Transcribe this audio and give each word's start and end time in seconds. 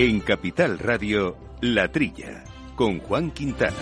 En 0.00 0.20
Capital 0.20 0.78
Radio, 0.78 1.36
La 1.60 1.90
Trilla, 1.90 2.44
con 2.76 3.00
Juan 3.00 3.32
Quintana. 3.32 3.74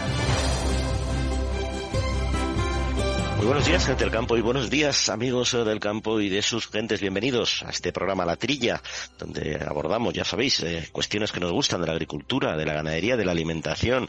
Muy 3.37 3.45
buenos 3.45 3.67
días, 3.67 3.85
gente 3.85 4.05
del 4.05 4.13
campo, 4.15 4.35
y 4.39 4.41
buenos 4.41 4.71
días, 4.71 5.11
amigos 5.11 5.53
del 5.53 5.79
campo 5.79 6.19
y 6.19 6.31
de 6.31 6.41
sus 6.41 6.69
gentes. 6.69 7.03
Bienvenidos 7.03 7.63
a 7.65 7.69
este 7.69 7.93
programa 7.93 8.25
La 8.25 8.37
Trilla, 8.37 8.81
donde 9.19 9.63
abordamos, 9.63 10.15
ya 10.15 10.25
sabéis, 10.25 10.61
eh, 10.61 10.89
cuestiones 10.91 11.33
que 11.33 11.41
nos 11.41 11.53
gustan 11.53 11.83
de 11.83 11.89
la 11.89 11.93
agricultura, 11.93 12.57
de 12.57 12.65
la 12.65 12.73
ganadería, 12.73 13.19
de 13.19 13.25
la 13.27 13.33
alimentación, 13.33 14.09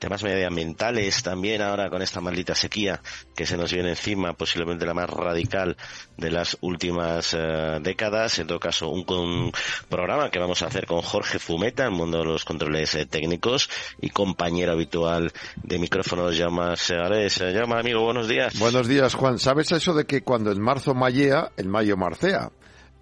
temas 0.00 0.24
medioambientales 0.24 1.22
también 1.22 1.62
ahora 1.62 1.90
con 1.90 2.02
esta 2.02 2.20
maldita 2.20 2.54
sequía 2.56 3.00
que 3.36 3.46
se 3.46 3.56
nos 3.56 3.72
viene 3.72 3.90
encima, 3.90 4.32
posiblemente 4.32 4.86
la 4.86 4.94
más 4.94 5.08
radical 5.08 5.76
de 6.16 6.30
las 6.30 6.56
últimas 6.62 7.34
eh, 7.38 7.78
décadas. 7.80 8.38
En 8.40 8.48
todo 8.48 8.58
caso, 8.58 8.88
un, 8.88 9.52
programa 9.88 10.30
que 10.30 10.38
vamos 10.38 10.62
a 10.62 10.66
hacer 10.66 10.86
con 10.86 11.02
Jorge 11.02 11.38
Fumeta, 11.38 11.84
el 11.84 11.92
mundo 11.92 12.18
de 12.18 12.24
los 12.24 12.44
controles 12.44 12.94
eh, 12.94 13.06
técnicos 13.06 13.68
y 14.00 14.10
compañero 14.10 14.72
habitual 14.72 15.32
de 15.62 15.78
micrófonos, 15.78 16.36
Llama 16.36 16.76
Segares. 16.76 17.38
Llama, 17.38 17.78
amigo, 17.78 18.02
buenos 18.02 18.26
días. 18.26 18.58
Buenos 18.58 18.88
días, 18.88 19.14
Juan. 19.14 19.38
¿Sabes 19.38 19.70
eso 19.70 19.94
de 19.94 20.06
que 20.06 20.22
cuando 20.22 20.50
en 20.50 20.60
marzo 20.60 20.94
mallea, 20.94 21.52
en 21.56 21.68
mayo 21.68 21.96
marcea? 21.96 22.50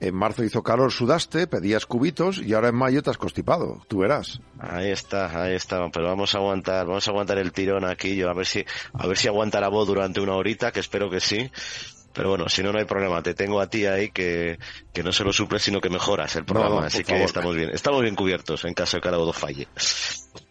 En 0.00 0.14
marzo 0.14 0.44
hizo 0.44 0.62
calor, 0.62 0.92
sudaste, 0.92 1.48
pedías 1.48 1.84
cubitos 1.84 2.38
y 2.38 2.54
ahora 2.54 2.68
en 2.68 2.76
mayo 2.76 3.02
te 3.02 3.10
has 3.10 3.18
constipado. 3.18 3.82
Tú 3.88 3.98
verás. 3.98 4.40
Ahí 4.60 4.90
está, 4.90 5.42
ahí 5.42 5.54
está. 5.54 5.88
Pero 5.90 6.06
vamos 6.06 6.34
a 6.34 6.38
aguantar, 6.38 6.86
vamos 6.86 7.06
a 7.08 7.10
aguantar 7.10 7.38
el 7.38 7.52
tirón 7.52 7.84
aquí. 7.84 8.14
Yo 8.14 8.30
a 8.30 8.34
ver 8.34 8.46
si, 8.46 8.64
a 8.92 9.06
ver 9.06 9.16
si 9.16 9.26
aguanta 9.26 9.60
la 9.60 9.68
voz 9.68 9.88
durante 9.88 10.20
una 10.20 10.34
horita, 10.34 10.70
que 10.70 10.80
espero 10.80 11.10
que 11.10 11.18
sí. 11.18 11.50
Pero 12.12 12.30
bueno, 12.30 12.48
si 12.48 12.62
no, 12.62 12.72
no 12.72 12.78
hay 12.78 12.84
problema. 12.84 13.22
Te 13.22 13.34
tengo 13.34 13.60
a 13.60 13.68
ti 13.68 13.86
ahí 13.86 14.10
que, 14.10 14.58
que 14.92 15.02
no 15.02 15.12
solo 15.12 15.32
suples, 15.32 15.62
sino 15.62 15.80
que 15.80 15.90
mejoras 15.90 16.36
el 16.36 16.44
programa. 16.44 16.86
Así 16.86 17.02
que 17.02 17.22
estamos 17.22 17.56
bien. 17.56 17.70
Estamos 17.70 18.02
bien 18.02 18.14
cubiertos 18.14 18.64
en 18.64 18.74
caso 18.74 18.96
de 18.96 19.00
que 19.00 19.08
algo 19.08 19.32
falle. 19.32 19.66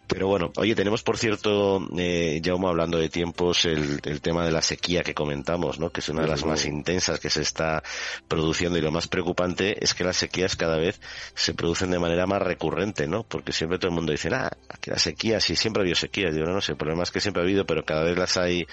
Pero 0.08 0.26
bueno, 0.26 0.50
oye, 0.56 0.74
tenemos 0.74 1.02
por 1.02 1.18
cierto, 1.18 1.86
eh, 1.98 2.40
Jaume, 2.42 2.66
hablando 2.68 2.98
de 2.98 3.10
tiempos, 3.10 3.66
el, 3.66 4.00
el, 4.02 4.22
tema 4.22 4.44
de 4.46 4.50
la 4.50 4.62
sequía 4.62 5.02
que 5.02 5.12
comentamos, 5.12 5.78
¿no? 5.78 5.90
Que 5.90 6.00
es 6.00 6.08
una 6.08 6.22
de 6.22 6.28
las 6.28 6.46
más 6.46 6.64
intensas 6.64 7.20
que 7.20 7.28
se 7.28 7.42
está 7.42 7.82
produciendo 8.26 8.78
y 8.78 8.80
lo 8.80 8.90
más 8.90 9.06
preocupante 9.06 9.76
es 9.84 9.92
que 9.92 10.04
las 10.04 10.16
sequías 10.16 10.56
cada 10.56 10.78
vez 10.78 10.98
se 11.34 11.52
producen 11.52 11.90
de 11.90 11.98
manera 11.98 12.26
más 12.26 12.40
recurrente, 12.40 13.06
¿no? 13.06 13.22
Porque 13.22 13.52
siempre 13.52 13.78
todo 13.78 13.90
el 13.90 13.96
mundo 13.96 14.12
dice, 14.12 14.30
ah, 14.32 14.50
aquí 14.70 14.90
la 14.90 14.98
sequía, 14.98 15.40
sí, 15.40 15.56
siempre 15.56 15.82
ha 15.82 15.82
habido 15.82 15.96
sequías. 15.96 16.34
Yo 16.34 16.44
no 16.44 16.62
sé, 16.62 16.72
el 16.72 16.78
problema 16.78 17.02
es 17.02 17.10
que 17.10 17.20
siempre 17.20 17.42
ha 17.42 17.44
habido, 17.44 17.66
pero 17.66 17.84
cada 17.84 18.02
vez 18.02 18.16
las 18.16 18.38
hay 18.38 18.66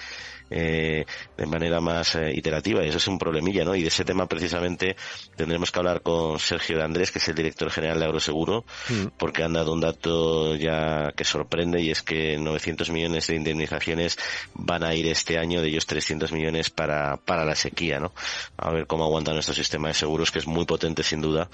eh, 0.50 1.04
de 1.36 1.46
manera 1.46 1.80
más 1.80 2.14
eh, 2.14 2.32
iterativa 2.34 2.84
y 2.84 2.88
eso 2.88 2.98
es 2.98 3.08
un 3.08 3.18
problemilla, 3.18 3.64
¿no? 3.64 3.74
Y 3.74 3.82
de 3.82 3.88
ese 3.88 4.04
tema 4.04 4.26
precisamente 4.26 4.96
tendremos 5.36 5.70
que 5.70 5.78
hablar 5.78 6.02
con 6.02 6.38
Sergio 6.38 6.78
de 6.78 6.84
Andrés, 6.84 7.10
que 7.10 7.18
es 7.18 7.28
el 7.28 7.34
director 7.34 7.70
general 7.70 7.98
de 7.98 8.04
Agroseguro, 8.04 8.64
mm. 8.88 9.06
porque 9.18 9.42
han 9.42 9.52
dado 9.52 9.72
un 9.72 9.80
dato 9.80 10.54
ya 10.56 11.12
que 11.16 11.24
sorprende 11.24 11.80
y 11.80 11.90
es 11.90 12.02
que 12.02 12.38
900 12.38 12.90
millones 12.90 13.26
de 13.26 13.36
indemnizaciones 13.36 14.18
van 14.54 14.84
a 14.84 14.94
ir 14.94 15.06
este 15.08 15.38
año, 15.38 15.60
de 15.60 15.68
ellos 15.68 15.86
300 15.86 16.32
millones 16.32 16.70
para, 16.70 17.16
para 17.16 17.44
la 17.44 17.54
sequía, 17.54 17.98
¿no? 17.98 18.12
A 18.56 18.70
ver 18.70 18.86
cómo 18.86 19.04
aguanta 19.04 19.32
nuestro 19.32 19.54
sistema 19.54 19.88
de 19.88 19.94
seguros, 19.94 20.30
que 20.30 20.38
es 20.38 20.46
muy 20.46 20.64
potente 20.64 21.02
sin 21.02 21.20
duda, 21.20 21.48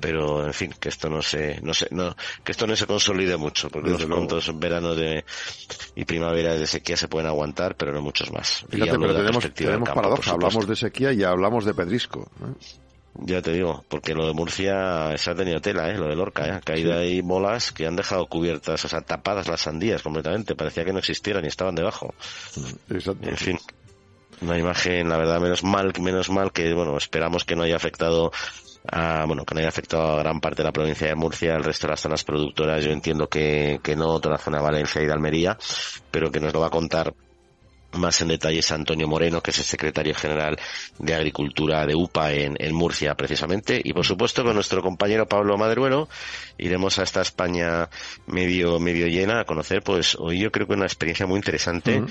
pero 0.00 0.46
en 0.46 0.54
fin, 0.54 0.74
que 0.78 0.88
esto 0.88 1.08
no 1.08 1.22
se, 1.22 1.60
no 1.62 1.74
se, 1.74 1.88
no, 1.90 2.16
que 2.44 2.52
esto 2.52 2.66
no 2.66 2.76
se 2.76 2.86
consolide 2.86 3.36
mucho, 3.36 3.68
porque 3.70 3.90
los 3.90 4.04
puntos 4.04 4.58
verano 4.58 4.94
de, 4.94 5.24
y 5.94 6.04
primavera 6.04 6.54
de 6.54 6.66
sequía 6.66 6.96
se 6.96 7.08
pueden 7.08 7.28
aguantar, 7.28 7.76
pero 7.76 7.92
no 7.92 8.00
muchos 8.00 8.30
más. 8.32 8.35
Fíjate, 8.42 8.98
pero 8.98 9.14
tenemos, 9.14 9.54
tenemos 9.54 9.88
paradoja, 9.90 10.32
hablamos 10.32 10.66
de 10.66 10.76
sequía 10.76 11.12
y 11.12 11.22
hablamos 11.22 11.64
de 11.64 11.74
pedrisco. 11.74 12.30
Ya 13.20 13.40
te 13.40 13.52
digo, 13.52 13.84
porque 13.88 14.14
lo 14.14 14.26
de 14.26 14.34
Murcia 14.34 15.16
se 15.16 15.30
ha 15.30 15.34
tenido 15.34 15.60
tela, 15.60 15.88
¿eh? 15.88 15.96
lo 15.96 16.08
de 16.08 16.16
Lorca, 16.16 16.46
¿eh? 16.46 16.50
ha 16.50 16.60
caído 16.60 16.96
ahí 16.98 17.22
bolas 17.22 17.72
que 17.72 17.86
han 17.86 17.96
dejado 17.96 18.26
cubiertas, 18.26 18.84
o 18.84 18.88
sea, 18.88 19.00
tapadas 19.00 19.48
las 19.48 19.62
sandías 19.62 20.02
completamente, 20.02 20.54
parecía 20.54 20.84
que 20.84 20.92
no 20.92 20.98
existieran 20.98 21.44
y 21.44 21.48
estaban 21.48 21.74
debajo. 21.74 22.14
Exacto. 22.90 23.26
En 23.26 23.36
fin, 23.36 23.58
una 24.42 24.58
imagen, 24.58 25.08
la 25.08 25.16
verdad, 25.16 25.40
menos 25.40 25.64
mal, 25.64 25.92
menos 25.98 26.28
mal 26.28 26.52
que, 26.52 26.74
bueno, 26.74 26.96
esperamos 26.98 27.44
que 27.44 27.56
no 27.56 27.62
haya 27.62 27.76
afectado 27.76 28.32
a, 28.90 29.24
bueno, 29.26 29.44
que 29.44 29.54
no 29.54 29.60
haya 29.60 29.70
afectado 29.70 30.12
a 30.12 30.22
gran 30.22 30.40
parte 30.40 30.62
de 30.62 30.68
la 30.68 30.72
provincia 30.72 31.06
de 31.06 31.14
Murcia, 31.14 31.54
el 31.54 31.64
resto 31.64 31.86
de 31.86 31.92
las 31.92 32.00
zonas 32.00 32.22
productoras, 32.22 32.84
yo 32.84 32.90
entiendo 32.90 33.28
que, 33.28 33.80
que 33.82 33.96
no, 33.96 34.20
toda 34.20 34.34
la 34.34 34.42
zona 34.42 34.58
de 34.58 34.64
Valencia 34.64 35.02
y 35.02 35.06
de 35.06 35.12
Almería, 35.12 35.56
pero 36.10 36.30
que 36.30 36.40
nos 36.40 36.52
lo 36.52 36.60
va 36.60 36.66
a 36.66 36.70
contar 36.70 37.14
más 37.96 38.20
en 38.20 38.28
detalles 38.28 38.70
Antonio 38.70 39.08
Moreno, 39.08 39.40
que 39.40 39.50
es 39.50 39.58
el 39.58 39.64
secretario 39.64 40.14
general 40.14 40.58
de 40.98 41.14
Agricultura 41.14 41.86
de 41.86 41.94
UPA 41.94 42.32
en, 42.32 42.56
en, 42.58 42.74
Murcia, 42.74 43.14
precisamente. 43.14 43.80
Y 43.82 43.92
por 43.92 44.04
supuesto, 44.04 44.44
con 44.44 44.54
nuestro 44.54 44.82
compañero 44.82 45.26
Pablo 45.26 45.56
Maderuelo, 45.56 46.08
iremos 46.58 46.98
a 46.98 47.02
esta 47.02 47.22
España 47.22 47.88
medio, 48.26 48.78
medio 48.78 49.06
llena 49.06 49.40
a 49.40 49.44
conocer, 49.44 49.82
pues 49.82 50.16
hoy 50.18 50.40
yo 50.40 50.50
creo 50.50 50.66
que 50.66 50.74
una 50.74 50.86
experiencia 50.86 51.26
muy 51.26 51.36
interesante 51.36 52.02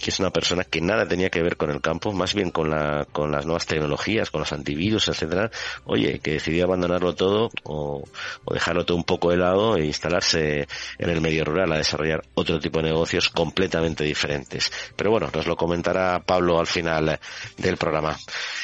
que 0.00 0.10
es 0.10 0.20
una 0.20 0.30
persona 0.30 0.64
que 0.64 0.80
nada 0.80 1.06
tenía 1.06 1.30
que 1.30 1.42
ver 1.42 1.56
con 1.56 1.70
el 1.70 1.80
campo, 1.80 2.12
más 2.12 2.34
bien 2.34 2.50
con, 2.50 2.70
la, 2.70 3.06
con 3.12 3.30
las 3.30 3.46
nuevas 3.46 3.66
tecnologías, 3.66 4.30
con 4.30 4.40
los 4.40 4.52
antivirus, 4.52 5.08
etcétera, 5.08 5.50
oye, 5.84 6.18
que 6.18 6.32
decidió 6.32 6.64
abandonarlo 6.64 7.14
todo 7.14 7.50
o, 7.64 8.04
o, 8.44 8.54
dejarlo 8.54 8.84
todo 8.84 8.96
un 8.96 9.04
poco 9.04 9.30
de 9.30 9.36
lado 9.36 9.76
e 9.76 9.86
instalarse 9.86 10.66
en 10.98 11.10
el 11.10 11.20
medio 11.20 11.44
rural 11.44 11.72
a 11.72 11.76
desarrollar 11.76 12.22
otro 12.34 12.58
tipo 12.58 12.78
de 12.80 12.90
negocios 12.90 13.28
completamente 13.28 14.04
diferentes. 14.04 14.72
Pero 14.96 15.10
bueno, 15.10 15.30
nos 15.32 15.46
lo 15.46 15.56
comentará 15.56 16.20
Pablo 16.20 16.58
al 16.58 16.66
final 16.66 17.18
del 17.58 17.76
programa. 17.76 18.16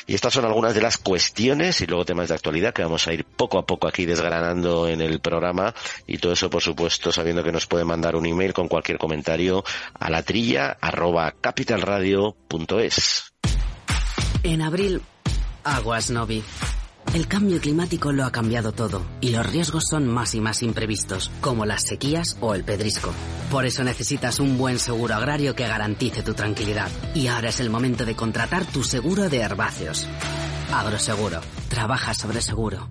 Y 0.06 0.14
estas 0.14 0.32
son 0.32 0.44
algunas 0.44 0.74
de 0.74 0.80
las 0.80 0.96
cuestiones 0.96 1.80
y 1.80 1.86
luego 1.86 2.04
temas 2.04 2.28
de 2.28 2.34
actualidad 2.34 2.72
que 2.72 2.82
vamos 2.82 3.06
a 3.06 3.12
ir 3.12 3.24
poco 3.24 3.58
a 3.58 3.66
poco 3.66 3.86
aquí 3.86 4.06
desgranando 4.06 4.88
en 4.88 5.00
el 5.00 5.20
programa 5.20 5.74
y 6.06 6.18
todo 6.18 6.32
eso, 6.32 6.50
por 6.50 6.62
supuesto, 6.62 7.12
sabiendo 7.12 7.44
que 7.44 7.52
nos 7.52 7.66
puede 7.66 7.84
mandar 7.84 8.16
un 8.16 8.26
email 8.26 8.52
con 8.52 8.68
cualquier 8.68 8.98
comentario 8.98 9.64
a 9.98 10.10
la 10.10 10.22
trilla 10.22 10.76
arroba 10.80 11.17
capitalradio.es. 11.40 13.32
En 14.42 14.62
abril, 14.62 15.02
aguas 15.64 16.10
Novi. 16.10 16.42
El 17.14 17.26
cambio 17.26 17.58
climático 17.58 18.12
lo 18.12 18.24
ha 18.24 18.30
cambiado 18.30 18.72
todo 18.72 19.02
y 19.20 19.30
los 19.30 19.46
riesgos 19.46 19.84
son 19.88 20.06
más 20.06 20.34
y 20.34 20.40
más 20.40 20.62
imprevistos, 20.62 21.30
como 21.40 21.64
las 21.64 21.82
sequías 21.82 22.36
o 22.40 22.54
el 22.54 22.64
pedrisco. 22.64 23.12
Por 23.50 23.64
eso 23.64 23.82
necesitas 23.82 24.40
un 24.40 24.58
buen 24.58 24.78
seguro 24.78 25.14
agrario 25.14 25.54
que 25.54 25.66
garantice 25.66 26.22
tu 26.22 26.34
tranquilidad. 26.34 26.90
Y 27.14 27.28
ahora 27.28 27.48
es 27.48 27.60
el 27.60 27.70
momento 27.70 28.04
de 28.04 28.14
contratar 28.14 28.66
tu 28.66 28.84
seguro 28.84 29.28
de 29.30 29.38
herbáceos. 29.38 30.06
Agroseguro. 30.72 31.40
Trabaja 31.70 32.12
sobre 32.12 32.42
seguro. 32.42 32.88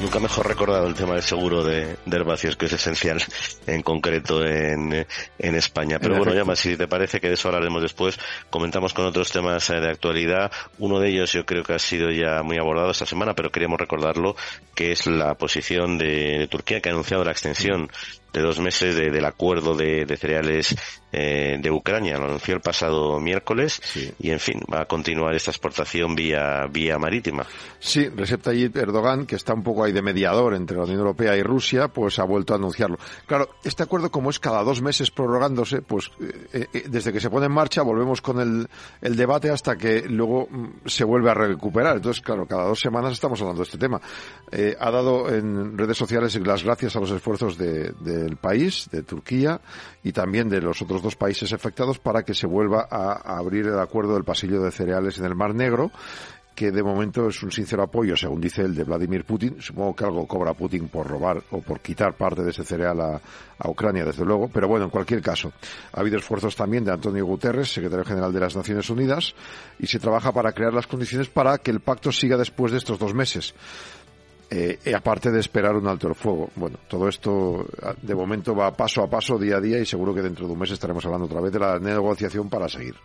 Nunca 0.00 0.18
mejor 0.18 0.48
recordado 0.48 0.86
el 0.86 0.94
tema 0.94 1.12
del 1.14 1.22
seguro 1.22 1.62
de, 1.62 1.96
de 2.06 2.16
herbáceos, 2.16 2.56
que 2.56 2.66
es 2.66 2.72
esencial 2.72 3.22
en 3.66 3.82
concreto 3.82 4.42
en, 4.46 5.06
en 5.38 5.54
España. 5.54 5.98
Pero 6.00 6.16
bueno, 6.16 6.32
ya 6.32 6.42
más, 6.42 6.58
si 6.58 6.74
te 6.76 6.88
parece 6.88 7.20
que 7.20 7.28
de 7.28 7.34
eso 7.34 7.48
hablaremos 7.48 7.82
después, 7.82 8.18
comentamos 8.48 8.94
con 8.94 9.04
otros 9.04 9.30
temas 9.30 9.68
eh, 9.68 9.78
de 9.78 9.90
actualidad. 9.90 10.50
Uno 10.78 11.00
de 11.00 11.10
ellos 11.10 11.32
yo 11.32 11.44
creo 11.44 11.62
que 11.64 11.74
ha 11.74 11.78
sido 11.78 12.10
ya 12.10 12.42
muy 12.42 12.56
abordado 12.56 12.90
esta 12.90 13.04
semana, 13.04 13.34
pero 13.34 13.50
queríamos 13.50 13.78
recordarlo, 13.78 14.36
que 14.74 14.92
es 14.92 15.06
la 15.06 15.34
posición 15.34 15.98
de, 15.98 16.38
de 16.38 16.48
Turquía 16.48 16.80
que 16.80 16.88
ha 16.88 16.92
anunciado 16.92 17.22
la 17.22 17.32
extensión 17.32 17.90
de 18.32 18.40
dos 18.40 18.58
meses 18.58 18.96
de, 18.96 19.10
del 19.10 19.24
acuerdo 19.24 19.74
de, 19.74 20.06
de 20.06 20.16
cereales 20.16 20.76
eh, 21.12 21.58
de 21.60 21.70
Ucrania. 21.70 22.18
Lo 22.18 22.26
anunció 22.26 22.54
el 22.54 22.60
pasado 22.60 23.18
miércoles 23.20 23.80
Sí. 23.82 24.12
y, 24.18 24.30
en 24.30 24.40
fin, 24.40 24.60
va 24.72 24.82
a 24.82 24.84
continuar 24.86 25.34
esta 25.34 25.50
exportación 25.50 26.14
vía, 26.14 26.66
vía 26.70 26.98
marítima. 26.98 27.46
Sí, 27.78 28.08
Recep 28.08 28.42
Tayyip 28.42 28.76
Erdogan, 28.76 29.26
que 29.26 29.36
está 29.36 29.54
un 29.54 29.62
poco 29.62 29.84
ahí 29.84 29.92
de 29.92 30.02
mediador 30.02 30.54
entre 30.54 30.76
la 30.76 30.84
Unión 30.84 30.98
Europea 30.98 31.36
y 31.36 31.42
Rusia, 31.42 31.88
pues 31.88 32.18
ha 32.18 32.24
vuelto 32.24 32.52
a 32.52 32.56
anunciarlo. 32.56 32.98
Claro, 33.26 33.48
este 33.64 33.82
acuerdo, 33.82 34.10
como 34.10 34.30
es 34.30 34.38
cada 34.38 34.62
dos 34.62 34.82
meses 34.82 35.10
prorrogándose, 35.10 35.82
pues 35.82 36.10
eh, 36.52 36.66
eh, 36.72 36.84
desde 36.88 37.12
que 37.12 37.20
se 37.20 37.30
pone 37.30 37.46
en 37.46 37.52
marcha 37.52 37.82
volvemos 37.82 38.20
con 38.20 38.40
el, 38.40 38.68
el 39.00 39.16
debate 39.16 39.50
hasta 39.50 39.76
que 39.76 40.02
luego 40.08 40.46
mm, 40.50 40.86
se 40.86 41.04
vuelve 41.04 41.30
a 41.30 41.34
recuperar. 41.34 41.96
Entonces, 41.96 42.22
claro, 42.22 42.46
cada 42.46 42.64
dos 42.64 42.80
semanas 42.80 43.12
estamos 43.12 43.40
hablando 43.40 43.60
de 43.62 43.64
este 43.66 43.78
tema. 43.78 44.00
Eh, 44.52 44.76
ha 44.78 44.90
dado 44.90 45.28
en 45.32 45.76
redes 45.78 45.96
sociales 45.96 46.34
las 46.46 46.62
gracias 46.64 46.96
a 46.96 47.00
los 47.00 47.10
esfuerzos 47.10 47.56
de, 47.56 47.92
del 48.00 48.36
país, 48.36 48.88
de 48.90 49.02
Turquía, 49.02 49.60
y 50.02 50.12
también 50.12 50.48
de 50.48 50.60
los 50.60 50.80
otros 50.82 50.99
dos 51.02 51.16
países 51.16 51.52
afectados 51.52 51.98
para 51.98 52.22
que 52.22 52.34
se 52.34 52.46
vuelva 52.46 52.86
a, 52.90 53.12
a 53.12 53.38
abrir 53.38 53.66
el 53.66 53.78
acuerdo 53.78 54.14
del 54.14 54.24
pasillo 54.24 54.62
de 54.62 54.70
cereales 54.70 55.18
en 55.18 55.24
el 55.24 55.34
Mar 55.34 55.54
Negro 55.54 55.90
que 56.60 56.70
de 56.70 56.82
momento 56.82 57.28
es 57.28 57.42
un 57.42 57.50
sincero 57.50 57.82
apoyo, 57.82 58.14
según 58.14 58.38
dice 58.38 58.60
el 58.60 58.74
de 58.74 58.84
Vladimir 58.84 59.24
Putin. 59.24 59.56
Supongo 59.62 59.96
que 59.96 60.04
algo 60.04 60.26
cobra 60.26 60.52
Putin 60.52 60.88
por 60.88 61.06
robar 61.06 61.42
o 61.52 61.62
por 61.62 61.80
quitar 61.80 62.12
parte 62.12 62.42
de 62.42 62.50
ese 62.50 62.64
cereal 62.64 63.00
a, 63.00 63.20
a, 63.58 63.70
Ucrania, 63.70 64.04
desde 64.04 64.26
luego. 64.26 64.50
Pero 64.52 64.68
bueno, 64.68 64.84
en 64.84 64.90
cualquier 64.90 65.22
caso, 65.22 65.54
ha 65.90 66.00
habido 66.00 66.18
esfuerzos 66.18 66.54
también 66.54 66.84
de 66.84 66.92
Antonio 66.92 67.24
Guterres, 67.24 67.72
secretario 67.72 68.04
general 68.04 68.30
de 68.30 68.40
las 68.40 68.54
Naciones 68.54 68.90
Unidas, 68.90 69.34
y 69.78 69.86
se 69.86 69.98
trabaja 69.98 70.32
para 70.32 70.52
crear 70.52 70.74
las 70.74 70.86
condiciones 70.86 71.30
para 71.30 71.56
que 71.56 71.70
el 71.70 71.80
pacto 71.80 72.12
siga 72.12 72.36
después 72.36 72.72
de 72.72 72.78
estos 72.78 72.98
dos 72.98 73.14
meses. 73.14 73.54
Eh, 74.52 74.80
y 74.84 74.92
aparte 74.92 75.30
de 75.30 75.38
esperar 75.38 75.76
un 75.76 75.86
alto 75.86 76.08
el 76.08 76.16
fuego. 76.16 76.50
Bueno, 76.56 76.76
todo 76.88 77.08
esto 77.08 77.66
de 78.02 78.14
momento 78.16 78.54
va 78.54 78.76
paso 78.76 79.02
a 79.02 79.08
paso, 79.08 79.38
día 79.38 79.58
a 79.58 79.60
día, 79.60 79.78
y 79.78 79.86
seguro 79.86 80.12
que 80.12 80.22
dentro 80.22 80.46
de 80.46 80.52
un 80.52 80.58
mes 80.58 80.72
estaremos 80.72 81.04
hablando 81.04 81.26
otra 81.26 81.40
vez 81.40 81.52
de 81.52 81.60
la 81.60 81.78
negociación 81.78 82.48
para 82.50 82.68
seguir. 82.68 82.96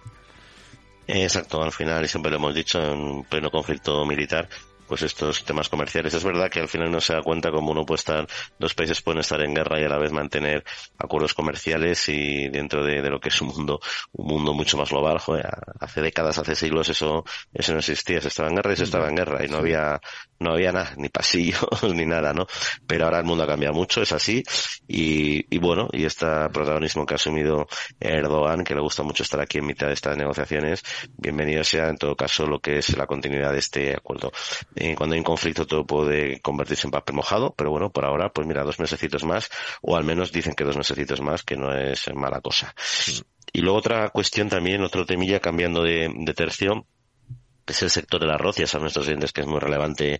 Exacto, 1.07 1.61
al 1.61 1.71
final, 1.71 2.03
y 2.03 2.07
siempre 2.07 2.31
lo 2.31 2.37
hemos 2.37 2.55
dicho, 2.55 2.81
en 2.81 3.23
pleno 3.25 3.51
conflicto 3.51 4.03
militar, 4.05 4.49
pues 4.87 5.01
estos 5.01 5.43
temas 5.43 5.69
comerciales. 5.69 6.13
Es 6.13 6.23
verdad 6.23 6.49
que 6.49 6.59
al 6.59 6.67
final 6.67 6.91
no 6.91 7.01
se 7.01 7.13
da 7.13 7.21
cuenta 7.21 7.51
como 7.51 7.71
uno 7.71 7.85
puede 7.85 7.99
estar, 7.99 8.27
dos 8.59 8.73
países 8.73 9.01
pueden 9.01 9.19
estar 9.19 9.41
en 9.41 9.53
guerra 9.53 9.79
y 9.79 9.83
a 9.83 9.89
la 9.89 9.97
vez 9.97 10.11
mantener 10.11 10.63
acuerdos 10.97 11.33
comerciales 11.33 12.07
y 12.09 12.49
dentro 12.49 12.83
de, 12.83 13.01
lo 13.09 13.19
que 13.19 13.29
es 13.29 13.41
un 13.41 13.49
mundo, 13.49 13.79
un 14.13 14.27
mundo 14.27 14.53
mucho 14.53 14.77
más 14.77 14.89
global, 14.89 15.19
joder, 15.19 15.47
hace 15.79 16.01
décadas, 16.01 16.37
hace 16.37 16.55
siglos 16.55 16.89
eso, 16.89 17.23
eso 17.53 17.73
no 17.73 17.79
existía, 17.79 18.21
se 18.21 18.29
estaba 18.29 18.49
en 18.49 18.55
guerra 18.55 18.73
y 18.73 18.77
se 18.77 18.83
estaba 18.83 19.07
en 19.09 19.15
guerra 19.15 19.45
y 19.45 19.47
no 19.47 19.57
había, 19.57 19.99
no 20.39 20.51
había 20.51 20.71
nada, 20.71 20.93
ni 20.97 21.09
pasillos 21.09 21.83
ni 21.93 22.05
nada, 22.05 22.33
¿no? 22.33 22.47
Pero 22.87 23.05
ahora 23.05 23.19
el 23.19 23.25
mundo 23.25 23.43
ha 23.43 23.47
cambiado 23.47 23.75
mucho, 23.75 24.01
es 24.01 24.11
así 24.11 24.43
y, 24.87 25.45
y 25.53 25.59
bueno, 25.59 25.87
y 25.91 26.05
este 26.05 26.25
protagonismo 26.51 27.05
que 27.05 27.13
ha 27.13 27.15
asumido 27.15 27.67
Erdogan, 27.99 28.63
que 28.63 28.75
le 28.75 28.81
gusta 28.81 29.03
mucho 29.03 29.23
estar 29.23 29.39
aquí 29.39 29.59
en 29.59 29.65
mitad 29.65 29.87
de 29.87 29.93
estas 29.93 30.17
negociaciones, 30.17 30.83
bienvenido 31.17 31.63
sea 31.63 31.89
en 31.89 31.97
todo 31.97 32.15
caso 32.15 32.45
lo 32.45 32.59
que 32.59 32.77
es 32.77 32.95
la 32.97 33.07
continuidad 33.07 33.51
de 33.51 33.59
este 33.59 33.93
acuerdo. 33.93 34.31
Eh, 34.75 34.95
cuando 34.95 35.13
hay 35.13 35.19
un 35.19 35.25
conflicto 35.25 35.65
todo 35.65 35.85
puede 35.85 36.39
convertirse 36.41 36.87
en 36.87 36.91
papel 36.91 37.15
mojado, 37.15 37.53
pero 37.55 37.71
bueno, 37.71 37.91
por 37.91 38.05
ahora, 38.05 38.29
pues 38.29 38.47
mira, 38.47 38.63
dos 38.63 38.79
mesecitos 38.79 39.23
más, 39.23 39.49
o 39.81 39.95
al 39.95 40.03
menos 40.03 40.31
dicen 40.31 40.53
que 40.53 40.63
dos 40.63 40.77
mesecitos 40.77 41.21
más, 41.21 41.43
que 41.43 41.57
no 41.57 41.73
es 41.73 42.13
mala 42.13 42.41
cosa. 42.41 42.75
Y 43.53 43.61
luego 43.61 43.77
otra 43.77 44.09
cuestión 44.09 44.49
también, 44.49 44.81
otro 44.81 45.05
temilla 45.05 45.39
cambiando 45.39 45.81
de, 45.81 46.11
de 46.13 46.33
tercio, 46.33 46.85
es 47.73 47.81
el 47.83 47.89
sector 47.89 48.19
del 48.19 48.31
arroz, 48.31 48.57
ya 48.57 48.67
saben 48.67 48.83
nuestros 48.83 49.05
clientes 49.05 49.31
que 49.31 49.41
es 49.41 49.47
muy 49.47 49.59
relevante 49.59 50.19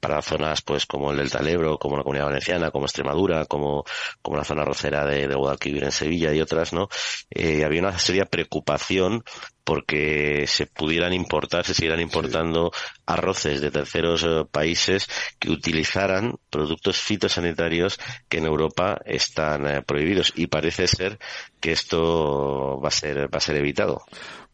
para 0.00 0.22
zonas 0.22 0.62
pues 0.62 0.86
como 0.86 1.10
el 1.10 1.18
Delta 1.18 1.42
Lebro, 1.42 1.78
como 1.78 1.96
la 1.96 2.02
Comunidad 2.02 2.26
Valenciana, 2.26 2.70
como 2.70 2.86
Extremadura, 2.86 3.44
como, 3.46 3.84
como 4.22 4.36
la 4.36 4.44
zona 4.44 4.62
arrocera 4.62 5.04
de, 5.04 5.26
de 5.26 5.34
Guadalquivir 5.34 5.84
en 5.84 5.92
Sevilla 5.92 6.32
y 6.32 6.40
otras, 6.40 6.72
¿no? 6.72 6.88
Eh, 7.30 7.64
había 7.64 7.80
una 7.80 7.98
seria 7.98 8.24
preocupación 8.24 9.24
porque 9.64 10.46
se 10.46 10.66
pudieran 10.66 11.12
importar, 11.12 11.64
se 11.64 11.74
siguieran 11.74 12.00
importando 12.00 12.70
arroces 13.04 13.60
de 13.60 13.72
terceros 13.72 14.22
eh, 14.22 14.44
países 14.48 15.08
que 15.40 15.50
utilizaran 15.50 16.36
productos 16.50 17.00
fitosanitarios 17.00 17.98
que 18.28 18.38
en 18.38 18.46
Europa 18.46 19.00
están 19.04 19.66
eh, 19.66 19.82
prohibidos 19.82 20.32
y 20.36 20.46
parece 20.46 20.86
ser 20.86 21.18
que 21.58 21.72
esto 21.72 22.80
va 22.80 22.88
a 22.88 22.92
ser 22.92 23.24
va 23.24 23.38
a 23.38 23.40
ser 23.40 23.56
evitado. 23.56 24.04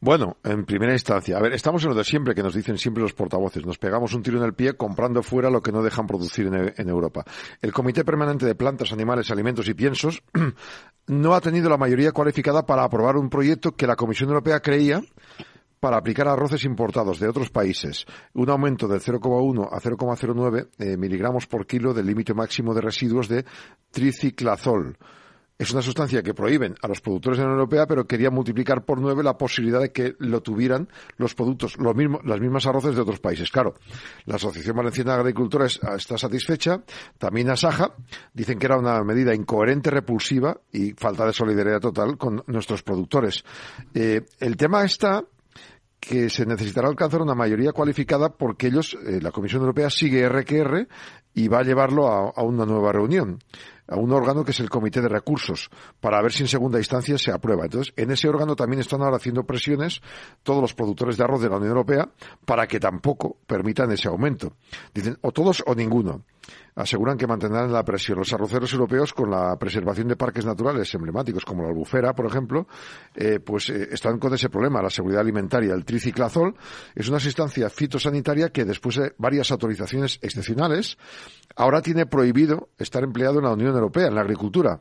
Bueno, 0.04 0.38
en 0.42 0.64
primera 0.64 0.92
instancia, 0.92 1.36
a 1.36 1.40
ver, 1.40 1.52
estamos 1.52 1.84
en 1.84 1.90
lo 1.90 1.94
de 1.94 2.02
siempre 2.02 2.34
que 2.34 2.42
nos 2.42 2.56
dicen 2.56 2.76
siempre 2.76 3.04
los 3.04 3.12
portavoces, 3.12 3.64
nos 3.64 3.78
pegamos 3.78 4.12
un 4.14 4.22
tiro 4.24 4.36
en 4.38 4.42
el 4.42 4.52
pie 4.52 4.74
comprando 4.74 5.22
fuera 5.22 5.48
lo 5.48 5.62
que 5.62 5.70
no 5.70 5.80
dejan 5.80 6.08
producir 6.08 6.48
en, 6.48 6.88
Europa. 6.88 7.24
El 7.60 7.72
Comité 7.72 8.04
Permanente 8.04 8.44
de 8.44 8.56
Plantas, 8.56 8.92
Animales, 8.92 9.30
Alimentos 9.30 9.68
y 9.68 9.74
Piensos 9.74 10.24
no 11.06 11.34
ha 11.34 11.40
tenido 11.40 11.70
la 11.70 11.76
mayoría 11.76 12.10
cualificada 12.10 12.66
para 12.66 12.82
aprobar 12.82 13.16
un 13.16 13.30
proyecto 13.30 13.76
que 13.76 13.86
la 13.86 13.94
Comisión 13.94 14.30
Europea 14.30 14.58
creía 14.58 15.00
para 15.78 15.98
aplicar 15.98 16.26
arroces 16.26 16.64
importados 16.64 17.20
de 17.20 17.28
otros 17.28 17.50
países 17.50 18.04
un 18.34 18.50
aumento 18.50 18.88
del 18.88 19.00
0,1 19.00 19.68
a 19.70 19.80
0,09 19.80 20.68
eh, 20.78 20.96
miligramos 20.96 21.46
por 21.46 21.64
kilo 21.64 21.94
del 21.94 22.06
límite 22.06 22.34
máximo 22.34 22.74
de 22.74 22.80
residuos 22.80 23.28
de 23.28 23.44
triciclazol 23.92 24.98
es 25.58 25.72
una 25.72 25.82
sustancia 25.82 26.22
que 26.22 26.34
prohíben 26.34 26.74
a 26.82 26.88
los 26.88 27.00
productores 27.00 27.38
de 27.38 27.44
la 27.44 27.50
Unión 27.50 27.60
Europea, 27.60 27.86
pero 27.86 28.06
quería 28.06 28.30
multiplicar 28.30 28.84
por 28.84 29.00
nueve 29.00 29.22
la 29.22 29.38
posibilidad 29.38 29.80
de 29.80 29.92
que 29.92 30.14
lo 30.18 30.40
tuvieran 30.40 30.88
los 31.16 31.34
productos, 31.34 31.76
los 31.78 31.94
mismos, 31.94 32.20
las 32.24 32.40
mismas 32.40 32.66
arroces 32.66 32.94
de 32.94 33.00
otros 33.00 33.20
países. 33.20 33.50
Claro, 33.50 33.74
la 34.24 34.36
Asociación 34.36 34.76
Valenciana 34.76 35.14
de 35.14 35.20
Agricultores 35.20 35.78
está 35.96 36.18
satisfecha, 36.18 36.82
también 37.18 37.50
Asaja, 37.50 37.94
dicen 38.32 38.58
que 38.58 38.66
era 38.66 38.78
una 38.78 39.02
medida 39.04 39.34
incoherente, 39.34 39.90
repulsiva 39.90 40.58
y 40.72 40.92
falta 40.92 41.26
de 41.26 41.32
solidaridad 41.32 41.80
total 41.80 42.16
con 42.16 42.42
nuestros 42.46 42.82
productores. 42.82 43.44
Eh, 43.94 44.22
el 44.40 44.56
tema 44.56 44.84
está 44.84 45.24
que 46.00 46.28
se 46.28 46.44
necesitará 46.44 46.88
alcanzar 46.88 47.22
una 47.22 47.36
mayoría 47.36 47.70
cualificada 47.70 48.30
porque 48.30 48.66
ellos, 48.66 48.98
eh, 49.06 49.20
la 49.22 49.30
Comisión 49.30 49.60
Europea, 49.60 49.88
sigue 49.88 50.28
RQR 50.28 50.88
y 51.34 51.46
va 51.46 51.60
a 51.60 51.62
llevarlo 51.62 52.08
a 52.08 52.42
una 52.42 52.66
nueva 52.66 52.92
reunión 52.92 53.38
a 53.92 53.96
un 53.96 54.12
órgano 54.12 54.44
que 54.44 54.52
es 54.52 54.60
el 54.60 54.70
Comité 54.70 55.00
de 55.00 55.08
Recursos, 55.08 55.70
para 56.00 56.20
ver 56.22 56.32
si 56.32 56.42
en 56.42 56.48
segunda 56.48 56.78
instancia 56.78 57.18
se 57.18 57.30
aprueba. 57.30 57.64
Entonces, 57.64 57.92
en 57.96 58.10
ese 58.10 58.28
órgano 58.28 58.56
también 58.56 58.80
están 58.80 59.02
ahora 59.02 59.16
haciendo 59.16 59.44
presiones 59.44 60.00
todos 60.42 60.62
los 60.62 60.74
productores 60.74 61.16
de 61.16 61.24
arroz 61.24 61.42
de 61.42 61.48
la 61.48 61.56
Unión 61.56 61.70
Europea 61.70 62.08
para 62.44 62.66
que 62.66 62.80
tampoco 62.80 63.36
permitan 63.46 63.90
ese 63.92 64.08
aumento. 64.08 64.54
Dicen, 64.94 65.18
o 65.20 65.32
todos 65.32 65.62
o 65.66 65.74
ninguno 65.74 66.24
aseguran 66.74 67.18
que 67.18 67.26
mantendrán 67.26 67.72
la 67.72 67.84
presión. 67.84 68.18
Los 68.18 68.32
arroceros 68.32 68.72
europeos, 68.72 69.12
con 69.12 69.30
la 69.30 69.56
preservación 69.58 70.08
de 70.08 70.16
parques 70.16 70.44
naturales 70.44 70.92
emblemáticos 70.94 71.44
como 71.44 71.62
la 71.62 71.68
albufera, 71.68 72.14
por 72.14 72.26
ejemplo, 72.26 72.66
eh, 73.14 73.40
pues 73.40 73.68
eh, 73.70 73.88
están 73.92 74.18
con 74.18 74.32
ese 74.34 74.48
problema. 74.48 74.82
La 74.82 74.90
seguridad 74.90 75.20
alimentaria, 75.20 75.74
el 75.74 75.84
triciclazol, 75.84 76.54
es 76.94 77.08
una 77.08 77.20
sustancia 77.20 77.68
fitosanitaria 77.68 78.50
que 78.50 78.64
después 78.64 78.96
de 78.96 79.14
varias 79.18 79.50
autorizaciones 79.50 80.18
excepcionales, 80.22 80.96
ahora 81.56 81.82
tiene 81.82 82.06
prohibido 82.06 82.70
estar 82.78 83.02
empleado 83.04 83.38
en 83.38 83.44
la 83.44 83.52
Unión 83.52 83.74
Europea, 83.74 84.08
en 84.08 84.14
la 84.14 84.22
agricultura. 84.22 84.80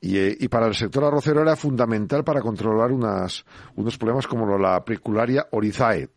Y, 0.00 0.18
eh, 0.18 0.36
y, 0.38 0.48
para 0.48 0.66
el 0.66 0.74
sector 0.74 1.04
arrocero 1.04 1.40
era 1.40 1.56
fundamental 1.56 2.24
para 2.24 2.42
controlar 2.42 2.92
unas, 2.92 3.46
unos 3.76 3.96
problemas 3.96 4.26
como 4.26 4.58
la 4.58 4.76
apricularia 4.76 5.46
orizae. 5.52 6.10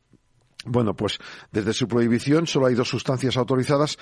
Bueno, 0.65 0.95
pues 0.95 1.19
desde 1.51 1.73
su 1.73 1.87
prohibición 1.87 2.47
solo 2.47 2.65
hay 2.65 2.75
dos 2.75 2.89
sustancias 2.89 3.37
autorizadas 3.37 3.97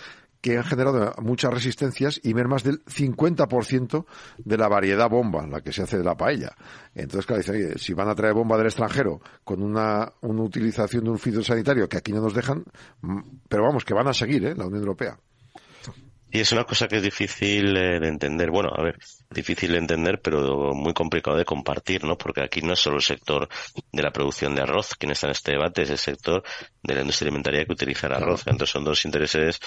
que 0.45 0.59
han 0.59 0.63
generado 0.63 1.11
muchas 1.23 1.51
resistencias 1.51 2.19
y 2.21 2.35
más 2.35 2.63
del 2.63 2.85
50% 2.85 4.05
de 4.37 4.57
la 4.57 4.67
variedad 4.67 5.09
bomba, 5.09 5.47
la 5.47 5.61
que 5.61 5.73
se 5.73 5.81
hace 5.81 5.97
de 5.97 6.03
la 6.03 6.15
paella. 6.15 6.55
Entonces, 6.93 7.25
claro, 7.25 7.41
dicen, 7.41 7.79
si 7.79 7.95
van 7.95 8.09
a 8.09 8.13
traer 8.13 8.35
bomba 8.35 8.55
del 8.55 8.67
extranjero 8.67 9.19
con 9.43 9.63
una, 9.63 10.07
una 10.21 10.43
utilización 10.43 11.05
de 11.05 11.09
un 11.09 11.17
fitosanitario 11.17 11.89
que 11.89 11.97
aquí 11.97 12.13
no 12.13 12.21
nos 12.21 12.35
dejan, 12.35 12.63
mm, 13.01 13.21
pero 13.49 13.63
vamos, 13.63 13.83
que 13.83 13.95
van 13.95 14.07
a 14.07 14.13
seguir, 14.13 14.45
¿eh? 14.45 14.53
La 14.55 14.67
Unión 14.67 14.81
Europea. 14.81 15.17
Y 16.35 16.41
es 16.41 16.51
una 16.51 16.65
cosa 16.65 16.89
que 16.89 16.97
es 16.97 17.01
difícil 17.01 17.77
eh, 17.77 17.97
de 17.97 18.09
entender. 18.09 18.51
Bueno, 18.51 18.69
a 18.75 18.83
ver, 18.83 18.99
difícil 19.29 19.71
de 19.71 19.77
entender, 19.77 20.19
pero 20.21 20.73
muy 20.73 20.93
complicado 20.93 21.37
de 21.37 21.45
compartir, 21.45 22.03
¿no? 22.03 22.17
Porque 22.17 22.43
aquí 22.43 22.61
no 22.61 22.73
es 22.73 22.79
solo 22.79 22.97
el 22.97 23.03
sector 23.03 23.47
de 23.89 24.03
la 24.03 24.11
producción 24.11 24.53
de 24.53 24.61
arroz 24.61 24.95
quien 24.95 25.13
está 25.13 25.27
en 25.27 25.31
este 25.31 25.53
debate, 25.53 25.83
es 25.83 25.91
el 25.91 25.97
sector 25.97 26.43
de 26.83 26.93
la 26.93 27.01
industria 27.01 27.27
alimentaria 27.27 27.63
que 27.63 27.71
utiliza 27.71 28.07
el 28.07 28.13
arroz. 28.13 28.41
Entonces 28.47 28.69
son 28.69 28.83
dos 28.83 29.05
intereses 29.05 29.61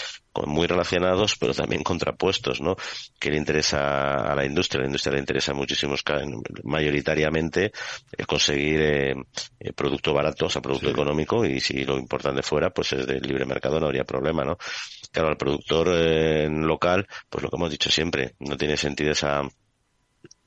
muy 0.46 0.66
relacionados, 0.66 1.36
pero 1.38 1.54
también 1.54 1.82
contrapuestos, 1.82 2.60
¿no? 2.60 2.76
Que 3.18 3.30
le 3.30 3.36
interesa 3.36 4.30
a 4.30 4.34
la 4.34 4.44
industria, 4.44 4.80
a 4.80 4.82
la 4.82 4.88
industria 4.88 5.14
le 5.14 5.20
interesa 5.20 5.54
muchísimo, 5.54 5.94
mayoritariamente, 6.64 7.72
el 8.16 8.26
conseguir 8.26 8.80
eh, 8.80 9.14
eh, 9.60 9.72
producto 9.72 10.12
barato, 10.12 10.46
o 10.46 10.50
sea, 10.50 10.62
producto 10.62 10.90
económico, 10.90 11.44
y 11.44 11.60
si 11.60 11.84
lo 11.84 11.98
importan 11.98 12.36
de 12.36 12.42
fuera, 12.42 12.70
pues 12.70 12.92
es 12.92 13.06
del 13.06 13.22
libre 13.22 13.44
mercado, 13.44 13.80
no 13.80 13.86
habría 13.86 14.04
problema, 14.04 14.44
¿no? 14.44 14.58
Claro, 15.12 15.28
al 15.28 15.36
productor 15.36 15.88
eh, 15.92 16.48
local, 16.50 17.06
pues 17.28 17.42
lo 17.42 17.50
que 17.50 17.56
hemos 17.56 17.70
dicho 17.70 17.90
siempre, 17.90 18.34
no 18.40 18.56
tiene 18.56 18.76
sentido 18.76 19.12
esa 19.12 19.42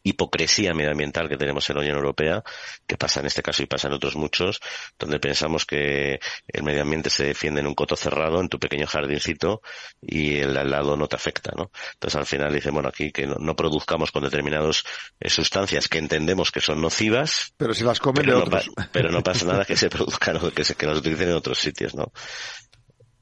hipocresía 0.03 0.74
medioambiental 0.74 1.29
que 1.29 1.38
tenemos 1.38 1.70
en 1.70 1.75
la 1.75 1.81
Unión 1.81 1.98
Europea, 1.98 2.43
que 2.88 2.98
pasa 2.98 3.20
en 3.20 3.27
este 3.27 3.41
caso 3.41 3.63
y 3.63 3.67
pasa 3.67 3.88
en 3.88 3.93
otros 3.93 4.15
muchos, 4.15 4.60
donde 4.98 5.20
pensamos 5.20 5.65
que 5.65 6.20
el 6.48 6.63
medio 6.63 6.81
ambiente 6.81 7.10
se 7.10 7.25
defiende 7.25 7.62
en 7.62 7.67
un 7.67 7.75
coto 7.75 7.96
cerrado, 7.96 8.41
en 8.41 8.50
tu 8.50 8.60
pequeño 8.60 8.88
jardincito, 8.88 9.62
y 10.01 10.38
el 10.38 10.58
al 10.58 10.70
lado 10.70 10.98
no 10.98 11.08
te 11.08 11.15
afecta, 11.15 11.51
¿no? 11.55 11.72
Entonces 11.93 12.20
al 12.20 12.25
final 12.25 12.53
dicen, 12.53 12.74
bueno, 12.74 12.89
aquí 12.89 13.12
que 13.12 13.27
no, 13.27 13.55
produzcamos 13.55 14.12
con 14.12 14.24
determinadas 14.24 14.84
eh, 15.20 15.29
sustancias 15.29 15.88
que 15.88 15.98
entendemos 15.98 16.51
que 16.51 16.62
son 16.62 16.81
nocivas. 16.81 17.53
Pero 17.58 17.74
si 17.74 17.84
las 17.84 18.00
comen 18.00 18.25
pero, 18.25 18.46
no, 18.46 18.60
pero 18.91 19.12
no 19.12 19.22
pasa 19.22 19.46
nada 19.46 19.65
que 19.65 19.75
se 19.75 19.89
produzcan 19.89 20.38
o 20.38 20.51
que, 20.51 20.63
se, 20.63 20.75
que 20.75 20.86
las 20.86 20.98
utilicen 20.98 21.29
en 21.29 21.36
otros 21.36 21.60
sitios, 21.60 21.96
¿no? 21.96 22.12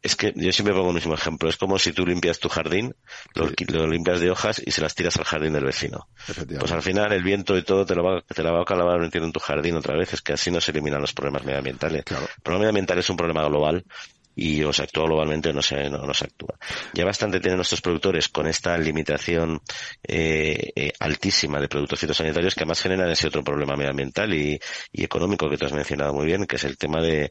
Es 0.02 0.16
que 0.16 0.34
yo 0.36 0.52
siempre 0.52 0.74
pongo 0.74 0.90
el 0.90 0.96
mismo 0.96 1.14
ejemplo. 1.14 1.50
Es 1.50 1.58
como 1.58 1.78
si 1.78 1.92
tú 1.92 2.06
limpias 2.06 2.40
tu 2.40 2.50
jardín, 2.50 2.96
lo, 3.36 3.88
limpias 3.88 4.20
de 4.20 4.32
hojas 4.32 4.62
y 4.66 4.72
se 4.72 4.82
las 4.82 4.96
tiras 4.96 5.18
al 5.18 5.26
jardín 5.26 5.54
del 5.54 5.66
vecino. 5.66 6.08
Pues 6.60 6.72
al 6.72 6.82
final 6.82 7.12
el 7.12 7.24
viento 7.24 7.58
y 7.58 7.64
todo 7.64 7.86
te, 7.86 7.96
lo 7.96 8.04
va, 8.04 8.22
te 8.22 8.44
la 8.44 8.52
va 8.52 8.60
a 8.60 8.62
acabar 8.62 9.00
metiendo 9.00 9.28
en 9.28 9.34
tu 9.34 9.40
jardín 9.40 9.76
otra 9.76 9.98
vez. 9.98 10.14
Es 10.14 10.22
que 10.22 10.34
así 10.34 10.52
no 10.52 10.62
se 10.62 10.72
eliminan 10.72 11.02
los 11.02 11.14
problemas 11.14 11.44
medioambientales. 11.44 12.04
El 12.10 12.42
problema 12.44 12.60
medioambiental 12.60 13.00
es 13.00 13.10
un 13.10 13.18
problema 13.18 13.44
global 13.46 13.84
y 14.40 14.64
o 14.64 14.72
se 14.72 14.84
actúa 14.84 15.04
globalmente 15.06 15.50
o 15.50 15.54
no 15.54 15.62
se, 15.62 15.90
no, 15.90 16.14
se 16.14 16.26
actúa. 16.26 16.56
Ya 16.94 17.04
bastante 17.04 17.42
tienen 17.42 17.58
nuestros 17.58 17.82
productores 17.82 18.30
con 18.30 18.48
esta 18.48 18.78
limitación 18.78 19.62
eh, 20.02 20.72
eh, 20.76 20.94
altísima 21.00 21.60
de 21.60 21.68
productos 21.68 22.00
fitosanitarios 22.00 22.56
que 22.56 22.62
además 22.62 22.82
generan 22.82 23.10
ese 23.10 23.28
otro 23.28 23.44
problema 23.44 23.76
medioambiental 23.76 24.34
y, 24.34 24.58
y 24.94 25.04
económico 25.04 25.50
que 25.50 25.58
tú 25.58 25.66
has 25.66 25.74
mencionado 25.74 26.14
muy 26.14 26.26
bien, 26.26 26.46
que 26.46 26.56
es 26.56 26.64
el 26.64 26.78
tema 26.78 27.02
de, 27.02 27.30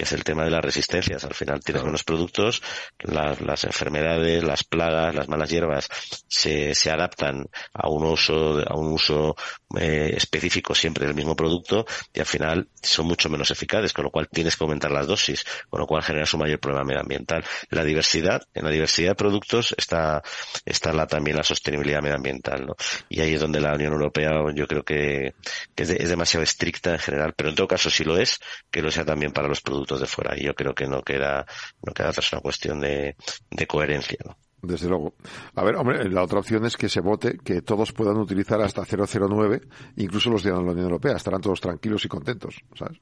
que 0.00 0.04
es 0.04 0.12
el 0.12 0.24
tema 0.24 0.44
de 0.44 0.50
las 0.50 0.62
resistencias. 0.62 1.24
Al 1.24 1.34
final 1.34 1.62
tienes 1.62 1.82
unos 1.82 2.04
productos, 2.04 2.62
las, 3.00 3.64
enfermedades, 3.64 4.42
las 4.42 4.64
plagas, 4.64 5.14
las 5.14 5.28
malas 5.28 5.50
hierbas 5.50 5.90
se, 6.26 6.74
se 6.74 6.90
adaptan 6.90 7.46
a 7.74 7.88
un 7.90 8.06
uso, 8.06 8.62
a 8.66 8.78
un 8.78 8.92
uso 8.92 9.36
eh, 9.78 10.14
específicos 10.16 10.78
siempre 10.78 11.04
del 11.04 11.14
mismo 11.14 11.36
producto 11.36 11.84
y 12.14 12.20
al 12.20 12.24
final 12.24 12.68
son 12.80 13.08
mucho 13.08 13.28
menos 13.28 13.50
eficaces, 13.50 13.92
con 13.92 14.04
lo 14.04 14.10
cual 14.10 14.26
tienes 14.28 14.56
que 14.56 14.64
aumentar 14.64 14.90
las 14.90 15.06
dosis, 15.06 15.44
con 15.68 15.80
lo 15.80 15.86
cual 15.86 16.02
generas 16.02 16.32
un 16.32 16.40
mayor 16.40 16.49
problema 16.58 16.84
medioambiental. 16.84 17.44
La 17.70 17.84
diversidad, 17.84 18.42
en 18.54 18.64
la 18.64 18.70
diversidad 18.70 19.10
de 19.10 19.14
productos 19.14 19.74
está, 19.76 20.22
está 20.64 20.92
la, 20.92 21.06
también 21.06 21.36
la 21.36 21.42
sostenibilidad 21.42 22.02
medioambiental, 22.02 22.66
¿no? 22.66 22.76
Y 23.08 23.20
ahí 23.20 23.34
es 23.34 23.40
donde 23.40 23.60
la 23.60 23.74
Unión 23.74 23.92
Europea 23.92 24.30
yo 24.54 24.66
creo 24.66 24.82
que, 24.84 25.34
es, 25.76 26.08
demasiado 26.08 26.44
estricta 26.44 26.92
en 26.92 26.98
general, 26.98 27.34
pero 27.36 27.50
en 27.50 27.54
todo 27.54 27.68
caso 27.68 27.90
si 27.90 28.04
lo 28.04 28.16
es, 28.16 28.38
que 28.70 28.82
lo 28.82 28.90
sea 28.90 29.04
también 29.04 29.32
para 29.32 29.48
los 29.48 29.60
productos 29.60 30.00
de 30.00 30.06
fuera. 30.06 30.36
Y 30.36 30.44
yo 30.44 30.54
creo 30.54 30.74
que 30.74 30.86
no 30.86 31.02
queda, 31.02 31.46
no 31.82 31.92
queda 31.92 32.10
otra, 32.10 32.20
es 32.20 32.32
una 32.32 32.42
cuestión 32.42 32.80
de, 32.80 33.16
de 33.50 33.66
coherencia, 33.66 34.18
¿no? 34.24 34.36
Desde 34.62 34.88
luego. 34.88 35.14
A 35.54 35.64
ver, 35.64 35.76
hombre, 35.76 36.08
la 36.10 36.22
otra 36.22 36.40
opción 36.40 36.66
es 36.66 36.76
que 36.76 36.88
se 36.88 37.00
vote 37.00 37.38
que 37.42 37.62
todos 37.62 37.92
puedan 37.92 38.18
utilizar 38.18 38.60
hasta 38.60 38.84
009, 38.84 39.62
incluso 39.96 40.30
los 40.30 40.42
de 40.42 40.50
la 40.50 40.58
Unión 40.58 40.80
Europea. 40.80 41.16
Estarán 41.16 41.40
todos 41.40 41.60
tranquilos 41.60 42.04
y 42.04 42.08
contentos, 42.08 42.56
¿sabes? 42.74 43.00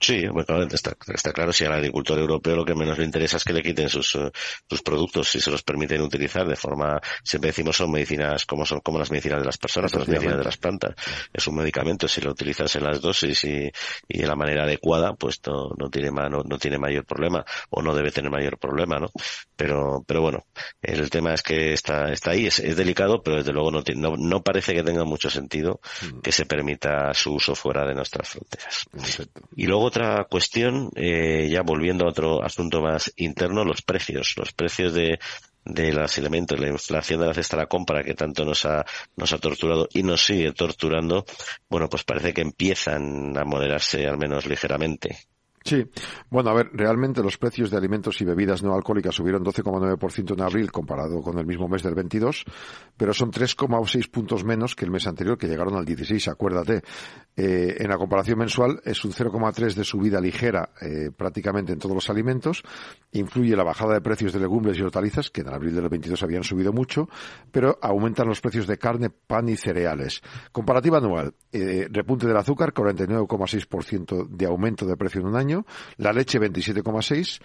Sí, 0.00 0.26
bueno, 0.28 0.62
está, 0.62 0.96
está 1.12 1.32
claro, 1.32 1.52
si 1.52 1.64
al 1.64 1.72
agricultor 1.72 2.18
europeo 2.18 2.54
lo 2.54 2.64
que 2.64 2.74
menos 2.74 2.98
le 2.98 3.04
interesa 3.04 3.36
es 3.36 3.44
que 3.44 3.52
le 3.52 3.62
quiten 3.62 3.88
sus, 3.88 4.14
eh, 4.14 4.30
sus 4.68 4.80
productos, 4.82 5.28
si 5.28 5.40
se 5.40 5.50
los 5.50 5.62
permiten 5.64 6.00
utilizar 6.00 6.46
de 6.46 6.54
forma, 6.54 7.00
siempre 7.24 7.48
decimos 7.48 7.76
son 7.76 7.90
medicinas 7.90 8.46
como 8.46 8.64
son 8.64 8.80
como 8.80 8.98
las 8.98 9.10
medicinas 9.10 9.40
de 9.40 9.46
las 9.46 9.58
personas, 9.58 9.92
las 9.92 10.06
medicinas 10.06 10.38
de 10.38 10.44
las 10.44 10.56
plantas. 10.56 10.94
Es 11.32 11.46
un 11.48 11.56
medicamento, 11.56 12.06
si 12.06 12.20
lo 12.20 12.30
utilizas 12.30 12.74
en 12.76 12.84
las 12.84 13.00
dosis 13.00 13.42
y, 13.44 13.70
y 14.08 14.18
de 14.18 14.26
la 14.26 14.36
manera 14.36 14.62
adecuada, 14.62 15.14
pues 15.14 15.40
no, 15.46 15.70
no 15.76 15.90
tiene 15.90 16.10
no, 16.12 16.42
no 16.44 16.58
tiene 16.58 16.78
mayor 16.78 17.04
problema, 17.04 17.44
o 17.70 17.82
no 17.82 17.94
debe 17.94 18.12
tener 18.12 18.30
mayor 18.30 18.56
problema, 18.58 19.00
¿no? 19.00 19.10
Pero, 19.56 20.04
pero 20.06 20.20
bueno, 20.20 20.44
el 20.80 21.10
tema 21.10 21.34
es 21.34 21.42
que 21.42 21.72
está, 21.72 22.12
está 22.12 22.30
ahí, 22.30 22.46
es, 22.46 22.76
delicado, 22.76 23.22
pero 23.22 23.38
desde 23.38 23.52
luego 23.52 23.70
no, 23.70 23.82
no, 23.96 24.16
no, 24.16 24.42
parece 24.42 24.74
que 24.74 24.84
tenga 24.84 25.04
mucho 25.04 25.28
sentido 25.28 25.80
mm. 26.02 26.20
que 26.20 26.30
se 26.30 26.46
permita 26.46 27.12
su 27.14 27.34
uso 27.34 27.54
fuera 27.54 27.84
de 27.84 27.94
nuestras 27.94 28.28
fronteras. 28.28 28.86
Y 29.56 29.66
luego 29.66 29.84
otra 29.84 30.24
cuestión, 30.30 30.90
eh, 30.94 31.48
ya 31.50 31.62
volviendo 31.62 32.04
a 32.04 32.10
otro 32.10 32.44
asunto 32.44 32.80
más 32.80 33.12
interno, 33.16 33.64
los 33.64 33.82
precios. 33.82 34.34
Los 34.36 34.52
precios 34.52 34.94
de, 34.94 35.18
de 35.64 35.92
los 35.92 36.16
elementos, 36.16 36.58
la 36.58 36.68
inflación 36.68 37.20
de 37.20 37.26
la 37.26 37.34
cesta 37.34 37.56
de 37.56 37.62
la 37.62 37.68
compra 37.68 38.02
que 38.02 38.14
tanto 38.14 38.44
nos 38.44 38.64
ha, 38.64 38.84
nos 39.16 39.32
ha 39.32 39.38
torturado 39.38 39.88
y 39.92 40.02
nos 40.02 40.24
sigue 40.24 40.52
torturando, 40.52 41.24
bueno, 41.68 41.88
pues 41.88 42.04
parece 42.04 42.32
que 42.32 42.40
empiezan 42.40 43.36
a 43.36 43.44
moderarse 43.44 44.06
al 44.06 44.18
menos 44.18 44.46
ligeramente. 44.46 45.18
Sí, 45.64 45.84
bueno, 46.30 46.50
a 46.50 46.54
ver, 46.54 46.70
realmente 46.72 47.22
los 47.22 47.36
precios 47.36 47.70
de 47.70 47.76
alimentos 47.76 48.20
y 48.20 48.24
bebidas 48.24 48.62
no 48.62 48.74
alcohólicas 48.74 49.14
subieron 49.14 49.44
12,9% 49.44 50.32
en 50.32 50.40
abril 50.40 50.72
comparado 50.72 51.20
con 51.20 51.38
el 51.38 51.46
mismo 51.46 51.68
mes 51.68 51.82
del 51.82 51.94
22, 51.94 52.44
pero 52.96 53.12
son 53.12 53.30
3,6 53.30 54.10
puntos 54.10 54.44
menos 54.44 54.74
que 54.74 54.84
el 54.84 54.90
mes 54.90 55.06
anterior, 55.06 55.36
que 55.36 55.48
llegaron 55.48 55.74
al 55.76 55.84
16, 55.84 56.28
acuérdate. 56.28 56.82
Eh, 57.36 57.76
en 57.78 57.88
la 57.88 57.96
comparación 57.96 58.38
mensual 58.38 58.80
es 58.84 59.04
un 59.04 59.12
0,3 59.12 59.74
de 59.74 59.84
subida 59.84 60.20
ligera 60.20 60.70
eh, 60.80 61.10
prácticamente 61.16 61.72
en 61.72 61.78
todos 61.78 61.94
los 61.94 62.10
alimentos. 62.10 62.62
Influye 63.12 63.54
la 63.54 63.64
bajada 63.64 63.94
de 63.94 64.00
precios 64.00 64.32
de 64.32 64.40
legumbres 64.40 64.78
y 64.78 64.82
hortalizas, 64.82 65.30
que 65.30 65.42
en 65.42 65.48
abril 65.48 65.74
del 65.74 65.88
22 65.88 66.22
habían 66.22 66.42
subido 66.42 66.72
mucho, 66.72 67.08
pero 67.50 67.78
aumentan 67.80 68.28
los 68.28 68.40
precios 68.40 68.66
de 68.66 68.78
carne, 68.78 69.10
pan 69.10 69.48
y 69.48 69.56
cereales. 69.56 70.20
Comparativa 70.52 70.98
anual, 70.98 71.34
eh, 71.52 71.88
repunte 71.90 72.26
del 72.26 72.36
azúcar, 72.36 72.72
49,6% 72.72 74.28
de 74.28 74.46
aumento 74.46 74.86
de 74.86 74.96
precio 74.96 75.20
en 75.20 75.28
un 75.28 75.36
año, 75.36 75.57
la 75.96 76.12
leche 76.12 76.38
27,6 76.38 77.36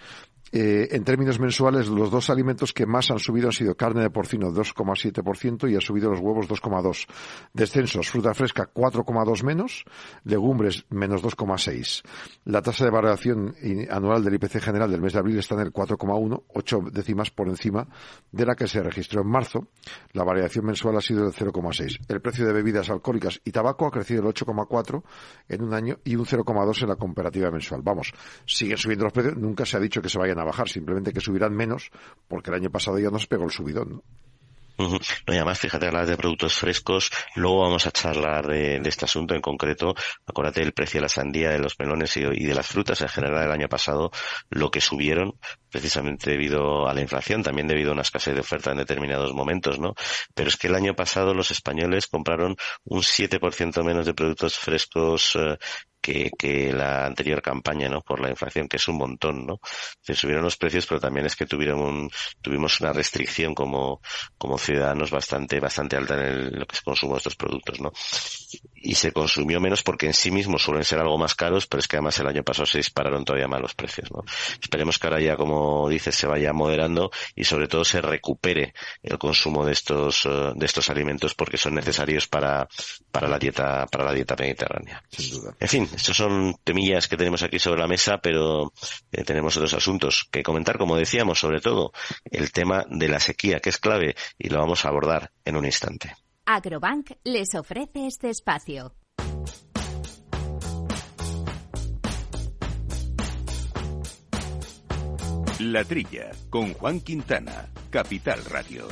eh, 0.56 0.94
en 0.94 1.02
términos 1.02 1.40
mensuales, 1.40 1.88
los 1.88 2.12
dos 2.12 2.30
alimentos 2.30 2.72
que 2.72 2.86
más 2.86 3.10
han 3.10 3.18
subido 3.18 3.48
han 3.48 3.52
sido 3.52 3.74
carne 3.74 4.02
de 4.02 4.10
porcino 4.10 4.52
2,7% 4.52 5.68
y 5.68 5.74
ha 5.74 5.80
subido 5.80 6.10
los 6.10 6.20
huevos 6.20 6.48
2,2%. 6.48 7.08
Descensos, 7.52 8.08
fruta 8.08 8.32
fresca 8.34 8.70
4,2 8.72 9.42
menos, 9.42 9.84
legumbres 10.22 10.86
menos 10.90 11.24
2,6. 11.24 12.04
La 12.44 12.62
tasa 12.62 12.84
de 12.84 12.92
variación 12.92 13.56
anual 13.90 14.22
del 14.22 14.34
IPC 14.34 14.60
general 14.60 14.92
del 14.92 15.00
mes 15.00 15.14
de 15.14 15.18
abril 15.18 15.40
está 15.40 15.56
en 15.56 15.62
el 15.62 15.72
4,1, 15.72 16.44
8 16.46 16.80
décimas 16.92 17.32
por 17.32 17.48
encima 17.48 17.88
de 18.30 18.46
la 18.46 18.54
que 18.54 18.68
se 18.68 18.80
registró 18.80 19.22
en 19.22 19.28
marzo. 19.30 19.66
La 20.12 20.22
variación 20.22 20.66
mensual 20.66 20.96
ha 20.96 21.00
sido 21.00 21.24
del 21.24 21.32
0,6. 21.32 21.98
El 22.06 22.20
precio 22.20 22.46
de 22.46 22.52
bebidas 22.52 22.90
alcohólicas 22.90 23.40
y 23.44 23.50
tabaco 23.50 23.88
ha 23.88 23.90
crecido 23.90 24.22
el 24.22 24.32
8,4 24.32 25.02
en 25.48 25.62
un 25.62 25.74
año 25.74 25.98
y 26.04 26.14
un 26.14 26.24
0,2 26.24 26.82
en 26.82 26.88
la 26.90 26.96
comparativa 26.96 27.50
mensual. 27.50 27.82
Vamos, 27.82 28.12
siguen 28.46 28.78
subiendo 28.78 29.06
los 29.06 29.12
precios. 29.12 29.36
Nunca 29.36 29.66
se 29.66 29.78
ha 29.78 29.80
dicho 29.80 30.00
que 30.00 30.08
se 30.08 30.16
vayan 30.16 30.38
a 30.38 30.43
bajar, 30.44 30.68
simplemente 30.68 31.12
que 31.12 31.20
subirán 31.20 31.54
menos, 31.54 31.90
porque 32.28 32.50
el 32.50 32.56
año 32.56 32.70
pasado 32.70 32.98
ya 32.98 33.10
nos 33.10 33.26
pegó 33.26 33.44
el 33.44 33.50
subidón, 33.50 33.90
¿no? 33.90 34.02
No, 34.76 34.88
y 35.28 35.36
además, 35.36 35.60
fíjate, 35.60 35.86
hablar 35.86 36.06
de 36.06 36.16
productos 36.16 36.54
frescos, 36.54 37.10
luego 37.36 37.60
vamos 37.62 37.86
a 37.86 37.92
charlar 37.92 38.48
de, 38.48 38.76
este 38.84 39.04
asunto 39.04 39.34
en 39.34 39.40
concreto. 39.40 39.94
Acuérdate 40.26 40.60
del 40.60 40.72
precio 40.72 40.98
de 40.98 41.02
la 41.02 41.08
sandía, 41.08 41.50
de 41.50 41.60
los 41.60 41.78
melones 41.78 42.16
y, 42.16 42.22
de 42.22 42.54
las 42.54 42.66
frutas 42.66 43.00
en 43.00 43.08
general 43.08 43.44
el 43.44 43.52
año 43.52 43.68
pasado, 43.68 44.10
lo 44.50 44.70
que 44.70 44.80
subieron, 44.80 45.38
precisamente 45.70 46.30
debido 46.30 46.88
a 46.88 46.94
la 46.94 47.00
inflación, 47.00 47.42
también 47.42 47.68
debido 47.68 47.90
a 47.90 47.92
una 47.92 48.02
escasez 48.02 48.34
de 48.34 48.40
oferta 48.40 48.72
en 48.72 48.78
determinados 48.78 49.32
momentos, 49.32 49.78
¿no? 49.78 49.94
Pero 50.34 50.48
es 50.48 50.56
que 50.56 50.66
el 50.66 50.74
año 50.74 50.94
pasado 50.94 51.34
los 51.34 51.52
españoles 51.52 52.08
compraron 52.08 52.56
un 52.84 53.02
7% 53.02 53.84
menos 53.84 54.06
de 54.06 54.14
productos 54.14 54.58
frescos 54.58 55.36
eh, 55.36 55.56
que, 56.04 56.30
que 56.36 56.70
la 56.70 57.06
anterior 57.06 57.40
campaña, 57.40 57.88
¿no? 57.88 58.02
Por 58.02 58.20
la 58.20 58.28
inflación, 58.28 58.68
que 58.68 58.76
es 58.76 58.86
un 58.88 58.98
montón, 58.98 59.46
¿no? 59.46 59.58
Se 60.02 60.14
subieron 60.14 60.44
los 60.44 60.58
precios, 60.58 60.84
pero 60.86 61.00
también 61.00 61.24
es 61.24 61.34
que 61.34 61.46
tuvieron 61.46 61.80
un, 61.80 62.10
tuvimos 62.42 62.78
una 62.80 62.92
restricción 62.92 63.54
como, 63.54 64.02
como 64.36 64.58
ciudadanos 64.58 65.10
bastante, 65.10 65.58
bastante 65.60 65.96
alta 65.96 66.14
en 66.14 66.20
el, 66.20 66.58
lo 66.58 66.66
que 66.66 66.76
es 66.76 66.82
consumo 66.82 67.14
de 67.14 67.18
estos 67.18 67.36
productos, 67.36 67.80
¿no? 67.80 67.90
Y 68.74 68.96
se 68.96 69.12
consumió 69.12 69.60
menos 69.60 69.82
porque 69.82 70.04
en 70.04 70.12
sí 70.12 70.30
mismos 70.30 70.62
suelen 70.62 70.84
ser 70.84 70.98
algo 70.98 71.16
más 71.16 71.34
caros, 71.34 71.66
pero 71.66 71.80
es 71.80 71.88
que 71.88 71.96
además 71.96 72.18
el 72.18 72.26
año 72.26 72.42
pasado 72.42 72.66
se 72.66 72.78
dispararon 72.78 73.24
todavía 73.24 73.48
más 73.48 73.62
los 73.62 73.74
precios, 73.74 74.12
¿no? 74.12 74.24
Esperemos 74.60 74.98
que 74.98 75.06
ahora 75.06 75.22
ya, 75.22 75.36
como 75.36 75.88
dices, 75.88 76.14
se 76.14 76.26
vaya 76.26 76.52
moderando 76.52 77.10
y 77.34 77.44
sobre 77.44 77.66
todo 77.66 77.82
se 77.82 78.02
recupere 78.02 78.74
el 79.02 79.16
consumo 79.16 79.64
de 79.64 79.72
estos, 79.72 80.26
eh, 80.26 80.52
de 80.54 80.66
estos 80.66 80.90
alimentos 80.90 81.34
porque 81.34 81.56
son 81.56 81.76
necesarios 81.76 82.28
para, 82.28 82.68
para 83.10 83.26
la 83.26 83.38
dieta, 83.38 83.86
para 83.86 84.04
la 84.04 84.12
dieta 84.12 84.36
mediterránea. 84.38 85.02
Sin 85.08 85.30
duda. 85.30 85.56
En 85.58 85.68
fin, 85.68 85.93
estos 85.94 86.16
son 86.16 86.56
temillas 86.64 87.08
que 87.08 87.16
tenemos 87.16 87.42
aquí 87.42 87.58
sobre 87.58 87.80
la 87.80 87.86
mesa, 87.86 88.18
pero 88.22 88.72
eh, 89.12 89.24
tenemos 89.24 89.56
otros 89.56 89.74
asuntos 89.74 90.28
que 90.30 90.42
comentar, 90.42 90.78
como 90.78 90.96
decíamos, 90.96 91.38
sobre 91.38 91.60
todo 91.60 91.92
el 92.24 92.52
tema 92.52 92.84
de 92.88 93.08
la 93.08 93.20
sequía, 93.20 93.60
que 93.60 93.70
es 93.70 93.78
clave, 93.78 94.14
y 94.38 94.48
lo 94.48 94.58
vamos 94.58 94.84
a 94.84 94.88
abordar 94.88 95.30
en 95.44 95.56
un 95.56 95.64
instante. 95.64 96.14
Agrobank 96.46 97.12
les 97.24 97.54
ofrece 97.54 98.06
este 98.06 98.30
espacio. 98.30 98.94
La 105.60 105.84
Trilla, 105.84 106.30
con 106.50 106.74
Juan 106.74 107.00
Quintana, 107.00 107.70
Capital 107.90 108.44
Radio. 108.46 108.88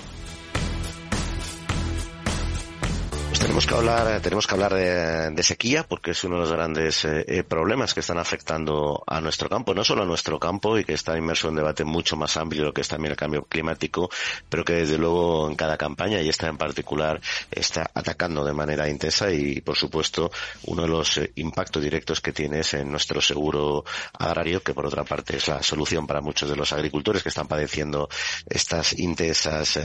Tenemos 3.42 3.66
que 3.66 3.74
hablar, 3.74 4.20
tenemos 4.20 4.46
que 4.46 4.54
hablar 4.54 4.74
de, 4.74 5.42
sequía 5.42 5.82
porque 5.82 6.12
es 6.12 6.22
uno 6.22 6.36
de 6.36 6.42
los 6.42 6.52
grandes 6.52 7.04
eh, 7.04 7.24
eh, 7.26 7.42
problemas 7.42 7.92
que 7.92 7.98
están 7.98 8.18
afectando 8.18 9.02
a 9.04 9.20
nuestro 9.20 9.48
campo, 9.48 9.74
no 9.74 9.82
solo 9.82 10.04
a 10.04 10.06
nuestro 10.06 10.38
campo 10.38 10.78
y 10.78 10.84
que 10.84 10.92
está 10.92 11.18
inmerso 11.18 11.48
en 11.48 11.54
un 11.54 11.56
debate 11.56 11.84
mucho 11.84 12.16
más 12.16 12.36
amplio 12.36 12.62
lo 12.62 12.72
que 12.72 12.82
es 12.82 12.88
también 12.88 13.10
el 13.10 13.16
cambio 13.16 13.42
climático, 13.42 14.08
pero 14.48 14.64
que 14.64 14.74
desde 14.74 14.96
luego 14.96 15.48
en 15.50 15.56
cada 15.56 15.76
campaña 15.76 16.20
y 16.20 16.28
esta 16.28 16.46
en 16.46 16.56
particular 16.56 17.20
está 17.50 17.90
atacando 17.92 18.44
de 18.44 18.52
manera 18.52 18.88
intensa 18.88 19.32
y 19.32 19.60
por 19.60 19.76
supuesto 19.76 20.30
uno 20.66 20.82
de 20.82 20.88
los 20.88 21.18
eh, 21.18 21.32
impactos 21.34 21.82
directos 21.82 22.20
que 22.20 22.32
tiene 22.32 22.60
es 22.60 22.74
en 22.74 22.92
nuestro 22.92 23.20
seguro 23.20 23.84
agrario 24.20 24.62
que 24.62 24.72
por 24.72 24.86
otra 24.86 25.02
parte 25.02 25.38
es 25.38 25.48
la 25.48 25.64
solución 25.64 26.06
para 26.06 26.20
muchos 26.20 26.48
de 26.48 26.54
los 26.54 26.72
agricultores 26.72 27.24
que 27.24 27.30
están 27.30 27.48
padeciendo 27.48 28.08
estas 28.48 28.96
intensas 28.98 29.78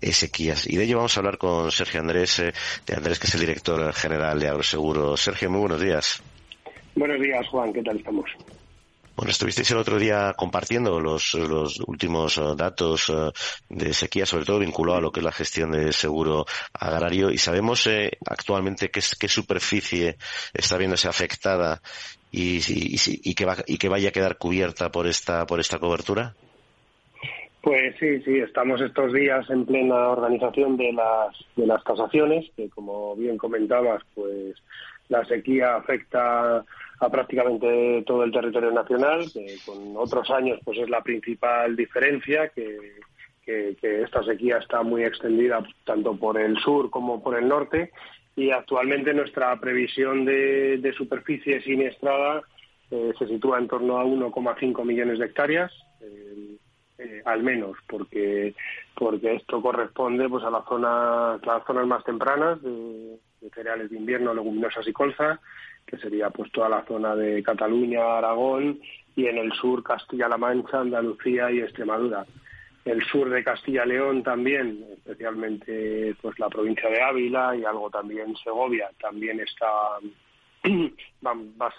sequías. 0.00 0.66
Y 0.66 0.76
de 0.76 0.84
ello 0.84 0.96
vamos 0.96 1.16
a 1.16 1.20
hablar 1.20 1.38
con 1.38 1.70
Sergio 1.70 2.00
Andrés 2.00 2.42
Andrés, 2.96 3.18
que 3.18 3.26
es 3.26 3.34
el 3.34 3.40
director 3.40 3.92
general 3.92 4.40
de 4.40 4.48
Agroseguro. 4.48 5.16
Sergio, 5.16 5.50
muy 5.50 5.60
buenos 5.60 5.80
días. 5.80 6.22
Buenos 6.94 7.20
días, 7.20 7.46
Juan. 7.48 7.72
¿Qué 7.72 7.82
tal 7.82 7.98
estamos? 7.98 8.30
Bueno, 9.14 9.30
estuvisteis 9.30 9.70
el 9.70 9.78
otro 9.78 9.98
día 9.98 10.34
compartiendo 10.36 11.00
los, 11.00 11.34
los 11.34 11.80
últimos 11.86 12.36
eh, 12.36 12.42
datos 12.54 13.08
eh, 13.08 13.30
de 13.68 13.94
sequía, 13.94 14.26
sobre 14.26 14.44
todo 14.44 14.58
vinculado 14.58 14.98
a 14.98 15.00
lo 15.00 15.10
que 15.10 15.20
es 15.20 15.24
la 15.24 15.32
gestión 15.32 15.72
de 15.72 15.92
seguro 15.92 16.44
agrario. 16.72 17.30
Y 17.30 17.38
sabemos 17.38 17.86
eh, 17.86 18.12
actualmente 18.26 18.90
qué, 18.90 19.00
qué 19.18 19.28
superficie 19.28 20.16
está 20.52 20.76
viéndose 20.76 21.08
afectada 21.08 21.80
y, 22.30 22.58
y, 22.58 22.96
y, 23.04 23.34
que 23.34 23.44
va, 23.44 23.56
y 23.66 23.78
que 23.78 23.88
vaya 23.88 24.08
a 24.10 24.12
quedar 24.12 24.36
cubierta 24.36 24.90
por 24.90 25.06
esta, 25.06 25.46
por 25.46 25.60
esta 25.60 25.78
cobertura. 25.78 26.34
Pues 27.66 27.96
sí, 27.98 28.22
sí, 28.22 28.38
estamos 28.38 28.80
estos 28.80 29.12
días 29.12 29.50
en 29.50 29.66
plena 29.66 30.10
organización 30.10 30.76
de 30.76 30.92
las, 30.92 31.36
de 31.56 31.66
las 31.66 31.82
tasaciones, 31.82 32.48
que 32.54 32.70
como 32.70 33.16
bien 33.16 33.36
comentabas, 33.36 34.04
pues 34.14 34.54
la 35.08 35.24
sequía 35.24 35.74
afecta 35.74 36.58
a 36.58 37.10
prácticamente 37.10 38.04
todo 38.06 38.22
el 38.22 38.30
territorio 38.30 38.70
nacional, 38.70 39.24
que 39.32 39.56
con 39.66 39.96
otros 39.96 40.30
años 40.30 40.60
pues 40.64 40.78
es 40.78 40.88
la 40.88 41.02
principal 41.02 41.74
diferencia, 41.74 42.50
que, 42.50 42.78
esta 43.44 44.22
sequía 44.22 44.58
está 44.58 44.84
muy 44.84 45.02
extendida 45.02 45.60
tanto 45.84 46.16
por 46.16 46.40
el 46.40 46.56
sur 46.58 46.88
como 46.88 47.20
por 47.20 47.36
el 47.36 47.48
norte, 47.48 47.90
y 48.36 48.52
actualmente 48.52 49.12
nuestra 49.12 49.58
previsión 49.58 50.24
de, 50.24 50.94
superficie 50.96 51.60
siniestrada 51.62 52.42
eh, 52.92 53.12
se 53.18 53.26
sitúa 53.26 53.58
en 53.58 53.66
torno 53.66 53.98
a 53.98 54.04
1,5 54.04 54.84
millones 54.84 55.18
de 55.18 55.26
hectáreas, 55.26 55.72
eh, 56.98 57.22
al 57.24 57.42
menos, 57.42 57.76
porque 57.86 58.54
porque 58.94 59.34
esto 59.34 59.60
corresponde 59.60 60.28
pues 60.28 60.44
a 60.44 60.50
la 60.50 60.62
zona, 60.62 61.38
las 61.44 61.64
zonas 61.66 61.86
más 61.86 62.02
tempranas 62.04 62.62
de, 62.62 63.18
cereales 63.54 63.90
de 63.90 63.96
invierno, 63.96 64.34
leguminosas 64.34 64.86
y 64.88 64.92
colza, 64.92 65.38
que 65.86 65.98
sería 65.98 66.30
pues 66.30 66.50
toda 66.50 66.68
la 66.68 66.84
zona 66.84 67.14
de 67.14 67.42
Cataluña, 67.42 68.18
Aragón 68.18 68.80
y 69.14 69.26
en 69.26 69.38
el 69.38 69.52
sur 69.52 69.82
Castilla-La 69.82 70.38
Mancha, 70.38 70.80
Andalucía 70.80 71.50
y 71.50 71.60
Extremadura. 71.60 72.24
El 72.84 73.04
sur 73.04 73.28
de 73.30 73.44
Castilla-León 73.44 74.22
también, 74.22 74.84
especialmente 74.92 76.14
pues 76.22 76.38
la 76.38 76.48
provincia 76.48 76.88
de 76.88 77.02
Ávila 77.02 77.56
y 77.56 77.64
algo 77.64 77.90
también 77.90 78.36
Segovia, 78.36 78.88
también 79.00 79.40
está 79.40 79.66
va, 81.24 81.72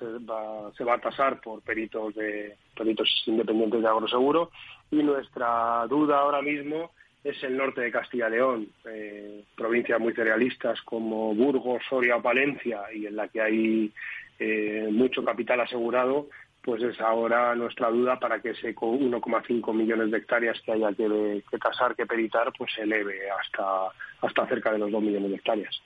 se 0.77 0.83
va 0.83 0.93
a 0.93 1.01
tasar 1.01 1.41
por 1.41 1.61
peritos 1.61 2.15
de 2.15 2.55
peritos 2.75 3.23
independientes 3.25 3.81
de 3.81 3.87
agroseguro 3.87 4.51
y 4.91 4.97
nuestra 5.03 5.85
duda 5.87 6.19
ahora 6.19 6.41
mismo 6.41 6.91
es 7.23 7.43
el 7.43 7.57
norte 7.57 7.81
de 7.81 7.91
Castilla-León, 7.91 8.69
eh, 8.85 9.43
provincias 9.55 9.99
muy 9.99 10.13
cerealistas 10.13 10.81
como 10.83 11.33
Burgos, 11.35 11.81
Soria 11.89 12.15
o 12.15 12.21
Palencia 12.21 12.83
y 12.93 13.05
en 13.05 13.15
la 13.15 13.27
que 13.27 13.41
hay 13.41 13.91
eh, 14.39 14.87
mucho 14.91 15.25
capital 15.25 15.59
asegurado, 15.59 16.27
pues 16.61 16.81
es 16.83 16.99
ahora 17.01 17.53
nuestra 17.55 17.89
duda 17.89 18.19
para 18.19 18.41
que 18.41 18.51
ese 18.51 18.73
1,5 18.73 19.73
millones 19.73 20.11
de 20.11 20.17
hectáreas 20.17 20.59
que 20.61 20.71
haya 20.71 20.93
que, 20.93 21.43
que 21.49 21.57
tasar, 21.57 21.95
que 21.95 22.05
peritar, 22.05 22.53
pues 22.57 22.71
se 22.73 22.83
eleve 22.83 23.29
hasta, 23.29 23.89
hasta 24.21 24.47
cerca 24.47 24.71
de 24.71 24.79
los 24.79 24.91
2 24.91 25.01
millones 25.01 25.29
de 25.29 25.35
hectáreas. 25.35 25.81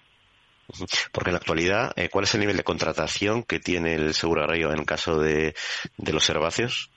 Porque 1.12 1.30
en 1.30 1.34
la 1.34 1.40
actualidad, 1.40 1.92
eh, 1.96 2.10
¿cuál 2.10 2.24
es 2.24 2.34
el 2.34 2.42
nivel 2.42 2.58
de 2.58 2.64
contratación 2.64 3.44
que 3.44 3.60
tiene 3.60 3.96
el 3.96 4.14
seguro 4.14 4.42
agrario 4.42 4.72
en 4.72 4.80
el 4.80 4.86
caso 4.86 5.20
de, 5.20 5.54
los 6.12 6.30
herbáceos? 6.30 6.90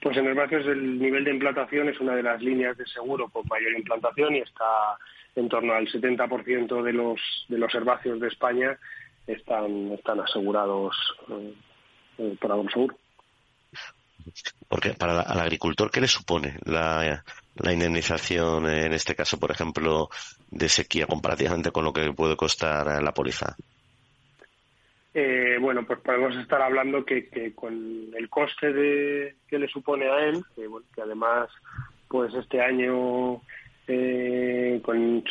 Pues 0.00 0.16
en 0.16 0.26
herbáceos 0.26 0.66
el 0.66 0.98
nivel 0.98 1.24
de 1.24 1.32
implantación 1.32 1.88
es 1.88 1.98
una 2.00 2.14
de 2.14 2.22
las 2.22 2.40
líneas 2.40 2.76
de 2.76 2.86
seguro 2.86 3.28
con 3.28 3.46
mayor 3.48 3.72
implantación 3.72 4.36
y 4.36 4.40
está 4.40 4.96
en 5.34 5.48
torno 5.48 5.72
al 5.72 5.86
70% 5.88 6.82
de 6.82 6.92
los, 6.92 7.20
de 7.48 7.58
los 7.58 7.74
herbáceos 7.74 8.20
de 8.20 8.28
España 8.28 8.78
están, 9.26 9.92
están 9.92 10.20
asegurados 10.20 10.96
eh, 11.30 11.54
eh, 12.18 12.36
por 12.40 12.52
Agroseguro. 12.52 12.96
Porque 14.68 14.90
para 14.94 15.22
el 15.22 15.40
agricultor, 15.40 15.90
¿qué 15.90 16.00
le 16.00 16.08
supone 16.08 16.58
la, 16.64 17.24
la 17.58 17.72
indemnización, 17.72 18.68
en 18.68 18.92
este 18.92 19.14
caso, 19.14 19.38
por 19.38 19.50
ejemplo, 19.50 20.08
de 20.50 20.68
sequía 20.68 21.06
comparativamente 21.06 21.70
con 21.70 21.84
lo 21.84 21.92
que 21.92 22.12
puede 22.12 22.36
costar 22.36 23.02
la 23.02 23.12
póliza? 23.12 23.56
Eh, 25.14 25.56
bueno, 25.60 25.84
pues 25.86 25.98
podemos 26.00 26.36
estar 26.36 26.62
hablando 26.62 27.04
que, 27.04 27.52
con 27.54 27.74
el 28.16 28.28
coste 28.28 28.72
de, 28.72 29.34
que 29.48 29.58
le 29.58 29.66
supone 29.68 30.06
a 30.08 30.20
él, 30.26 30.44
que, 30.54 31.02
además, 31.02 31.48
pues 32.06 32.32
este 32.34 32.60
año 32.60 33.40
eh, 33.88 34.80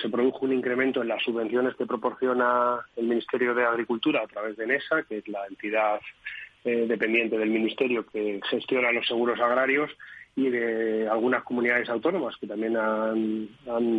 se 0.02 0.10
produjo 0.10 0.46
un 0.46 0.54
incremento 0.54 1.02
en 1.02 1.08
las 1.08 1.24
subvenciones 1.24 1.76
que 1.76 1.86
proporciona 1.86 2.80
el 2.96 3.08
Ministerio 3.08 3.54
de 3.54 3.66
Agricultura 3.66 4.24
a 4.24 4.28
través 4.28 4.58
de 4.58 4.68
NESA, 4.68 5.04
que 5.04 5.20
es 5.20 5.28
la 5.28 5.46
entidad 5.48 6.00
eh, 6.66 6.86
dependiente 6.88 7.38
del 7.38 7.50
Ministerio 7.50 8.06
que 8.06 8.42
gestiona 8.50 8.92
los 8.92 9.08
seguros 9.08 9.40
agrarios 9.40 9.90
y 10.38 10.52
de 10.52 11.10
algunas 11.10 11.44
comunidades 11.44 11.90
autónomas 11.90 12.38
que 12.38 12.46
también 12.46 12.78
han, 12.78 13.50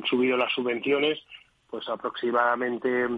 subido 0.09 0.37
las 0.37 0.53
subvenciones, 0.53 1.19
pues 1.69 1.89
aproximadamente 1.89 3.09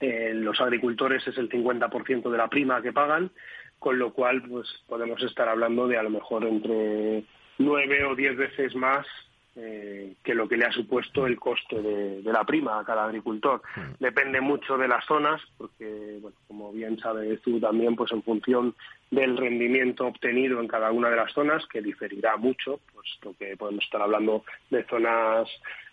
eh, 0.00 0.32
los 0.34 0.60
agricultores 0.60 1.24
es 1.28 1.38
el 1.38 1.48
50% 1.48 2.28
de 2.28 2.36
la 2.36 2.48
prima 2.48 2.82
que 2.82 2.92
pagan, 2.92 3.30
con 3.78 3.96
lo 3.96 4.12
cual 4.12 4.42
pues 4.42 4.66
podemos 4.88 5.22
estar 5.22 5.48
hablando 5.48 5.86
de 5.86 5.98
a 5.98 6.02
lo 6.02 6.10
mejor 6.10 6.44
entre 6.44 7.22
nueve 7.58 8.04
o 8.04 8.16
diez 8.16 8.36
veces 8.36 8.74
más 8.74 9.06
eh, 9.54 10.14
que 10.24 10.34
lo 10.34 10.48
que 10.48 10.56
le 10.56 10.64
ha 10.64 10.72
supuesto 10.72 11.26
el 11.26 11.38
coste 11.38 11.82
de, 11.82 12.22
la 12.24 12.42
prima 12.44 12.78
a 12.78 12.84
cada 12.84 13.04
agricultor. 13.04 13.60
Mm. 13.76 14.02
Depende 14.02 14.40
mucho 14.40 14.78
de 14.78 14.88
las 14.88 15.04
zonas, 15.04 15.42
porque, 15.58 16.18
bueno, 16.22 16.36
como 16.48 16.72
bien 16.72 16.98
sabes 16.98 17.38
tú 17.42 17.60
también, 17.60 17.94
pues 17.94 18.10
en 18.12 18.22
función 18.22 18.74
del 19.10 19.36
rendimiento 19.36 20.06
obtenido 20.06 20.58
en 20.58 20.68
cada 20.68 20.90
una 20.90 21.10
de 21.10 21.16
las 21.16 21.32
zonas, 21.34 21.66
que 21.66 21.82
diferirá 21.82 22.38
mucho, 22.38 22.80
puesto 22.94 23.34
que 23.38 23.54
podemos 23.58 23.84
estar 23.84 24.00
hablando 24.00 24.42
de 24.70 24.84
zonas 24.84 25.46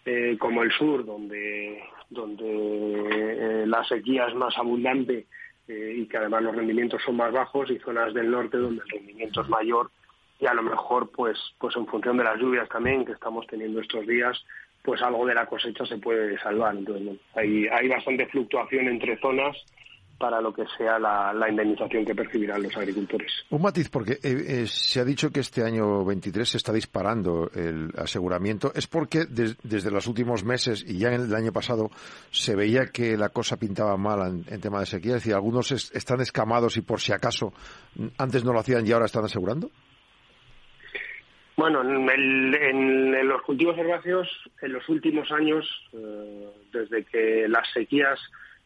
eh, 0.06 0.38
como 0.40 0.64
el 0.64 0.72
sur, 0.72 1.06
donde, 1.06 1.84
donde 2.10 2.46
eh, 2.46 3.68
la 3.68 3.84
sequía 3.84 4.28
es 4.28 4.36
más 4.36 4.58
abundante 4.58 5.26
y 5.68 6.08
que 6.08 6.18
además 6.18 6.42
los 6.42 6.56
rendimientos 6.56 7.00
son 7.04 7.18
más 7.18 7.32
bajos, 7.32 7.70
y 7.70 7.78
zonas 7.78 8.12
del 8.14 8.32
norte, 8.32 8.58
donde 8.58 8.82
el 8.82 8.90
rendimiento 8.90 9.42
es 9.42 9.50
mayor 9.50 9.92
y 10.40 10.46
a 10.46 10.54
lo 10.54 10.64
mejor 10.64 11.12
pues 11.12 11.38
pues 11.60 11.76
en 11.76 11.86
función 11.86 12.18
de 12.18 12.24
las 12.24 12.38
lluvias 12.38 12.70
también 12.70 13.06
que 13.06 13.14
estamos 13.14 13.46
teniendo 13.48 13.82
estos 13.82 14.06
días 14.08 14.38
pues 14.84 15.02
algo 15.02 15.26
de 15.26 15.36
la 15.36 15.46
cosecha 15.46 15.86
se 15.86 15.98
puede 15.98 16.40
salvar 16.40 16.76
entonces 16.76 17.18
hay 17.36 17.68
hay 17.68 17.88
bastante 17.88 18.26
fluctuación 18.28 18.88
entre 18.88 19.18
zonas 19.20 19.56
para 20.20 20.42
lo 20.42 20.54
que 20.54 20.66
sea 20.78 21.00
la, 21.00 21.50
indemnización 21.50 22.06
que 22.06 22.14
percibirán 22.14 22.62
los 22.62 22.76
agricultores. 22.76 23.32
Un 23.50 23.62
matiz, 23.62 23.90
porque 23.90 24.14
eh, 24.14 24.20
eh, 24.24 24.68
se 24.68 25.00
ha 25.00 25.06
dicho 25.06 25.32
que 25.32 25.40
este 25.40 25.64
año 25.64 26.04
23 26.04 26.48
se 26.48 26.58
está 26.58 26.74
disparando 26.74 27.50
el 27.56 27.90
aseguramiento. 27.98 28.74
¿Es 28.76 28.86
porque 28.86 29.26
desde 29.26 29.90
los 29.90 30.08
últimos 30.08 30.44
meses 30.44 30.84
y 30.86 30.98
ya 30.98 31.08
en 31.08 31.22
el 31.22 31.34
año 31.34 31.54
pasado 31.54 31.90
se 32.32 32.56
veía 32.56 32.88
que 32.88 33.16
la 33.16 33.30
cosa 33.30 33.56
pintaba 33.56 33.96
mal 33.96 34.44
en, 34.46 34.62
tema 34.62 34.82
de 34.82 34.86
sequía? 34.86 35.16
Es 35.16 35.24
decir, 35.24 35.34
algunos 35.34 35.72
están 35.72 36.20
escamados 36.20 36.76
y 36.76 36.82
por 36.82 37.00
si 37.00 37.14
acaso 37.14 37.54
antes 38.18 38.44
no 38.44 38.52
lo 38.52 38.60
hacían 38.60 38.86
y 38.86 38.92
ahora 38.92 39.06
están 39.06 39.24
asegurando. 39.24 39.72
Bueno, 41.60 41.82
en, 41.82 43.28
los 43.28 43.42
cultivos 43.42 43.78
herbáceos, 43.78 44.30
en 44.62 44.72
los 44.72 44.88
últimos 44.88 45.30
años, 45.30 45.68
eh, 45.92 46.48
desde 46.72 47.04
que 47.04 47.50
las 47.50 47.70
sequías 47.74 48.18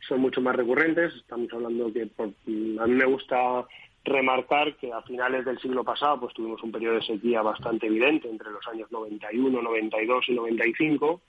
son 0.07 0.21
mucho 0.21 0.41
más 0.41 0.55
recurrentes, 0.55 1.11
estamos 1.15 1.51
hablando 1.53 1.91
que 1.91 2.03
a 2.03 2.85
mí 2.85 2.93
me 2.93 3.05
gusta 3.05 3.65
remarcar 4.03 4.75
que 4.75 4.93
a 4.93 5.01
finales 5.01 5.43
del 5.43 5.57
siglo 5.57 5.83
pasado 5.83 6.19
pues 6.19 6.35
tuvimos 6.35 6.61
un 6.61 6.71
periodo 6.71 6.97
de 6.97 7.01
sequía 7.01 7.41
bastante 7.41 7.87
evidente 7.87 8.29
entre 8.29 8.51
los 8.51 8.67
años 8.67 8.91
91, 8.91 9.59
92 9.59 10.25
y 10.27 10.33
95. 10.33 11.21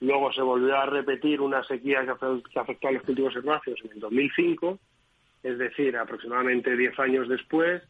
Luego 0.00 0.32
se 0.32 0.40
volvió 0.40 0.78
a 0.78 0.86
repetir 0.86 1.42
una 1.42 1.62
sequía 1.64 2.06
que 2.06 2.58
afectó 2.58 2.88
a 2.88 2.92
los 2.92 3.02
cultivos 3.02 3.36
herbáceos 3.36 3.78
en 3.84 3.90
el 3.92 4.00
2005, 4.00 4.78
es 5.42 5.58
decir, 5.58 5.94
aproximadamente 5.94 6.74
10 6.74 6.98
años 7.00 7.28
después 7.28 7.82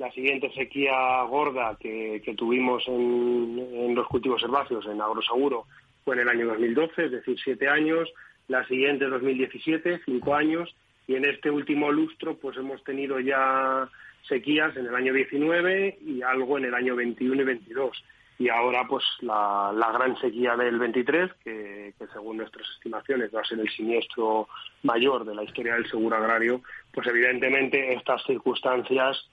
la 0.00 0.10
siguiente 0.12 0.50
sequía 0.54 1.22
gorda 1.24 1.76
que, 1.78 2.22
tuvimos 2.34 2.82
en, 2.88 3.94
los 3.94 4.06
cultivos 4.06 4.42
herbáceos, 4.42 4.86
en 4.86 4.98
agroseguro, 4.98 5.66
fue 6.06 6.14
en 6.14 6.22
el 6.22 6.28
año 6.30 6.46
2012, 6.46 7.04
es 7.04 7.10
decir, 7.10 7.38
siete 7.44 7.68
años. 7.68 8.08
La 8.48 8.66
siguiente, 8.66 9.04
2017, 9.04 10.00
cinco 10.06 10.34
años. 10.34 10.74
Y 11.06 11.16
en 11.16 11.26
este 11.26 11.50
último 11.50 11.92
lustro, 11.92 12.38
pues 12.38 12.56
hemos 12.56 12.82
tenido 12.82 13.20
ya 13.20 13.90
sequías 14.26 14.74
en 14.78 14.86
el 14.86 14.94
año 14.94 15.12
19 15.12 15.98
y 16.06 16.22
algo 16.22 16.56
en 16.56 16.64
el 16.64 16.74
año 16.74 16.96
21 16.96 17.42
y 17.42 17.44
22. 17.44 18.04
Y 18.38 18.48
ahora, 18.48 18.86
pues 18.88 19.04
la, 19.20 19.90
gran 19.92 20.16
sequía 20.16 20.56
del 20.56 20.78
23, 20.78 21.30
que, 21.44 21.92
que, 21.98 22.06
según 22.06 22.38
nuestras 22.38 22.66
estimaciones 22.70 23.34
va 23.34 23.42
a 23.42 23.44
ser 23.44 23.60
el 23.60 23.68
siniestro 23.68 24.48
mayor 24.82 25.26
de 25.26 25.34
la 25.34 25.44
historia 25.44 25.74
del 25.74 25.90
seguro 25.90 26.16
agrario, 26.16 26.62
pues 26.90 27.06
evidentemente 27.06 27.92
estas 27.92 28.24
circunstancias 28.24 29.28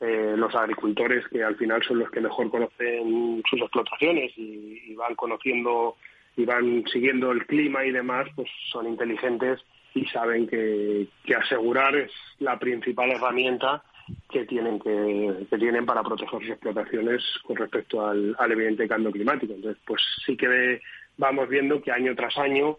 eh, 0.00 0.34
los 0.36 0.54
agricultores 0.54 1.26
que 1.28 1.42
al 1.42 1.56
final 1.56 1.82
son 1.82 1.98
los 1.98 2.10
que 2.10 2.20
mejor 2.20 2.50
conocen 2.50 3.42
sus 3.48 3.60
explotaciones 3.60 4.32
y, 4.36 4.94
van 4.94 5.14
conociendo 5.14 5.96
y 6.36 6.44
van 6.44 6.84
siguiendo 6.92 7.32
el 7.32 7.46
clima 7.46 7.84
y 7.84 7.90
demás, 7.90 8.28
pues 8.36 8.48
son 8.70 8.86
inteligentes 8.86 9.60
y 9.94 10.04
saben 10.06 10.46
que, 10.46 11.08
asegurar 11.36 11.96
es 11.96 12.12
la 12.38 12.58
principal 12.58 13.10
herramienta 13.10 13.82
que 14.30 14.44
tienen 14.44 14.78
que, 14.78 15.46
tienen 15.58 15.84
para 15.84 16.02
proteger 16.02 16.40
sus 16.40 16.50
explotaciones 16.50 17.22
con 17.44 17.56
respecto 17.56 18.06
al, 18.06 18.34
al 18.38 18.52
evidente 18.52 18.88
cambio 18.88 19.10
climático. 19.10 19.52
Entonces, 19.52 19.82
pues 19.86 20.00
sí 20.24 20.36
que 20.36 20.80
vamos 21.16 21.48
viendo 21.48 21.82
que 21.82 21.92
año 21.92 22.14
tras 22.14 22.36
año 22.38 22.78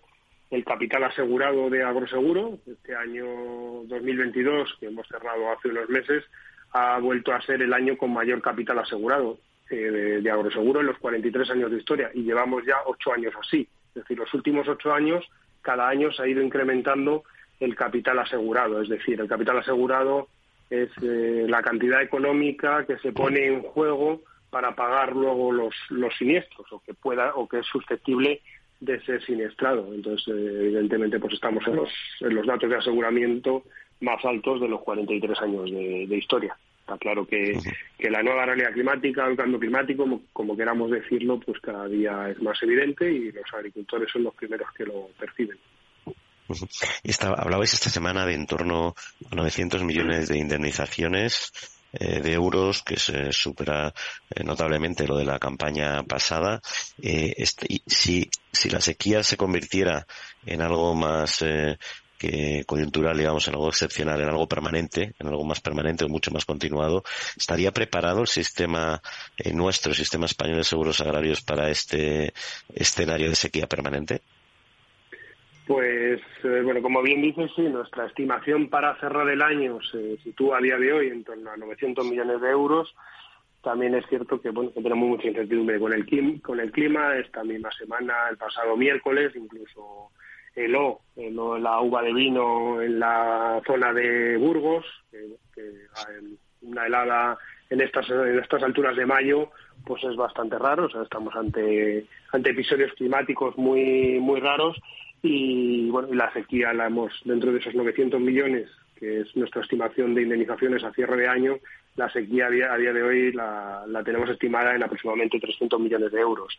el 0.52 0.66
capital 0.66 1.04
asegurado 1.04 1.70
de 1.70 1.84
agroseguro, 1.84 2.58
este 2.66 2.96
año 2.96 3.26
2022 3.86 4.78
que 4.80 4.88
hemos 4.88 5.08
cerrado 5.08 5.52
hace 5.52 5.68
unos 5.68 5.90
meses, 5.90 6.24
ha 6.72 7.00
vuelto 7.00 7.34
a 7.34 7.42
ser 7.42 7.62
el 7.62 7.74
año 7.74 7.98
con 7.98 8.14
mayor 8.14 8.42
capital 8.42 8.80
asegurado 8.80 9.38
eh, 9.70 10.20
de, 10.22 10.32
agroseguro 10.32 10.80
en 10.80 10.88
los 10.88 10.98
43 10.98 11.50
años 11.52 11.72
de 11.72 11.78
historia 11.78 12.12
y 12.14 12.24
llevamos 12.24 12.66
ya 12.66 12.76
ocho 12.86 13.14
años 13.14 13.34
así. 13.40 13.68
Es 13.90 14.04
decir, 14.04 14.18
los 14.18 14.34
últimos 14.34 14.68
ocho 14.68 14.94
años, 14.94 15.26
cada 15.62 15.88
año 15.88 16.12
se 16.12 16.24
ha 16.24 16.28
ido 16.28 16.42
incrementando 16.42 17.24
el 17.60 17.76
capital 17.76 18.20
asegurado. 18.20 18.82
Es 18.82 18.90
decir, 18.90 19.20
el 19.20 19.28
capital 19.28 19.60
asegurado 19.60 20.28
es 20.70 20.90
eh, 21.02 21.46
la 21.48 21.62
cantidad 21.62 22.02
económica 22.02 22.86
que 22.86 22.98
se 23.00 23.12
pone 23.12 23.46
en 23.48 23.62
juego 23.62 24.22
para 24.50 24.76
pagar 24.76 25.16
luego 25.16 25.52
los, 25.52 25.76
los 25.90 26.16
siniestros 26.18 26.72
o 26.72 26.82
que 26.84 26.94
pueda 26.94 27.36
o 27.36 27.48
que 27.48 27.60
es 27.60 27.66
susceptible 27.68 28.42
de 28.80 29.00
ser 29.02 29.24
siniestrado. 29.24 29.94
Entonces, 29.94 30.28
eh, 30.30 30.58
evidentemente, 30.62 31.20
pues 31.20 31.34
estamos 31.34 31.66
en 31.68 31.76
los, 31.76 31.90
en 32.22 32.36
los 32.36 32.48
datos 32.48 32.70
de 32.70 32.78
aseguramiento 32.78 33.64
más 34.02 34.24
altos 34.26 34.62
de 34.62 34.68
los 34.68 34.82
43 34.82 35.42
años 35.42 35.72
de, 35.72 36.06
de 36.08 36.18
historia. 36.18 36.58
Está 36.82 36.98
claro 36.98 37.26
que, 37.26 37.58
que, 37.98 38.10
la 38.10 38.24
nueva 38.24 38.46
realidad 38.46 38.74
climática, 38.74 39.28
el 39.28 39.38
cambio 39.38 39.60
climático, 39.60 40.04
como, 40.04 40.22
como, 40.34 40.58
queramos 40.58 40.90
decirlo, 40.90 41.40
pues 41.40 41.60
cada 41.62 41.88
día 41.88 42.30
es 42.30 42.42
más 42.42 42.58
evidente 42.64 43.12
y 43.12 43.32
los 43.32 43.54
agricultores 43.54 44.10
son 44.12 44.24
los 44.24 44.34
primeros 44.34 44.68
que 44.76 44.86
lo 44.86 45.10
perciben. 45.20 45.58
Y 47.04 47.12
hablabais 47.24 47.74
esta 47.74 47.92
semana 47.92 48.26
de 48.26 48.34
en 48.34 48.48
torno 48.48 48.96
a 49.30 49.36
900 49.36 49.84
millones 49.84 50.30
de 50.30 50.40
indemnizaciones 50.40 51.52
eh, 51.94 52.22
de 52.22 52.34
euros, 52.34 52.84
que 52.84 52.98
se 52.98 53.32
supera 53.32 53.94
eh, 54.30 54.44
notablemente 54.44 55.08
lo 55.08 55.18
de 55.18 55.26
la 55.26 55.40
campaña 55.40 56.04
pasada. 56.04 56.62
Eh, 57.02 57.34
este, 57.38 57.82
si, 57.86 58.30
si 58.52 58.70
la 58.70 58.82
sequía 58.82 59.24
se 59.24 59.38
convirtiera 59.38 60.06
en 60.46 60.62
algo 60.62 60.96
más 60.96 61.44
que 62.20 62.64
coyuntural, 62.68 63.18
digamos, 63.18 63.48
en 63.48 63.56
algo 63.56 63.70
excepcional, 63.70 64.22
en 64.22 64.30
algo 64.30 64.48
permanente, 64.48 65.14
en 65.18 65.28
algo 65.28 65.46
más 65.46 65.62
permanente 65.62 66.06
o 66.06 66.10
mucho 66.10 66.32
más 66.32 66.46
continuado, 66.46 67.04
¿estaría 67.36 67.72
preparado 67.72 68.22
el 68.22 68.28
sistema 68.28 69.02
nuestro, 69.54 69.92
el 69.92 69.98
sistema 69.98 70.26
español 70.26 70.58
de 70.58 70.64
seguros 70.66 71.00
agrarios 71.02 71.42
para 71.42 71.70
este 71.70 72.34
escenario 72.76 73.30
de 73.30 73.36
sequía 73.36 73.68
permanente? 73.68 74.22
Pues, 75.70 76.20
eh, 76.44 76.62
bueno, 76.64 76.82
como 76.82 77.02
bien 77.04 77.22
dices, 77.22 77.52
sí, 77.56 77.62
nuestra 77.62 78.08
estimación 78.08 78.70
para 78.70 79.00
cerrar 79.00 79.30
el 79.30 79.42
año 79.44 79.80
se 79.92 80.18
sitúa 80.18 80.58
a 80.58 80.62
día 80.62 80.78
de 80.78 80.92
hoy 80.92 81.08
en 81.10 81.24
torno 81.24 81.52
a 81.52 81.58
900 81.58 82.06
millones 82.10 82.42
de 82.42 82.50
euros. 82.50 82.96
También 83.62 83.94
es 83.94 84.04
cierto 84.10 84.42
que, 84.42 84.50
bueno, 84.50 84.74
que 84.74 84.82
tenemos 84.82 85.08
mucha 85.08 85.28
incertidumbre 85.28 85.80
con 85.80 85.94
el, 85.94 86.42
con 86.42 86.60
el 86.60 86.72
clima. 86.72 87.16
Esta 87.18 87.44
misma 87.44 87.70
semana, 87.72 88.16
el 88.32 88.38
pasado 88.38 88.76
miércoles, 88.76 89.32
incluso 89.36 90.10
heló, 90.56 91.02
heló 91.16 91.58
la 91.58 91.80
uva 91.82 92.02
de 92.02 92.14
vino 92.14 92.82
en 92.82 93.00
la 93.00 93.62
zona 93.66 93.94
de 93.94 94.38
Burgos, 94.38 94.86
que, 95.12 95.78
una 96.62 96.86
helada 96.86 97.38
en 97.70 97.82
estas, 97.82 98.10
en 98.10 98.40
estas 98.40 98.64
alturas 98.64 98.96
de 98.96 99.06
mayo 99.06 99.50
pues 99.86 100.04
es 100.04 100.16
bastante 100.16 100.58
raro, 100.58 100.86
o 100.86 100.90
sea, 100.90 101.04
estamos 101.04 101.36
ante, 101.36 102.06
ante 102.32 102.50
episodios 102.52 102.94
climáticos 102.94 103.58
muy, 103.58 104.20
muy 104.20 104.40
raros 104.40 104.78
y 105.22 105.90
bueno, 105.90 106.10
la 106.14 106.32
sequía 106.34 106.74
la 106.74 106.88
hemos, 106.88 107.14
dentro 107.26 107.52
de 107.52 107.60
esos 107.60 107.76
900 107.76 108.20
millones, 108.20 108.70
que 108.96 109.22
es 109.22 109.36
nuestra 109.36 109.62
estimación 109.62 110.14
de 110.14 110.24
indemnizaciones 110.24 110.84
a 110.84 110.94
cierre 110.94 111.18
de 111.18 111.28
año, 111.28 111.60
la 111.96 112.10
sequía 112.12 112.48
a 112.48 112.50
día, 112.50 112.74
a 112.74 112.78
día 112.78 112.94
de 112.94 113.04
hoy 113.04 113.32
la, 113.34 113.84
la, 113.88 114.04
tenemos 114.04 114.30
estimada 114.30 114.76
en 114.76 114.84
aproximadamente 114.84 115.40
300 115.40 115.80
millones 115.80 116.12
de 116.12 116.20
euros. 116.20 116.58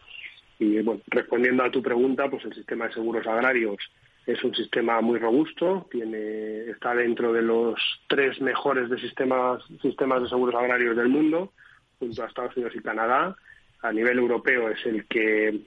Y 0.60 0.82
bueno, 0.82 1.00
respondiendo 1.06 1.64
a 1.64 1.70
tu 1.70 1.82
pregunta, 1.82 2.28
pues 2.28 2.44
el 2.44 2.54
sistema 2.54 2.86
de 2.86 2.92
seguros 2.92 3.26
agrarios 3.26 3.78
es 4.26 4.44
un 4.44 4.54
sistema 4.54 5.00
muy 5.00 5.18
robusto, 5.18 5.88
tiene, 5.90 6.68
está 6.68 6.94
dentro 6.94 7.32
de 7.32 7.40
los 7.40 7.80
tres 8.06 8.38
mejores 8.42 8.90
de 8.90 8.98
sistemas, 8.98 9.64
sistemas 9.80 10.22
de 10.22 10.28
seguros 10.28 10.54
agrarios 10.54 10.94
del 10.98 11.08
mundo, 11.08 11.54
junto 11.98 12.22
a 12.22 12.26
Estados 12.26 12.54
Unidos 12.56 12.76
y 12.76 12.82
Canadá. 12.82 13.34
A 13.80 13.90
nivel 13.90 14.18
europeo 14.18 14.68
es 14.68 14.84
el 14.84 15.06
que 15.06 15.60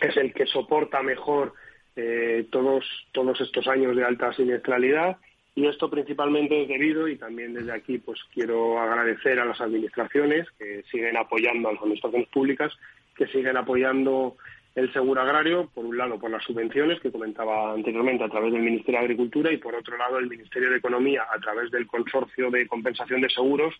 es 0.00 0.16
el 0.16 0.32
que 0.32 0.46
soporta 0.46 1.02
mejor 1.02 1.52
eh, 1.94 2.46
todos, 2.50 2.84
todos 3.12 3.38
estos 3.42 3.68
años 3.68 3.94
de 3.94 4.04
alta 4.04 4.32
siniestralidad 4.32 5.18
y 5.56 5.66
esto 5.66 5.88
principalmente 5.88 6.62
es 6.62 6.68
debido, 6.68 7.08
y 7.08 7.16
también 7.16 7.54
desde 7.54 7.72
aquí 7.72 7.96
pues 7.96 8.20
quiero 8.34 8.78
agradecer 8.78 9.40
a 9.40 9.46
las 9.46 9.58
administraciones 9.58 10.46
que 10.58 10.84
siguen 10.90 11.16
apoyando, 11.16 11.70
a 11.70 11.72
las 11.72 11.80
administraciones 11.80 12.28
públicas, 12.28 12.72
que 13.16 13.26
siguen 13.28 13.56
apoyando 13.56 14.36
el 14.74 14.92
seguro 14.92 15.22
agrario, 15.22 15.70
por 15.74 15.86
un 15.86 15.96
lado 15.96 16.18
por 16.18 16.30
las 16.30 16.44
subvenciones 16.44 17.00
que 17.00 17.10
comentaba 17.10 17.72
anteriormente 17.72 18.24
a 18.24 18.28
través 18.28 18.52
del 18.52 18.62
Ministerio 18.62 19.00
de 19.00 19.06
Agricultura 19.06 19.50
y 19.50 19.56
por 19.56 19.74
otro 19.74 19.96
lado 19.96 20.18
el 20.18 20.28
Ministerio 20.28 20.70
de 20.70 20.76
Economía 20.76 21.26
a 21.32 21.38
través 21.38 21.70
del 21.70 21.86
Consorcio 21.86 22.50
de 22.50 22.66
Compensación 22.66 23.22
de 23.22 23.30
Seguros 23.30 23.74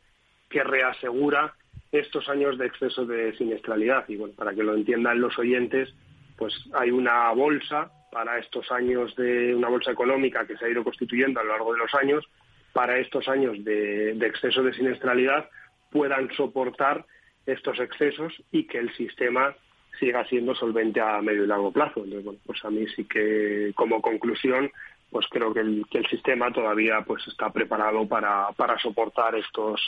que 0.48 0.64
reasegura 0.64 1.54
estos 1.92 2.28
años 2.28 2.56
de 2.56 2.66
exceso 2.66 3.04
de 3.04 3.36
siniestralidad. 3.36 4.08
Y 4.08 4.16
bueno, 4.16 4.34
para 4.36 4.54
que 4.54 4.62
lo 4.62 4.74
entiendan 4.74 5.20
los 5.20 5.38
oyentes, 5.38 5.94
pues 6.38 6.54
hay 6.72 6.90
una 6.90 7.30
bolsa 7.32 7.90
para 8.10 8.38
estos 8.38 8.70
años 8.72 9.14
de 9.16 9.54
una 9.54 9.68
bolsa 9.68 9.90
económica 9.90 10.46
que 10.46 10.56
se 10.56 10.64
ha 10.64 10.70
ido 10.70 10.82
constituyendo 10.84 11.40
a 11.40 11.44
lo 11.44 11.50
largo 11.50 11.72
de 11.74 11.80
los 11.80 11.94
años, 11.94 12.24
para 12.72 12.98
estos 12.98 13.28
años 13.28 13.62
de, 13.64 14.12
exceso 14.12 14.62
de 14.62 14.74
siniestralidad 14.74 15.48
puedan 15.90 16.30
soportar 16.34 17.04
estos 17.46 17.78
excesos 17.80 18.32
y 18.50 18.64
que 18.64 18.78
el 18.78 18.92
sistema 18.94 19.54
siga 19.98 20.24
siendo 20.26 20.54
solvente 20.54 21.00
a 21.00 21.20
medio 21.22 21.44
y 21.44 21.46
largo 21.46 21.72
plazo. 21.72 22.00
Entonces, 22.04 22.24
bueno, 22.24 22.40
pues 22.44 22.64
a 22.64 22.70
mí 22.70 22.86
sí 22.94 23.04
que 23.04 23.72
como 23.74 24.02
conclusión, 24.02 24.70
pues 25.10 25.26
creo 25.30 25.54
que 25.54 25.60
el, 25.60 25.86
sistema 26.10 26.52
todavía 26.52 27.02
pues 27.06 27.26
está 27.26 27.50
preparado 27.50 28.06
para, 28.06 28.48
para 28.56 28.78
soportar 28.78 29.34
estos 29.34 29.80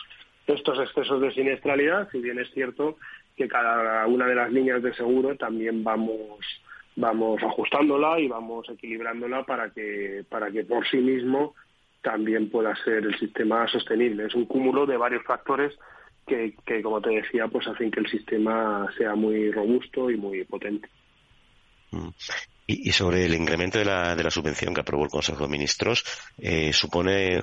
estos 0.47 0.79
excesos 0.79 1.21
de 1.21 1.31
siniestralidad, 1.33 2.09
si 2.11 2.21
bien 2.21 2.39
es 2.39 2.51
cierto 2.53 2.97
que 3.37 3.49
cada 3.49 4.07
una 4.07 4.27
de 4.27 4.35
las 4.35 4.51
líneas 4.51 4.83
de 4.83 4.95
seguro 4.95 5.37
también 5.37 5.85
vamos 5.85 6.41
vamos 6.97 7.43
ajustándola 7.43 8.19
y 8.19 8.29
vamos 8.29 8.67
equilibrándola 8.71 9.45
para 9.45 9.71
que 9.71 10.25
para 10.29 10.51
que 10.51 10.65
por 10.65 10.89
sí 10.89 10.97
mismo 10.97 11.55
también 12.01 12.49
pueda 12.49 12.75
ser 12.77 13.05
el 13.05 13.19
sistema 13.19 13.69
sostenible. 13.69 14.27
Es 14.27 14.35
un 14.35 14.47
cúmulo 14.47 14.87
de 14.87 14.97
varios 14.97 15.23
factores 15.25 15.79
que, 16.29 16.55
que 16.65 16.83
como 16.83 17.01
te 17.01 17.11
decía, 17.11 17.49
pues 17.49 17.67
hacen 17.67 17.91
que 17.91 18.01
el 18.01 18.09
sistema 18.09 18.87
sea 18.97 19.15
muy 19.15 19.51
robusto 19.51 20.11
y 20.11 20.17
muy 20.17 20.45
potente. 20.45 20.89
Mm. 21.91 22.09
Y, 22.71 22.93
sobre 22.93 23.25
el 23.25 23.35
incremento 23.35 23.79
de 23.79 23.87
la, 23.87 24.15
de 24.15 24.23
la 24.23 24.31
subvención 24.31 24.75
que 24.75 24.83
aprobó 24.83 25.05
el 25.05 25.11
Consejo 25.11 25.45
de 25.45 25.51
Ministros, 25.51 26.05
eh, 26.37 26.71
¿supone, 26.75 27.41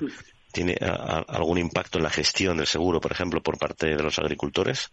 tiene 0.54 0.76
algún 0.80 1.58
impacto 1.58 1.98
en 1.98 2.04
la 2.04 2.12
gestión 2.12 2.58
del 2.58 2.67
seguro, 2.67 3.02
por 3.02 3.12
ejemplo, 3.12 3.41
por 3.41 3.58
parte 3.58 3.88
de 3.88 4.04
los 4.04 4.19
agricultores? 4.19 4.91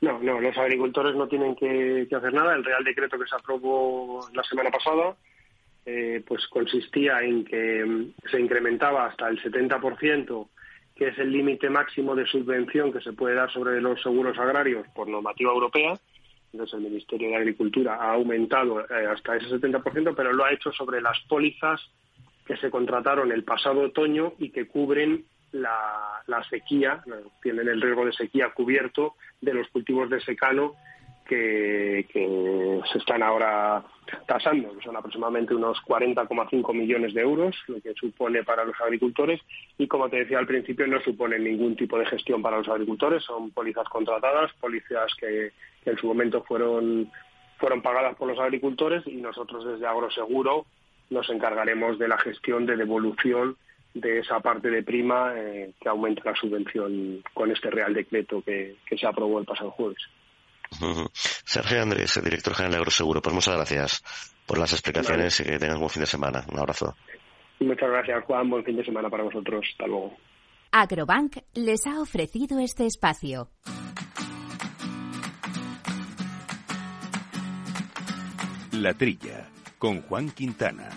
No, 0.00 0.18
no, 0.20 0.40
los 0.40 0.56
agricultores 0.56 1.14
no 1.14 1.28
tienen 1.28 1.54
que, 1.54 2.08
hacer 2.10 2.32
nada. 2.32 2.54
El 2.54 2.64
Real 2.64 2.82
Decreto 2.82 3.18
que 3.18 3.26
se 3.26 3.36
aprobó 3.36 4.26
la 4.32 4.42
semana 4.42 4.70
pasada 4.70 5.14
eh, 5.84 6.22
pues 6.26 6.46
consistía 6.48 7.20
en 7.20 7.44
que 7.44 8.12
se 8.30 8.40
incrementaba 8.40 9.06
hasta 9.06 9.28
el 9.28 9.42
70%, 9.42 10.48
que 11.00 11.08
es 11.08 11.18
el 11.18 11.32
límite 11.32 11.70
máximo 11.70 12.14
de 12.14 12.26
subvención 12.26 12.92
que 12.92 13.00
se 13.00 13.14
puede 13.14 13.34
dar 13.34 13.50
sobre 13.50 13.80
los 13.80 14.02
seguros 14.02 14.38
agrarios 14.38 14.86
por 14.94 15.08
normativa 15.08 15.50
europea. 15.50 15.98
Entonces 16.52 16.74
el 16.74 16.82
Ministerio 16.82 17.30
de 17.30 17.36
Agricultura 17.36 17.94
ha 17.94 18.12
aumentado 18.12 18.82
eh, 18.82 19.06
hasta 19.10 19.34
ese 19.36 19.48
70%, 19.48 20.12
pero 20.14 20.34
lo 20.34 20.44
ha 20.44 20.52
hecho 20.52 20.70
sobre 20.72 21.00
las 21.00 21.18
pólizas 21.20 21.80
que 22.44 22.54
se 22.58 22.70
contrataron 22.70 23.32
el 23.32 23.44
pasado 23.44 23.80
otoño 23.80 24.34
y 24.38 24.50
que 24.50 24.66
cubren 24.66 25.24
la, 25.52 26.20
la 26.26 26.44
sequía, 26.44 27.02
tienen 27.42 27.66
el 27.68 27.80
riesgo 27.80 28.04
de 28.04 28.12
sequía 28.12 28.50
cubierto 28.50 29.14
de 29.40 29.54
los 29.54 29.68
cultivos 29.68 30.10
de 30.10 30.20
secano 30.20 30.74
que, 31.30 32.80
se 32.92 32.98
están 32.98 33.22
ahora 33.22 33.84
tasando, 34.26 34.76
que 34.76 34.84
son 34.84 34.96
aproximadamente 34.96 35.54
unos 35.54 35.78
40,5 35.86 36.74
millones 36.74 37.14
de 37.14 37.20
euros, 37.20 37.56
lo 37.68 37.80
que 37.80 37.94
supone 37.94 38.42
para 38.42 38.64
los 38.64 38.78
agricultores. 38.80 39.40
Y 39.78 39.86
como 39.86 40.08
te 40.08 40.16
decía 40.16 40.38
al 40.38 40.46
principio, 40.46 40.86
no 40.86 41.00
supone 41.00 41.38
ningún 41.38 41.76
tipo 41.76 41.98
de 41.98 42.06
gestión 42.06 42.42
para 42.42 42.58
los 42.58 42.68
agricultores, 42.68 43.22
son 43.22 43.50
pólizas 43.50 43.88
contratadas, 43.88 44.52
pólizas 44.60 45.14
que, 45.14 45.52
que 45.84 45.90
en 45.90 45.96
su 45.98 46.06
momento 46.06 46.42
fueron, 46.42 47.10
fueron 47.58 47.82
pagadas 47.82 48.16
por 48.16 48.28
los 48.28 48.38
agricultores 48.38 49.06
y 49.06 49.16
nosotros 49.16 49.64
desde 49.64 49.86
Agroseguro 49.86 50.66
nos 51.10 51.28
encargaremos 51.30 51.98
de 51.98 52.08
la 52.08 52.18
gestión 52.18 52.66
de 52.66 52.76
devolución 52.76 53.56
de 53.94 54.20
esa 54.20 54.40
parte 54.40 54.70
de 54.70 54.82
prima 54.82 55.32
eh, 55.36 55.72
que 55.80 55.88
aumenta 55.88 56.30
la 56.30 56.36
subvención 56.36 57.22
con 57.34 57.50
este 57.50 57.70
Real 57.70 57.92
Decreto 57.92 58.42
que, 58.42 58.76
se 58.88 59.06
aprobó 59.06 59.40
el 59.40 59.46
pasado 59.46 59.70
jueves. 59.72 59.98
Sergio 61.12 61.82
Andrés, 61.82 62.16
el 62.16 62.24
director 62.24 62.54
general 62.54 62.72
de 62.72 62.78
Agroseguro, 62.78 63.20
pues 63.20 63.34
muchas 63.34 63.56
gracias 63.56 64.02
por 64.46 64.58
las 64.58 64.72
explicaciones 64.72 65.38
y 65.40 65.44
que 65.44 65.58
tengas 65.58 65.76
un 65.76 65.82
buen 65.82 65.90
fin 65.90 66.00
de 66.00 66.06
semana. 66.06 66.44
Un 66.50 66.58
abrazo. 66.58 66.94
Muchas 67.60 67.90
gracias, 67.90 68.24
Juan. 68.24 68.50
Buen 68.50 68.64
fin 68.64 68.76
de 68.76 68.84
semana 68.84 69.10
para 69.10 69.22
vosotros. 69.22 69.64
Hasta 69.70 69.86
luego. 69.86 70.16
Agrobank 70.72 71.36
les 71.54 71.86
ha 71.86 72.00
ofrecido 72.00 72.58
este 72.58 72.86
espacio. 72.86 73.50
La 78.72 78.94
Trilla, 78.94 79.48
con 79.78 80.00
Juan 80.02 80.30
Quintana. 80.30 80.88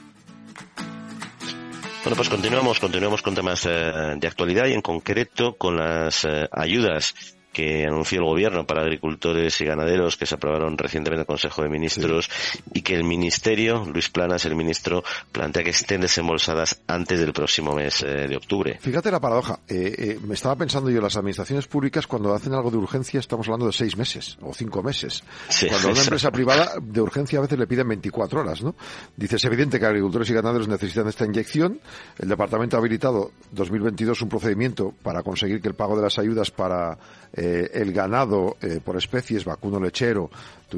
Bueno, 2.03 2.15
pues 2.15 2.29
continuamos, 2.29 2.79
continuamos 2.79 3.21
con 3.21 3.33
temas 3.33 3.65
eh, 3.65 4.15
de 4.17 4.27
actualidad 4.27 4.67
y 4.67 4.73
en 4.73 4.81
concreto 4.81 5.55
con 5.55 5.77
las 5.77 6.25
eh, 6.25 6.47
ayudas 6.51 7.35
que 7.53 7.85
anunció 7.85 8.19
el 8.19 8.25
gobierno 8.25 8.65
para 8.65 8.81
agricultores 8.81 9.61
y 9.61 9.65
ganaderos 9.65 10.17
que 10.17 10.25
se 10.25 10.35
aprobaron 10.35 10.77
recientemente 10.77 11.13
en 11.13 11.19
el 11.21 11.25
Consejo 11.27 11.61
de 11.61 11.69
Ministros 11.69 12.29
y 12.73 12.81
que 12.81 12.95
el 12.95 13.03
Ministerio, 13.03 13.85
Luis 13.85 14.09
Planas, 14.09 14.45
el 14.45 14.55
ministro, 14.55 15.03
plantea 15.31 15.63
que 15.63 15.69
estén 15.69 16.01
desembolsadas 16.01 16.81
antes 16.87 17.19
del 17.19 17.31
próximo 17.31 17.73
mes 17.73 18.01
eh, 18.01 18.27
de 18.27 18.35
octubre. 18.35 18.79
Fíjate 18.81 19.11
la 19.11 19.19
paradoja. 19.19 19.59
Eh, 19.67 19.93
eh, 19.97 20.19
me 20.25 20.33
estaba 20.33 20.55
pensando 20.55 20.89
yo, 20.89 20.99
las 20.99 21.15
administraciones 21.15 21.67
públicas 21.67 22.07
cuando 22.07 22.33
hacen 22.33 22.53
algo 22.53 22.71
de 22.71 22.77
urgencia 22.77 23.19
estamos 23.19 23.47
hablando 23.47 23.67
de 23.67 23.73
seis 23.73 23.95
meses 23.95 24.37
o 24.41 24.53
cinco 24.53 24.81
meses. 24.81 25.23
cuando 25.69 25.89
una 25.89 26.01
empresa 26.01 26.31
privada 26.31 26.73
de 26.81 27.01
urgencia 27.01 27.37
a 27.37 27.43
veces 27.43 27.59
le 27.59 27.67
piden 27.67 27.87
24 27.87 28.41
horas, 28.41 28.63
¿no? 28.63 28.75
Dice, 29.15 29.35
es 29.35 29.45
evidente 29.45 29.79
que 29.79 29.85
agricultores 29.85 30.29
y 30.31 30.33
ganaderos 30.33 30.67
necesitan 30.67 31.07
esta 31.07 31.25
inyección. 31.25 31.79
El 32.17 32.29
departamento 32.29 32.77
ha 32.77 32.79
habilitado 32.79 33.31
2022 33.51 34.23
un 34.23 34.29
procedimiento 34.29 34.93
para 35.03 35.21
conseguir 35.21 35.61
que 35.61 35.67
el 35.67 35.75
pago 35.75 35.95
de 35.95 36.01
las 36.01 36.17
ayudas 36.17 36.49
para 36.49 36.97
eh, 37.33 37.42
el 37.73 37.93
ganado 37.93 38.57
eh, 38.61 38.79
por 38.83 38.97
especies, 38.97 39.45
vacuno 39.45 39.79
lechero, 39.79 40.29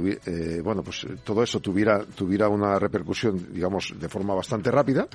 eh, 0.03 0.61
bueno, 0.63 0.83
pues 0.83 1.05
todo 1.23 1.43
eso 1.43 1.59
tuviera, 1.59 2.03
tuviera 2.03 2.49
una 2.49 2.77
repercusión, 2.79 3.53
digamos, 3.53 3.93
de 3.99 4.09
forma 4.09 4.33
bastante 4.33 4.71
rápida. 4.71 5.07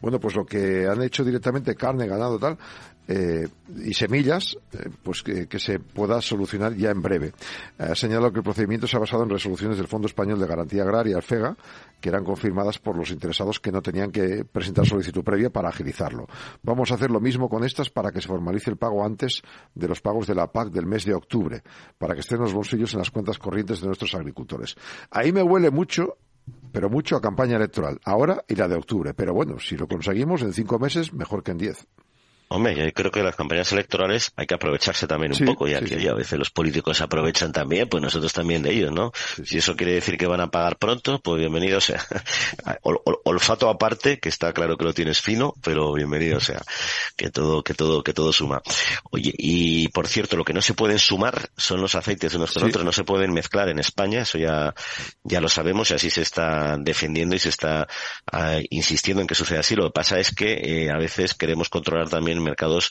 Bueno, 0.00 0.20
pues 0.20 0.34
lo 0.36 0.44
que 0.44 0.86
han 0.86 1.02
hecho 1.02 1.24
directamente, 1.24 1.74
carne, 1.74 2.06
ganado, 2.06 2.38
tal, 2.38 2.58
eh, 3.06 3.46
y 3.84 3.92
semillas, 3.92 4.56
eh, 4.72 4.88
pues 5.02 5.22
que, 5.22 5.46
se 5.58 5.78
pueda 5.78 6.22
solucionar 6.22 6.74
ya 6.74 6.90
en 6.90 7.02
breve. 7.02 7.32
Ha 7.78 7.94
señalado 7.94 8.32
que 8.32 8.38
el 8.38 8.44
procedimiento 8.44 8.86
se 8.86 8.96
ha 8.96 9.00
basado 9.00 9.24
en 9.24 9.30
resoluciones 9.30 9.76
del 9.76 9.88
Fondo 9.88 10.06
Español 10.06 10.38
de 10.38 10.46
Garantía 10.46 10.82
Agraria, 10.82 11.20
FEGA, 11.20 11.54
que 12.00 12.08
eran 12.08 12.24
confirmadas 12.24 12.78
por 12.78 12.96
los 12.96 13.10
interesados 13.10 13.60
que 13.60 13.72
no 13.72 13.82
tenían 13.82 14.10
que 14.10 14.44
presentar 14.44 14.86
solicitud 14.86 15.22
previa 15.22 15.50
para 15.50 15.68
agilizarlo. 15.68 16.26
Vamos 16.62 16.92
a 16.92 16.94
hacer 16.94 17.10
lo 17.10 17.20
mismo 17.20 17.48
con 17.48 17.64
estas 17.64 17.90
para 17.90 18.10
que 18.10 18.22
se 18.22 18.28
formalice 18.28 18.70
el 18.70 18.76
pago 18.76 19.04
antes 19.04 19.42
de 19.74 19.88
los 19.88 20.00
pagos 20.00 20.26
de 20.26 20.34
la 20.34 20.50
PAC 20.50 20.70
del 20.70 20.86
mes 20.86 21.04
de 21.04 21.14
octubre, 21.14 21.62
para 21.98 22.14
que 22.14 22.20
estén 22.20 22.40
los 22.40 22.54
bolsillos 22.54 22.92
en 22.94 23.00
las 23.00 23.10
cuentas 23.10 23.38
corrientes 23.38 23.80
de 23.80 23.86
nuestros 23.86 24.14
agricultores. 24.24 24.76
Ahí 25.10 25.32
me 25.32 25.42
huele 25.42 25.70
mucho 25.70 26.16
pero 26.72 26.90
mucho 26.90 27.16
a 27.16 27.22
campaña 27.22 27.56
electoral, 27.56 28.00
ahora 28.04 28.44
y 28.48 28.56
la 28.56 28.68
de 28.68 28.74
octubre. 28.74 29.14
Pero 29.14 29.32
bueno, 29.32 29.58
si 29.58 29.76
lo 29.76 29.86
conseguimos 29.86 30.42
en 30.42 30.52
cinco 30.52 30.78
meses, 30.78 31.12
mejor 31.12 31.42
que 31.42 31.52
en 31.52 31.58
diez. 31.58 31.86
Hombre, 32.48 32.74
yo 32.74 32.92
creo 32.92 33.10
que 33.10 33.22
las 33.22 33.36
campañas 33.36 33.72
electorales 33.72 34.32
hay 34.36 34.46
que 34.46 34.54
aprovecharse 34.54 35.06
también 35.06 35.32
un 35.32 35.46
poco, 35.46 35.66
ya 35.66 35.80
que 35.80 36.08
a 36.08 36.14
veces 36.14 36.38
los 36.38 36.50
políticos 36.50 36.98
se 36.98 37.04
aprovechan 37.04 37.52
también, 37.52 37.88
pues 37.88 38.02
nosotros 38.02 38.32
también 38.32 38.62
de 38.62 38.72
ellos, 38.72 38.92
¿no? 38.92 39.12
Si 39.44 39.58
eso 39.58 39.74
quiere 39.76 39.94
decir 39.94 40.16
que 40.16 40.26
van 40.26 40.40
a 40.40 40.50
pagar 40.50 40.76
pronto, 40.76 41.20
pues 41.20 41.40
bienvenido 41.40 41.80
sea. 41.80 42.04
olfato 43.24 43.68
aparte, 43.68 44.18
que 44.18 44.28
está 44.28 44.52
claro 44.52 44.76
que 44.76 44.84
lo 44.84 44.92
tienes 44.92 45.20
fino, 45.20 45.54
pero 45.62 45.92
bienvenido 45.92 46.40
sea. 46.40 46.62
Que 47.16 47.30
todo, 47.30 47.62
que 47.62 47.74
todo, 47.74 48.02
que 48.02 48.12
todo 48.12 48.32
suma. 48.32 48.62
Oye, 49.10 49.32
y 49.36 49.88
por 49.88 50.06
cierto, 50.06 50.36
lo 50.36 50.44
que 50.44 50.52
no 50.52 50.62
se 50.62 50.74
pueden 50.74 50.98
sumar 50.98 51.48
son 51.56 51.80
los 51.80 51.94
aceites 51.94 52.34
unos 52.34 52.52
con 52.52 52.64
otros, 52.64 52.84
no 52.84 52.92
se 52.92 53.04
pueden 53.04 53.32
mezclar 53.32 53.68
en 53.68 53.78
España, 53.78 54.22
eso 54.22 54.38
ya, 54.38 54.74
ya 55.22 55.40
lo 55.40 55.48
sabemos 55.48 55.90
y 55.90 55.94
así 55.94 56.10
se 56.10 56.22
está 56.22 56.76
defendiendo 56.78 57.34
y 57.34 57.38
se 57.38 57.48
está 57.48 57.86
ah, 58.30 58.58
insistiendo 58.70 59.20
en 59.20 59.26
que 59.26 59.34
suceda 59.34 59.60
así. 59.60 59.74
Lo 59.74 59.84
que 59.84 59.92
pasa 59.92 60.18
es 60.18 60.34
que 60.34 60.84
eh, 60.84 60.90
a 60.90 60.98
veces 60.98 61.34
queremos 61.34 61.68
controlar 61.68 62.08
también 62.08 62.33
mercados 62.40 62.90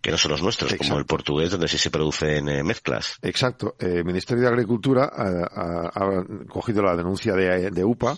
que 0.00 0.10
no 0.10 0.18
son 0.18 0.32
los 0.32 0.42
nuestros, 0.42 0.74
como 0.74 0.98
el 0.98 1.06
portugués, 1.06 1.50
donde 1.50 1.68
sí 1.68 1.78
se 1.78 1.90
producen 1.90 2.48
eh, 2.48 2.62
mezclas. 2.62 3.18
Exacto. 3.22 3.76
El 3.78 4.04
Ministerio 4.04 4.42
de 4.42 4.48
Agricultura 4.48 5.10
ha, 5.12 6.24
cogido 6.48 6.82
la 6.82 6.96
denuncia 6.96 7.34
de, 7.34 7.84
UPA 7.84 8.16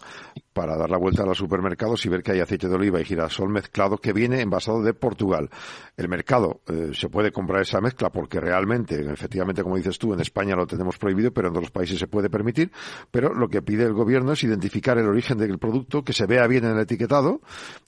para 0.59 0.77
dar 0.77 0.91
la 0.91 0.99
vuelta 0.99 1.23
a 1.23 1.27
los 1.27 1.39
supermercados 1.39 2.05
y 2.05 2.09
ver 2.09 2.21
que 2.21 2.33
hay 2.33 2.41
aceite 2.41 2.67
de 2.67 2.75
oliva 2.75 3.01
y 3.01 3.05
girasol 3.05 3.49
mezclado 3.49 3.97
que 3.97 4.13
viene 4.13 4.41
envasado 4.41 4.83
de 4.83 4.93
Portugal. 4.93 5.49
El 5.97 6.09
mercado 6.09 6.63
eh, 6.67 6.91
se 6.95 7.09
puede 7.09 7.31
comprar 7.31 7.63
esa 7.63 7.81
mezcla 7.81 8.11
porque 8.11 8.41
realmente, 8.41 9.01
efectivamente, 9.13 9.63
como 9.63 9.77
dices 9.77 9.97
tú, 9.99 10.13
en 10.15 10.19
España 10.19 10.57
lo 10.57 10.67
tenemos 10.67 10.99
prohibido, 10.99 11.33
pero 11.33 11.47
en 11.47 11.57
otros 11.57 11.71
países 11.71 12.01
se 12.01 12.09
puede 12.09 12.29
permitir. 12.29 12.73
Pero 13.13 13.35
lo 13.35 13.47
que 13.47 13.63
pide 13.63 13.85
el 13.85 13.93
gobierno 13.93 14.33
es 14.33 14.43
identificar 14.43 14.99
el 14.99 15.07
origen 15.07 15.39
del 15.39 15.61
producto, 15.61 16.03
que 16.03 16.13
se 16.13 16.27
vea 16.27 16.45
bien 16.49 16.65
en 16.65 16.73
el 16.73 16.81
etiquetado 16.81 17.41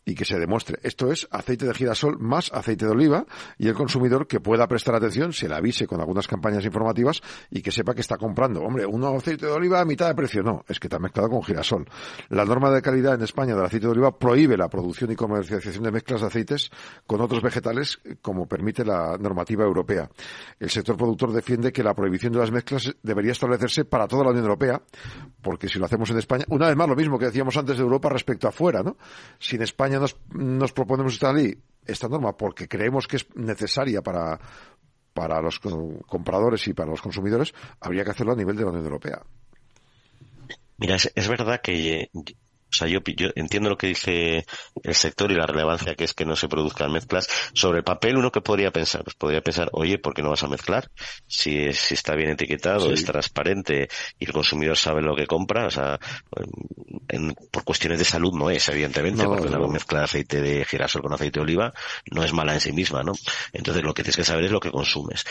y 0.05 0.15
que 0.15 0.25
se 0.25 0.39
demuestre. 0.39 0.79
Esto 0.85 1.11
es 1.11 1.27
aceite 1.33 1.67
de 1.67 1.75
girasol 1.75 2.21
más 2.21 2.53
aceite 2.53 2.85
de 2.85 2.93
oliva 2.93 3.27
y 3.59 3.67
el 3.67 3.75
consumidor 3.75 4.29
que 4.29 4.39
pueda 4.39 4.69
prestar 4.69 4.95
atención, 4.95 5.33
se 5.33 5.49
le 5.49 5.57
avise 5.57 5.89
con 5.89 6.01
algunas 6.01 6.29
campañas 6.29 6.65
informativas 6.65 7.21
y 7.51 7.63
que 7.63 7.73
sepa 7.73 7.95
que 7.95 8.01
está 8.01 8.17
comprando. 8.17 8.63
Hombre, 8.63 8.87
un 8.87 9.03
aceite 9.05 9.47
de 9.47 9.53
oliva 9.53 9.81
a 9.81 9.85
mitad 9.85 10.07
de 10.07 10.15
precio. 10.15 10.45
No, 10.45 10.65
es 10.69 10.79
que 10.79 10.87
está 10.87 11.01
mezclado 11.01 11.31
con 11.31 11.43
girasol. 11.43 11.87
La 12.29 12.45
norma 12.45 12.60
de 12.69 12.83
calidad 12.83 13.15
en 13.15 13.23
España 13.23 13.55
del 13.55 13.65
aceite 13.65 13.87
de 13.87 13.93
oliva 13.93 14.19
prohíbe 14.19 14.57
la 14.59 14.69
producción 14.69 15.11
y 15.11 15.17
comercialización 15.17 15.85
de 15.85 15.91
mezclas 15.91 16.21
de 16.21 16.27
aceites 16.27 16.71
con 17.07 17.23
otros 17.23 17.43
vegetales 17.43 17.99
como 18.21 18.47
permite 18.47 18.85
la 18.85 19.17
normativa 19.19 19.65
europea. 19.65 20.11
El 20.59 20.69
sector 20.69 20.99
productor 20.99 21.33
defiende 21.33 21.73
que 21.73 21.83
la 21.83 21.95
prohibición 21.95 22.35
de 22.35 22.41
las 22.41 22.51
mezclas 22.51 22.95
debería 23.03 23.33
establecerse 23.33 23.87
para 23.87 24.07
toda 24.07 24.25
la 24.25 24.31
Unión 24.31 24.45
Europea, 24.45 24.83
porque 25.41 25.69
si 25.69 25.79
lo 25.79 25.87
hacemos 25.87 26.11
en 26.11 26.19
España, 26.19 26.45
una 26.49 26.69
vez 26.69 26.77
más 26.77 26.89
lo 26.89 26.97
mismo 26.97 27.19
que 27.19 27.27
decíamos 27.27 27.57
antes 27.57 27.79
de 27.79 27.83
Europa 27.83 28.11
respecto 28.11 28.47
a 28.49 28.53
fuera, 28.53 28.83
¿no? 28.83 28.99
Si 29.39 29.57
en 29.57 29.63
España 29.63 29.99
nos, 29.99 30.19
nos 30.35 30.73
proponemos 30.73 31.15
esta 31.15 31.33
ley 31.33 31.57
esta 31.87 32.09
norma 32.09 32.37
porque 32.37 32.69
creemos 32.69 33.09
que 33.09 33.17
es 33.17 33.27
necesaria 33.35 34.03
para, 34.03 34.39
para 35.13 35.41
los 35.41 35.61
compradores 35.61 36.67
y 36.69 36.75
para 36.75 36.91
los 36.91 37.03
consumidores, 37.03 37.53
habría 37.81 38.05
que 38.05 38.11
hacerlo 38.11 38.33
a 38.33 38.37
nivel 38.37 38.57
de 38.57 38.63
la 38.63 38.71
Unión 38.71 38.85
Europea. 38.85 39.23
Mira, 40.79 40.97
es 40.97 41.29
verdad 41.29 41.61
que 41.63 42.11
o 42.71 42.77
sea, 42.77 42.87
yo, 42.87 43.01
yo 43.17 43.31
entiendo 43.35 43.69
lo 43.69 43.77
que 43.77 43.89
dice 43.89 44.47
el 44.83 44.95
sector 44.95 45.33
y 45.33 45.35
la 45.35 45.47
relevancia 45.47 45.95
que 45.95 46.05
es 46.05 46.15
que 46.15 46.25
no 46.25 46.37
se 46.37 46.49
produzcan 46.49 46.93
mezclas. 46.93 47.29
Sobre 47.53 47.79
el 47.79 47.85
papel, 47.85 48.17
uno 48.17 48.31
que 48.31 48.41
podría 48.41 48.71
pensar, 48.71 49.03
pues 49.03 49.17
podría 49.17 49.41
pensar, 49.41 49.69
oye, 49.73 49.99
¿por 49.99 50.15
qué 50.15 50.23
no 50.23 50.31
vas 50.31 50.43
a 50.45 50.49
mezclar? 50.49 50.91
Si, 51.27 51.73
si 51.73 51.95
está 51.95 52.15
bien 52.15 52.31
etiquetado, 52.31 52.93
es 52.93 53.05
transparente 53.05 53.89
y 54.19 54.25
el 54.25 54.33
consumidor 54.33 54.77
sabe 54.77 55.03
lo 55.03 55.17
que 55.17 55.27
compra, 55.27 55.67
o 55.67 55.71
sea, 55.71 55.99
en, 57.09 57.35
por 57.51 57.65
cuestiones 57.65 57.99
de 57.99 58.05
salud 58.05 58.33
no 58.35 58.51
es, 58.51 58.69
evidentemente, 58.69 59.25
porque 59.25 59.49
una 59.49 59.67
mezcla 59.67 59.99
de 60.01 60.05
aceite 60.05 60.41
de 60.41 60.65
girasol 60.65 61.03
con 61.03 61.13
aceite 61.13 61.41
de 61.41 61.43
oliva 61.43 61.73
no 62.11 62.23
es 62.23 62.33
mala 62.33 62.55
en 62.55 62.61
sí 62.61 62.73
misma, 62.73 63.03
¿no? 63.03 63.13
Entonces 63.53 63.83
lo 63.83 63.95
que 63.95 64.03
tienes 64.03 64.17
que 64.17 64.25
saber 64.25 64.45
es 64.45 64.53
lo 64.53 64.61
que 64.61 64.71
consumes. 64.71 65.25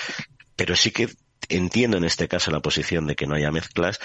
Pero 0.55 0.75
sí 0.75 0.91
que 0.91 1.07
entiendo 1.47 1.97
en 1.97 2.03
este 2.03 2.27
caso 2.27 2.51
la 2.51 2.59
posición 2.59 3.07
de 3.07 3.15
que 3.15 3.27
no 3.27 3.35
haya 3.35 3.51
mezclas, 3.51 3.99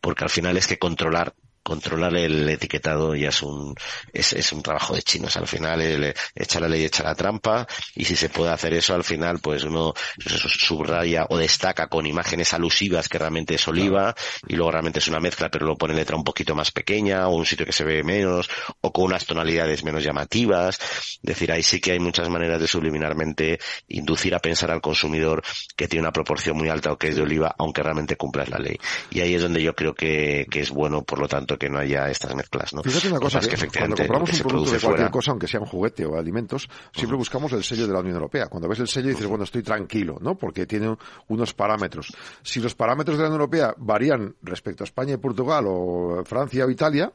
porque 0.00 0.24
al 0.24 0.30
final 0.30 0.56
es 0.56 0.66
que 0.66 0.78
controlar 0.78 1.34
controlar 1.70 2.16
el 2.16 2.48
etiquetado 2.48 3.14
ya 3.14 3.28
es 3.28 3.42
un 3.44 3.76
es, 4.12 4.32
es 4.32 4.50
un 4.50 4.60
trabajo 4.60 4.96
de 4.96 5.02
chinos 5.02 5.36
al 5.36 5.46
final 5.46 5.80
el, 5.80 6.12
echa 6.34 6.58
la 6.58 6.66
ley 6.66 6.82
echa 6.82 7.04
la 7.04 7.14
trampa 7.14 7.64
y 7.94 8.04
si 8.04 8.16
se 8.16 8.28
puede 8.28 8.50
hacer 8.50 8.74
eso 8.74 8.92
al 8.92 9.04
final 9.04 9.38
pues 9.38 9.62
uno 9.62 9.94
subraya 10.18 11.26
o 11.28 11.38
destaca 11.38 11.86
con 11.86 12.06
imágenes 12.06 12.52
alusivas 12.54 13.08
que 13.08 13.18
realmente 13.18 13.54
es 13.54 13.68
oliva 13.68 14.16
y 14.48 14.56
luego 14.56 14.72
realmente 14.72 14.98
es 14.98 15.06
una 15.06 15.20
mezcla 15.20 15.48
pero 15.48 15.64
lo 15.64 15.76
pone 15.76 15.94
letra 15.94 16.16
un 16.16 16.24
poquito 16.24 16.56
más 16.56 16.72
pequeña 16.72 17.28
o 17.28 17.36
un 17.36 17.46
sitio 17.46 17.64
que 17.64 17.72
se 17.72 17.84
ve 17.84 18.02
menos 18.02 18.50
o 18.80 18.92
con 18.92 19.04
unas 19.04 19.24
tonalidades 19.24 19.84
menos 19.84 20.02
llamativas. 20.02 20.76
Es 20.80 21.20
decir 21.22 21.52
ahí 21.52 21.62
sí 21.62 21.80
que 21.80 21.92
hay 21.92 22.00
muchas 22.00 22.28
maneras 22.28 22.60
de 22.60 22.66
subliminarmente 22.66 23.60
inducir 23.86 24.34
a 24.34 24.40
pensar 24.40 24.72
al 24.72 24.80
consumidor 24.80 25.40
que 25.76 25.86
tiene 25.86 26.02
una 26.02 26.12
proporción 26.12 26.56
muy 26.56 26.68
alta 26.68 26.90
o 26.90 26.98
que 26.98 27.10
es 27.10 27.16
de 27.16 27.22
oliva 27.22 27.54
aunque 27.58 27.84
realmente 27.84 28.16
cumpla 28.16 28.44
la 28.48 28.58
ley. 28.58 28.76
Y 29.12 29.20
ahí 29.20 29.34
es 29.34 29.42
donde 29.42 29.62
yo 29.62 29.72
creo 29.76 29.94
que, 29.94 30.48
que 30.50 30.58
es 30.58 30.70
bueno 30.70 31.04
por 31.04 31.20
lo 31.20 31.28
tanto 31.28 31.59
que 31.60 31.68
no 31.68 31.78
haya 31.78 32.08
estas 32.08 32.34
mezclas, 32.34 32.72
¿no? 32.72 32.82
Fíjate 32.82 33.08
una 33.08 33.20
cosa, 33.20 33.38
que, 33.38 33.68
cuando 33.68 33.94
compramos 33.94 34.32
un 34.32 34.48
producto 34.48 34.72
de 34.72 34.80
cualquier 34.80 35.10
cosa, 35.10 35.30
aunque 35.32 35.46
sea 35.46 35.60
un 35.60 35.66
juguete 35.66 36.06
o 36.06 36.18
alimentos, 36.18 36.66
siempre 36.90 37.18
buscamos 37.18 37.52
el 37.52 37.62
sello 37.62 37.86
de 37.86 37.92
la 37.92 38.00
Unión 38.00 38.14
Europea. 38.14 38.46
Cuando 38.46 38.66
ves 38.66 38.78
el 38.78 38.88
sello 38.88 39.10
dices, 39.10 39.26
bueno, 39.26 39.44
estoy 39.44 39.62
tranquilo, 39.62 40.16
¿no? 40.22 40.36
Porque 40.36 40.64
tiene 40.64 40.96
unos 41.28 41.52
parámetros. 41.52 42.16
Si 42.42 42.60
los 42.60 42.74
parámetros 42.74 43.18
de 43.18 43.24
la 43.24 43.28
Unión 43.28 43.42
Europea 43.42 43.74
varían 43.76 44.34
respecto 44.42 44.84
a 44.84 44.86
España 44.86 45.12
y 45.12 45.16
Portugal 45.18 45.66
o 45.68 46.24
Francia 46.24 46.64
o 46.64 46.70
Italia, 46.70 47.12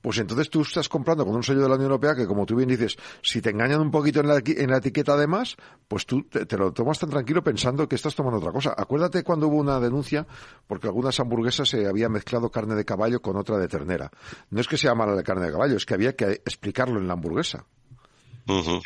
pues 0.00 0.18
entonces 0.18 0.48
tú 0.48 0.62
estás 0.62 0.88
comprando 0.88 1.24
con 1.24 1.34
un 1.34 1.42
sello 1.42 1.60
de 1.60 1.68
la 1.68 1.74
Unión 1.74 1.90
Europea 1.90 2.14
que, 2.14 2.26
como 2.26 2.46
tú 2.46 2.56
bien 2.56 2.68
dices, 2.68 2.96
si 3.22 3.40
te 3.40 3.50
engañan 3.50 3.80
un 3.80 3.90
poquito 3.90 4.20
en 4.20 4.28
la, 4.28 4.42
en 4.44 4.70
la 4.70 4.78
etiqueta 4.78 5.12
además, 5.12 5.56
pues 5.88 6.06
tú 6.06 6.22
te, 6.24 6.56
lo 6.56 6.72
tomas 6.72 6.98
tan 6.98 7.10
tranquilo 7.10 7.42
pensando 7.42 7.88
que 7.88 7.96
estás 7.96 8.14
tomando 8.14 8.38
otra 8.38 8.52
cosa. 8.52 8.74
Acuérdate 8.76 9.22
cuando 9.22 9.48
hubo 9.48 9.56
una 9.56 9.78
denuncia 9.80 10.26
porque 10.66 10.86
algunas 10.86 11.18
hamburguesas 11.20 11.68
se 11.68 11.86
había 11.86 12.08
mezclado 12.08 12.50
carne 12.50 12.74
de 12.74 12.84
caballo 12.84 13.20
con 13.20 13.36
otra 13.36 13.58
de 13.58 13.68
ternera. 13.68 14.10
No 14.50 14.60
es 14.60 14.68
que 14.68 14.76
sea 14.76 14.94
mala 14.94 15.14
la 15.14 15.22
carne 15.22 15.46
de 15.46 15.52
caballo, 15.52 15.76
es 15.76 15.86
que 15.86 15.94
había 15.94 16.14
que 16.16 16.42
explicarlo 16.44 16.98
en 16.98 17.06
la 17.06 17.14
hamburguesa 17.14 17.66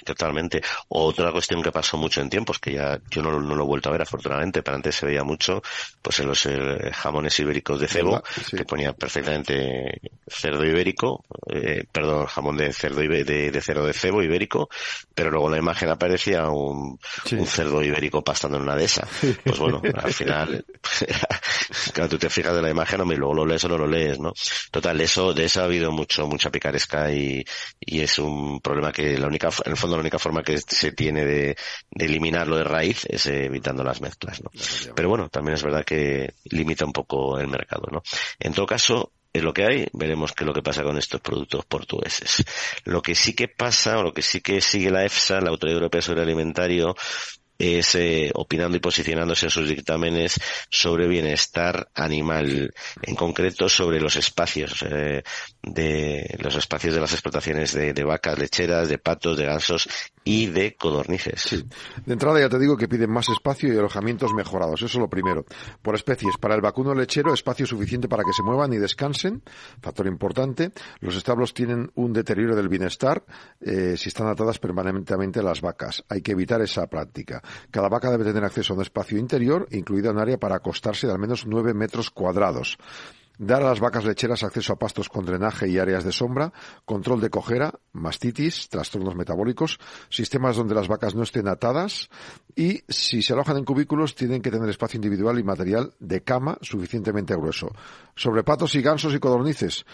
totalmente. 0.05 0.63
Otra 0.89 1.33
cuestión 1.33 1.63
que 1.63 1.73
pasó 1.73 1.97
mucho 1.97 2.21
en 2.21 2.31
tiempos, 2.31 2.59
que 2.59 2.75
ya 2.75 2.99
yo 3.11 3.23
no, 3.23 3.39
lo 3.39 3.63
he 3.63 3.67
vuelto 3.67 3.89
a 3.89 3.93
ver 3.93 4.03
afortunadamente, 4.03 4.63
pero 4.63 4.77
antes 4.77 4.95
se 4.95 5.07
veía 5.07 5.25
mucho, 5.25 5.63
pues 6.03 6.21
en 6.21 6.29
los 6.29 6.47
eh, 6.47 6.91
jamones 6.93 7.39
ibéricos 7.41 7.81
de 7.81 7.89
cebo, 7.89 8.23
que 8.51 8.65
ponía 8.65 8.93
perfectamente 8.93 10.01
cerdo 10.27 10.65
ibérico, 10.65 11.25
eh, 11.51 11.85
perdón, 11.91 12.27
jamón 12.27 12.57
de 12.57 12.73
cerdo 12.73 13.01
de, 13.01 13.25
de, 13.25 13.61
cerdo 13.61 13.87
de 13.87 13.93
cebo 13.93 14.23
ibérico, 14.23 14.69
pero 15.15 15.31
luego 15.31 15.47
en 15.47 15.53
la 15.53 15.59
imagen 15.59 15.91
aparecía 15.91 16.49
un, 16.49 16.99
un 17.33 17.47
cerdo 17.47 17.83
ibérico 17.83 18.23
pastando 18.23 18.57
en 18.57 18.65
una 18.65 18.77
de 18.77 18.85
esas. 18.85 19.09
Pues 19.45 19.59
bueno, 19.59 19.83
al 19.95 20.13
final, 20.13 20.65
claro, 21.93 22.09
tú 22.09 22.19
te 22.19 22.31
fijas 22.31 22.55
de 22.55 22.63
la 22.63 22.71
imagen, 22.71 23.01
y 23.13 23.17
luego 23.17 23.35
lo 23.35 23.47
lees 23.47 23.65
o 23.65 23.69
no 23.69 23.79
lo 23.79 23.87
lees, 23.87 24.19
¿no? 24.19 24.33
Total, 24.71 25.01
eso, 25.01 25.35
de 25.35 25.45
eso 25.45 25.61
ha 25.61 25.65
habido 25.65 25.91
mucho, 25.91 26.27
mucha 26.27 26.51
picaresca 26.51 27.11
y, 27.11 27.45
y 27.81 28.01
es 28.01 28.19
un 28.19 28.61
problema 28.61 28.93
que 28.93 29.19
la 29.19 29.27
única 29.27 29.44
única, 29.49 29.63
en 29.65 29.73
el 29.73 29.77
fondo 29.77 29.97
la 29.97 30.01
única 30.01 30.19
forma 30.19 30.43
que 30.43 30.59
se 30.59 30.93
tiene 30.93 31.25
de, 31.25 31.57
eliminarlo 31.91 32.57
de 32.57 32.65
raíz 32.65 33.07
es 33.09 33.27
evitando 33.27 33.85
las 33.85 34.01
mezclas, 34.01 34.43
¿no? 34.43 34.51
Pero 34.95 35.09
bueno, 35.09 35.29
también 35.29 35.55
es 35.55 35.63
verdad 35.63 35.85
que 35.85 36.35
limita 36.45 36.85
un 36.85 36.93
poco 36.93 37.39
el 37.39 37.49
mercado, 37.49 37.89
¿no? 37.91 38.03
En 38.39 38.53
todo 38.53 38.67
caso, 38.67 39.13
es 39.33 39.43
lo 39.43 39.53
que 39.53 39.65
hay, 39.65 39.87
veremos 39.93 40.33
qué 40.33 40.45
es 40.45 40.47
lo 40.47 40.55
que 40.55 40.63
pasa 40.63 40.85
con 40.85 40.97
estos 40.97 41.21
productos 41.21 41.65
portugueses. 41.67 42.45
Lo 42.85 43.03
que 43.03 43.17
sí 43.17 43.35
que 43.35 43.49
pasa, 43.49 43.99
o 43.99 44.03
lo 44.03 44.13
que 44.13 44.23
sí 44.23 44.41
que 44.41 44.61
sigue 44.61 44.91
la 44.91 45.05
EFSA, 45.05 45.41
la 45.41 45.51
Autoridad 45.51 45.79
Europea 45.79 46.03
sobre 46.03 46.23
Alimentario, 46.23 46.95
es 47.59 47.95
eh, 47.95 48.31
opinando 48.35 48.77
y 48.77 48.81
posicionándose 48.81 49.47
en 49.47 49.51
sus 49.51 49.69
dictámenes 49.69 50.41
sobre 50.69 51.07
bienestar 51.07 51.89
animal, 51.95 52.73
en 53.03 53.15
concreto 53.15 53.69
sobre 53.69 54.01
los 54.01 54.17
espacios 54.17 54.85
eh, 54.89 55.23
de 55.63 56.37
los 56.41 56.57
espacios 56.57 56.95
de 56.95 57.01
las 57.01 57.13
explotaciones 57.13 57.73
de, 57.73 58.05
vacas 58.05 58.39
lecheras, 58.39 58.89
de 58.89 58.99
patos, 58.99 59.39
de 59.39 59.47
gansos 59.47 59.89
y 60.25 60.47
de 60.47 60.75
codornices. 60.75 61.65
De 62.05 62.13
entrada 62.13 62.41
ya 62.41 62.49
te 62.49 62.59
digo 62.59 62.77
que 62.77 62.89
piden 62.89 63.11
más 63.11 63.29
espacio 63.29 63.73
y 63.73 63.77
alojamientos 63.77 64.33
mejorados, 64.33 64.81
eso 64.81 64.87
es 64.87 64.95
lo 64.95 65.09
primero. 65.09 65.45
Por 65.83 65.95
especies, 65.95 66.39
para 66.39 66.55
el 66.55 66.63
vacuno 66.63 66.95
lechero, 66.95 67.35
espacio 67.35 67.67
suficiente 67.67 68.09
para 68.09 68.25
que 68.25 68.33
se 68.33 68.43
muevan 68.43 68.73
y 68.73 68.79
descansen, 68.79 69.43
factor 69.81 70.07
importante. 70.07 70.73
Los 71.01 71.17
establos 71.17 71.53
tienen 71.53 71.91
un 71.95 72.13
deterioro 72.13 72.57
del 72.57 72.69
bienestar 72.69 73.23
eh, 73.61 73.97
si 73.97 74.09
están 74.09 74.29
atadas 74.29 74.59
permanentemente 74.59 75.43
las 75.43 75.61
vacas. 75.61 76.05
Hay 76.09 76.23
que 76.23 76.33
evitar 76.33 76.63
esa 76.63 76.87
práctica. 76.87 77.43
Cada 77.71 77.89
vaca 77.89 78.11
debe 78.11 78.25
tener 78.25 78.45
acceso 78.45 78.73
a 78.73 78.77
un 78.77 78.83
espacio 78.83 79.19
interior, 79.19 79.69
incluida 79.73 80.11
un 80.11 80.19
área 80.19 80.39
para 80.39 80.57
acostarse 80.57 81.07
de 81.07 81.13
al 81.13 81.19
menos 81.19 81.47
nueve 81.47 81.75
metros 81.75 82.11
cuadrados. 82.11 82.79
Dar 83.39 83.63
a 83.63 83.67
las 83.67 83.81
vacas 83.81 84.05
lecheras 84.05 84.45
acceso 84.45 84.73
a 84.73 84.79
pastos 84.79 85.09
con 85.09 85.25
drenaje 85.25 85.69
y 85.69 85.79
áreas 85.79 86.05
de 86.05 86.13
sombra, 86.13 86.53
control 86.85 87.21
de 87.21 87.31
cojera, 87.31 87.75
mastitis, 87.93 88.69
trastornos 88.69 89.17
metabólicos, 89.17 89.81
sistemas 90.09 90.57
donde 90.57 90.75
las 90.75 90.87
vacas 90.87 91.17
no 91.17 91.25
estén 91.25 91.49
atadas 91.49 92.11
y 92.55 92.83
si 92.89 93.23
se 93.23 93.33
alojan 93.33 93.57
en 93.57 93.65
cubículos 93.65 94.15
tienen 94.15 94.41
que 94.41 94.53
tener 94.53 94.69
espacio 94.69 94.99
individual 94.99 95.39
y 95.39 95.43
material 95.43 95.95
de 95.99 96.23
cama 96.23 96.59
suficientemente 96.63 97.35
grueso. 97.35 97.73
Sobre 98.15 98.45
patos 98.45 98.77
y 98.77 98.83
gansos 98.83 99.15
y 99.15 99.19
codornices, 99.19 99.85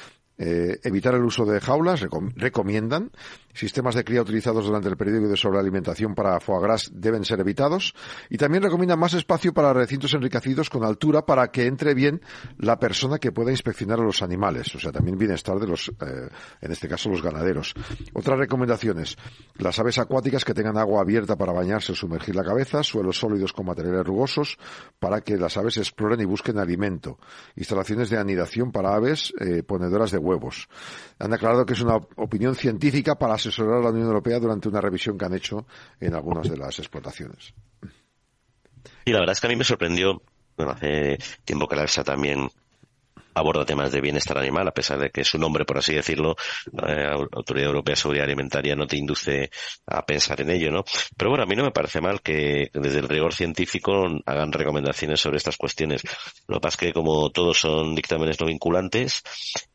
eh, 0.42 0.80
evitar 0.84 1.14
el 1.14 1.22
uso 1.22 1.44
de 1.44 1.60
jaulas, 1.60 2.00
recomiendan. 2.34 3.10
Sistemas 3.52 3.94
de 3.94 4.04
cría 4.04 4.22
utilizados 4.22 4.64
durante 4.64 4.88
el 4.88 4.96
periodo 4.96 5.28
de 5.28 5.36
sobrealimentación 5.36 6.14
para 6.14 6.40
foie 6.40 6.62
gras 6.62 6.90
deben 6.92 7.24
ser 7.24 7.40
evitados. 7.40 7.94
Y 8.28 8.38
también 8.38 8.62
recomiendan 8.62 8.98
más 8.98 9.14
espacio 9.14 9.52
para 9.52 9.72
recintos 9.72 10.14
enriquecidos 10.14 10.70
con 10.70 10.84
altura 10.84 11.26
para 11.26 11.50
que 11.50 11.66
entre 11.66 11.94
bien 11.94 12.20
la 12.58 12.78
persona 12.78 13.18
que 13.18 13.32
pueda 13.32 13.50
inspeccionar 13.50 14.00
a 14.00 14.04
los 14.04 14.22
animales. 14.22 14.74
O 14.74 14.78
sea, 14.78 14.92
también 14.92 15.18
bienestar 15.18 15.58
de 15.58 15.66
los, 15.66 15.88
eh, 15.88 16.28
en 16.60 16.72
este 16.72 16.88
caso, 16.88 17.10
los 17.10 17.22
ganaderos. 17.22 17.74
Otras 18.14 18.38
recomendaciones. 18.38 19.16
Las 19.56 19.78
aves 19.78 19.98
acuáticas 19.98 20.44
que 20.44 20.54
tengan 20.54 20.78
agua 20.78 21.02
abierta 21.02 21.36
para 21.36 21.52
bañarse 21.52 21.92
o 21.92 21.94
sumergir 21.94 22.36
la 22.36 22.44
cabeza, 22.44 22.82
suelos 22.82 23.18
sólidos 23.18 23.52
con 23.52 23.66
materiales 23.66 24.06
rugosos 24.06 24.58
para 24.98 25.20
que 25.20 25.36
las 25.36 25.56
aves 25.56 25.76
exploren 25.76 26.20
y 26.20 26.24
busquen 26.24 26.58
alimento. 26.58 27.18
Instalaciones 27.56 28.10
de 28.10 28.18
anidación 28.18 28.70
para 28.70 28.94
aves 28.94 29.32
eh, 29.40 29.62
ponedoras 29.62 30.10
de 30.10 30.18
huevos. 30.18 30.68
Han 31.18 31.30
declarado 31.30 31.66
que 31.66 31.72
es 31.72 31.80
una 31.80 31.96
opinión 32.16 32.54
científica 32.54 33.16
para 33.16 33.38
asesorar 33.40 33.78
a 33.78 33.82
la 33.82 33.90
Unión 33.90 34.06
Europea 34.06 34.38
durante 34.38 34.68
una 34.68 34.80
revisión 34.80 35.18
que 35.18 35.24
han 35.24 35.34
hecho 35.34 35.66
en 35.98 36.14
algunas 36.14 36.48
de 36.48 36.56
las 36.56 36.78
explotaciones. 36.78 37.52
Y 39.04 39.12
la 39.12 39.20
verdad 39.20 39.32
es 39.32 39.40
que 39.40 39.46
a 39.46 39.50
mí 39.50 39.56
me 39.56 39.64
sorprendió, 39.64 40.22
bueno, 40.56 40.72
hace 40.72 41.18
tiempo 41.44 41.66
que 41.68 41.76
la 41.76 41.84
EFSA 41.84 42.04
también 42.04 42.50
aborda 43.34 43.64
temas 43.64 43.92
de 43.92 44.00
bienestar 44.00 44.38
animal, 44.38 44.68
a 44.68 44.72
pesar 44.72 44.98
de 44.98 45.10
que 45.10 45.24
su 45.24 45.38
nombre, 45.38 45.64
por 45.64 45.78
así 45.78 45.94
decirlo, 45.94 46.36
la 46.72 47.12
Autoridad 47.12 47.68
Europea 47.68 47.94
de 47.94 48.00
Seguridad 48.00 48.24
Alimentaria 48.24 48.76
no 48.76 48.86
te 48.86 48.96
induce 48.96 49.50
a 49.86 50.04
pensar 50.04 50.40
en 50.40 50.50
ello, 50.50 50.70
¿no? 50.70 50.84
Pero 51.16 51.30
bueno, 51.30 51.44
a 51.44 51.46
mí 51.46 51.56
no 51.56 51.64
me 51.64 51.70
parece 51.70 52.00
mal 52.00 52.20
que 52.22 52.70
desde 52.72 52.98
el 52.98 53.08
rigor 53.08 53.34
científico 53.34 54.06
hagan 54.26 54.52
recomendaciones 54.52 55.20
sobre 55.20 55.38
estas 55.38 55.56
cuestiones. 55.56 56.02
Lo 56.46 56.56
que 56.56 56.60
pasa 56.60 56.74
es 56.74 56.88
que 56.88 56.92
como 56.92 57.30
todos 57.30 57.58
son 57.58 57.94
dictámenes 57.94 58.40
no 58.40 58.46
vinculantes, 58.46 59.22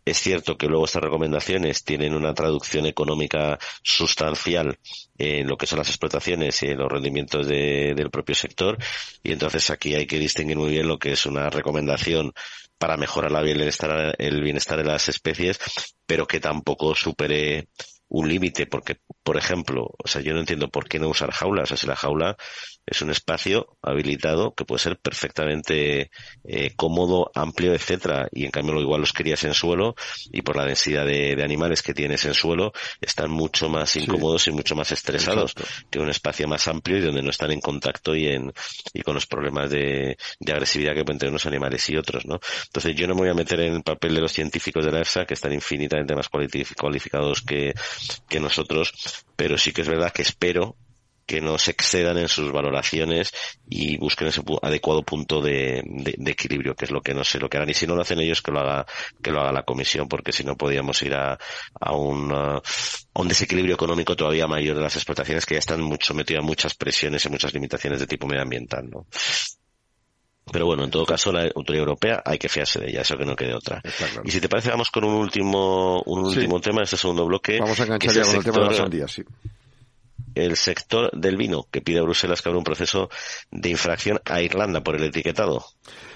es 0.05 0.19
cierto 0.19 0.57
que 0.57 0.67
luego 0.67 0.85
estas 0.85 1.03
recomendaciones 1.03 1.83
tienen 1.83 2.13
una 2.13 2.33
traducción 2.33 2.85
económica 2.85 3.57
sustancial 3.83 4.77
en 5.17 5.47
lo 5.47 5.57
que 5.57 5.65
son 5.65 5.79
las 5.79 5.87
explotaciones 5.87 6.61
y 6.61 6.67
en 6.67 6.77
los 6.77 6.91
rendimientos 6.91 7.47
del 7.47 8.09
propio 8.11 8.35
sector 8.35 8.77
y 9.23 9.31
entonces 9.31 9.69
aquí 9.69 9.95
hay 9.95 10.05
que 10.05 10.19
distinguir 10.19 10.57
muy 10.57 10.71
bien 10.71 10.87
lo 10.87 10.99
que 10.99 11.13
es 11.13 11.25
una 11.25 11.49
recomendación 11.49 12.33
para 12.77 12.97
mejorar 12.97 13.31
la 13.31 13.41
bienestar, 13.41 14.15
el 14.17 14.41
bienestar 14.41 14.77
de 14.77 14.85
las 14.85 15.09
especies, 15.09 15.59
pero 16.05 16.27
que 16.27 16.39
tampoco 16.39 16.95
supere 16.95 17.69
un 18.07 18.29
límite, 18.29 18.67
porque, 18.67 18.97
por 19.23 19.37
ejemplo, 19.37 19.89
o 19.97 20.07
sea, 20.07 20.21
yo 20.21 20.33
no 20.33 20.39
entiendo 20.39 20.69
por 20.69 20.87
qué 20.87 20.99
no 20.99 21.09
usar 21.09 21.31
jaulas. 21.31 21.63
O 21.63 21.67
sea, 21.67 21.77
si 21.77 21.87
la 21.87 21.95
jaula 21.95 22.37
es 22.85 23.01
un 23.01 23.09
espacio 23.09 23.77
habilitado 23.81 24.53
que 24.53 24.63
puede 24.65 24.79
ser 24.79 24.97
perfectamente 24.97 26.11
eh, 26.43 26.71
cómodo, 26.75 27.31
amplio, 27.33 27.73
etcétera, 27.73 28.27
y 28.31 28.45
en 28.45 28.51
cambio 28.51 28.75
lo 28.75 28.81
igual 28.81 29.01
los 29.01 29.13
crías 29.13 29.43
en 29.43 29.53
suelo 29.53 29.95
y 30.31 30.43
por 30.43 30.55
la 30.55 30.65
densidad 30.65 31.05
de, 31.05 31.35
animales 31.45 31.83
que 31.83 31.93
tienes 31.93 32.25
en 32.25 32.33
suelo 32.33 32.73
están 33.01 33.29
mucho 33.29 33.69
más 33.69 33.95
incómodos 33.95 34.47
y 34.47 34.51
mucho 34.51 34.75
más 34.75 34.91
estresados 34.91 35.53
que 35.91 35.99
un 35.99 36.09
espacio 36.09 36.47
más 36.47 36.67
amplio 36.67 36.97
y 36.97 37.01
donde 37.01 37.21
no 37.21 37.29
están 37.29 37.51
en 37.51 37.59
contacto 37.59 38.15
y 38.15 38.27
en 38.27 38.51
y 38.93 39.01
con 39.01 39.13
los 39.13 39.27
problemas 39.27 39.69
de, 39.69 40.17
de 40.39 40.51
agresividad 40.51 40.95
que 40.95 41.03
pueden 41.03 41.19
tener 41.19 41.31
unos 41.31 41.45
animales 41.45 41.87
y 41.89 41.97
otros, 41.97 42.25
¿no? 42.25 42.39
Entonces 42.65 42.95
yo 42.95 43.07
no 43.07 43.13
me 43.13 43.21
voy 43.21 43.29
a 43.29 43.33
meter 43.35 43.59
en 43.59 43.75
el 43.75 43.83
papel 43.83 44.15
de 44.15 44.21
los 44.21 44.31
científicos 44.31 44.85
de 44.85 44.91
la 44.91 45.01
EFSA 45.01 45.25
que 45.25 45.35
están 45.35 45.53
infinitamente 45.53 46.15
más 46.15 46.29
cualificados 46.29 47.41
que, 47.41 47.73
que 48.27 48.39
nosotros, 48.39 48.93
pero 49.35 49.57
sí 49.57 49.71
que 49.71 49.81
es 49.81 49.87
verdad 49.87 50.11
que 50.11 50.21
espero 50.21 50.77
que 51.25 51.41
no 51.41 51.57
se 51.57 51.71
excedan 51.71 52.17
en 52.17 52.27
sus 52.27 52.51
valoraciones 52.51 53.31
y 53.67 53.97
busquen 53.97 54.27
ese 54.27 54.41
adecuado 54.61 55.03
punto 55.03 55.41
de, 55.41 55.83
equilibrio, 56.25 56.75
que 56.75 56.85
es 56.85 56.91
lo 56.91 57.01
que 57.01 57.13
no 57.13 57.23
sé 57.23 57.39
lo 57.39 57.49
que 57.49 57.57
harán. 57.57 57.69
Y 57.69 57.73
si 57.73 57.87
no 57.87 57.95
lo 57.95 58.01
hacen 58.01 58.19
ellos, 58.19 58.41
que 58.41 58.51
lo 58.51 58.59
haga, 58.59 58.85
que 59.21 59.31
lo 59.31 59.41
haga 59.41 59.51
la 59.51 59.63
comisión, 59.63 60.07
porque 60.07 60.31
si 60.31 60.43
no 60.43 60.55
podríamos 60.55 61.01
ir 61.01 61.15
a, 61.15 61.37
a, 61.79 61.95
un, 61.95 62.31
a 62.31 62.61
un 63.15 63.27
desequilibrio 63.27 63.75
económico 63.75 64.15
todavía 64.15 64.47
mayor 64.47 64.75
de 64.75 64.83
las 64.83 64.95
explotaciones 64.95 65.45
que 65.45 65.55
ya 65.55 65.59
están 65.59 65.81
mucho 65.81 66.07
sometidas 66.07 66.43
a 66.43 66.45
muchas 66.45 66.75
presiones 66.75 67.25
y 67.25 67.29
muchas 67.29 67.53
limitaciones 67.53 67.99
de 67.99 68.07
tipo 68.07 68.27
medioambiental, 68.27 68.89
¿no? 68.89 69.07
Pero 70.51 70.67
bueno, 70.67 70.83
en 70.83 70.91
todo 70.91 71.05
caso, 71.05 71.31
la 71.31 71.49
autoridad 71.55 71.81
europea 71.81 72.21
hay 72.23 72.37
que 72.37 72.49
fiarse 72.49 72.79
de 72.79 72.89
ella, 72.89 73.01
eso 73.01 73.17
que 73.17 73.25
no 73.25 73.35
quede 73.35 73.53
otra. 73.53 73.81
Y 74.23 74.31
si 74.31 74.39
te 74.39 74.47
parece, 74.47 74.69
vamos 74.69 74.91
con 74.91 75.03
un 75.03 75.15
último, 75.15 76.01
un 76.05 76.25
último 76.25 76.61
tema, 76.61 76.83
este 76.83 76.97
segundo 76.97 77.25
bloque. 77.25 77.59
Vamos 77.59 77.79
a 77.79 77.83
enganchar 77.83 78.13
ya 78.13 78.23
con 78.23 78.35
el 78.35 78.43
tema 78.43 78.59
de 78.59 78.65
las 78.65 78.77
sandías, 78.77 79.11
sí 79.11 79.23
el 80.35 80.57
sector 80.57 81.09
del 81.17 81.37
vino, 81.37 81.65
que 81.71 81.81
pide 81.81 81.99
a 81.99 82.03
Bruselas 82.03 82.41
que 82.41 82.49
abra 82.49 82.59
un 82.59 82.65
proceso 82.65 83.09
de 83.51 83.69
infracción 83.69 84.19
a 84.25 84.41
Irlanda 84.41 84.83
por 84.83 84.95
el 84.95 85.03
etiquetado. 85.05 85.65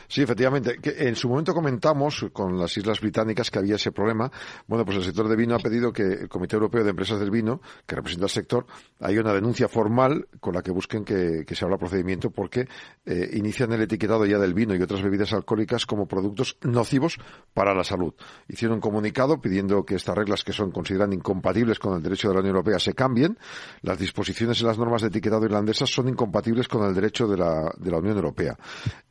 Sí, 0.10 0.24
efectivamente. 0.24 0.80
en 0.84 1.16
su 1.16 1.30
momento 1.30 1.54
comentamos 1.54 2.26
con 2.34 2.58
las 2.58 2.76
Islas 2.76 3.00
Británicas 3.00 3.52
que 3.52 3.60
había 3.60 3.76
ese 3.76 3.92
problema. 3.92 4.32
Bueno, 4.66 4.84
pues 4.84 4.98
el 4.98 5.04
sector 5.04 5.30
de 5.30 5.36
vino 5.36 5.54
ha 5.54 5.60
pedido 5.60 5.94
que 5.94 6.02
el 6.02 6.28
Comité 6.28 6.56
Europeo 6.56 6.84
de 6.84 6.90
Empresas 6.90 7.20
del 7.20 7.30
Vino, 7.30 7.62
que 7.86 7.96
representa 7.96 8.26
al 8.26 8.32
sector, 8.32 8.66
haya 9.00 9.22
una 9.22 9.34
denuncia 9.34 9.68
formal 9.68 10.28
con 10.40 10.56
la 10.56 10.64
que 10.64 10.72
busquen 10.72 11.06
que, 11.06 11.46
se 11.48 11.64
abra 11.64 11.78
procedimiento 11.78 12.32
porque 12.32 12.68
eh, 13.06 13.30
inician 13.34 13.72
el 13.72 13.82
etiquetado 13.82 14.26
ya 14.26 14.40
del 14.40 14.56
vino 14.56 14.74
y 14.74 14.82
otras 14.82 15.04
bebidas 15.04 15.32
alcohólicas 15.34 15.86
como 15.86 16.08
productos 16.08 16.58
nocivos 16.64 17.18
para 17.54 17.76
la 17.76 17.84
salud. 17.84 18.16
Hicieron 18.48 18.76
un 18.76 18.82
comunicado 18.82 19.40
pidiendo 19.40 19.84
que 19.86 19.94
estas 19.94 20.16
reglas 20.16 20.44
que 20.44 20.54
son 20.54 20.72
consideran 20.72 21.14
incompatibles 21.14 21.78
con 21.78 21.96
el 21.96 22.02
derecho 22.02 22.30
de 22.30 22.34
la 22.34 22.40
Unión 22.40 22.56
Europea 22.56 22.80
se 22.80 22.96
cambien. 22.96 23.38
Las 23.84 24.00
disposiciones 24.00 24.60
en 24.62 24.68
las 24.68 24.80
normas 24.80 25.04
de 25.04 25.10
etiquetado 25.10 25.46
irlandesas 25.46 25.90
son 25.90 26.10
incompatibles 26.10 26.68
con 26.68 26.88
el 26.88 26.96
derecho 26.96 27.28
de 27.28 27.38
la, 27.38 27.72
de 27.78 27.92
la 27.92 27.98
Unión 27.98 28.16
Europea. 28.16 28.58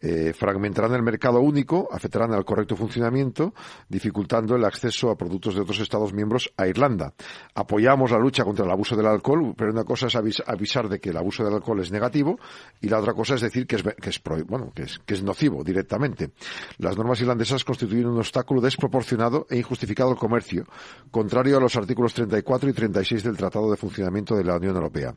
Eh, 0.00 0.32
el 0.94 1.02
mercado 1.02 1.40
único, 1.40 1.88
afectarán 1.92 2.32
al 2.32 2.44
correcto 2.44 2.76
funcionamiento, 2.76 3.54
dificultando 3.88 4.56
el 4.56 4.64
acceso 4.64 5.10
a 5.10 5.16
productos 5.16 5.54
de 5.54 5.62
otros 5.62 5.80
Estados 5.80 6.12
miembros 6.12 6.52
a 6.56 6.66
Irlanda. 6.66 7.12
Apoyamos 7.54 8.10
la 8.10 8.18
lucha 8.18 8.44
contra 8.44 8.64
el 8.64 8.70
abuso 8.70 8.96
del 8.96 9.06
alcohol, 9.06 9.54
pero 9.56 9.70
una 9.70 9.84
cosa 9.84 10.06
es 10.06 10.40
avisar 10.46 10.88
de 10.88 11.00
que 11.00 11.10
el 11.10 11.16
abuso 11.16 11.44
del 11.44 11.54
alcohol 11.54 11.80
es 11.80 11.90
negativo 11.90 12.38
y 12.80 12.88
la 12.88 12.98
otra 12.98 13.14
cosa 13.14 13.34
es 13.34 13.40
decir 13.40 13.66
que 13.66 13.76
es, 13.76 13.82
que 13.82 14.10
es, 14.10 14.20
bueno, 14.46 14.72
que 14.74 14.82
es, 14.82 14.98
que 15.00 15.14
es 15.14 15.22
nocivo 15.22 15.64
directamente. 15.64 16.30
Las 16.78 16.96
normas 16.96 17.20
irlandesas 17.20 17.64
constituyen 17.64 18.06
un 18.06 18.18
obstáculo 18.18 18.60
desproporcionado 18.60 19.46
e 19.50 19.58
injustificado 19.58 20.10
al 20.10 20.16
comercio, 20.16 20.64
contrario 21.10 21.56
a 21.56 21.60
los 21.60 21.76
artículos 21.76 22.14
34 22.14 22.70
y 22.70 22.72
36 22.72 23.22
del 23.22 23.36
Tratado 23.36 23.70
de 23.70 23.76
Funcionamiento 23.76 24.36
de 24.36 24.44
la 24.44 24.56
Unión 24.56 24.76
Europea. 24.76 25.14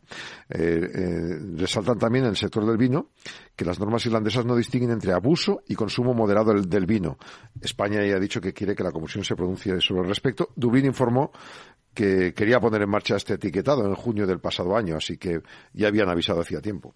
Eh, 0.49 0.89
eh, 0.93 1.39
resaltan 1.55 1.97
también 1.97 2.25
en 2.25 2.31
el 2.31 2.37
sector 2.37 2.65
del 2.65 2.77
vino 2.77 3.09
que 3.55 3.65
las 3.65 3.79
normas 3.79 4.05
irlandesas 4.05 4.45
no 4.45 4.55
distinguen 4.55 4.91
entre 4.91 5.13
abuso 5.13 5.60
y 5.67 5.75
consumo 5.75 6.13
moderado 6.13 6.53
del, 6.53 6.85
vino. 6.85 7.17
España 7.61 8.05
ya 8.05 8.15
ha 8.15 8.19
dicho 8.19 8.41
que 8.41 8.53
quiere 8.53 8.75
que 8.75 8.83
la 8.83 8.91
Comisión 8.91 9.23
se 9.23 9.35
pronuncie 9.35 9.79
sobre 9.81 10.01
el 10.01 10.07
respecto. 10.07 10.49
Dublín 10.55 10.85
informó 10.85 11.31
que 11.93 12.33
quería 12.33 12.59
poner 12.59 12.81
en 12.81 12.89
marcha 12.89 13.15
este 13.15 13.33
etiquetado 13.33 13.85
en 13.85 13.95
junio 13.95 14.25
del 14.25 14.39
pasado 14.39 14.75
año, 14.75 14.95
así 14.95 15.17
que 15.17 15.41
ya 15.73 15.87
habían 15.87 16.09
avisado 16.09 16.41
hacía 16.41 16.61
tiempo. 16.61 16.95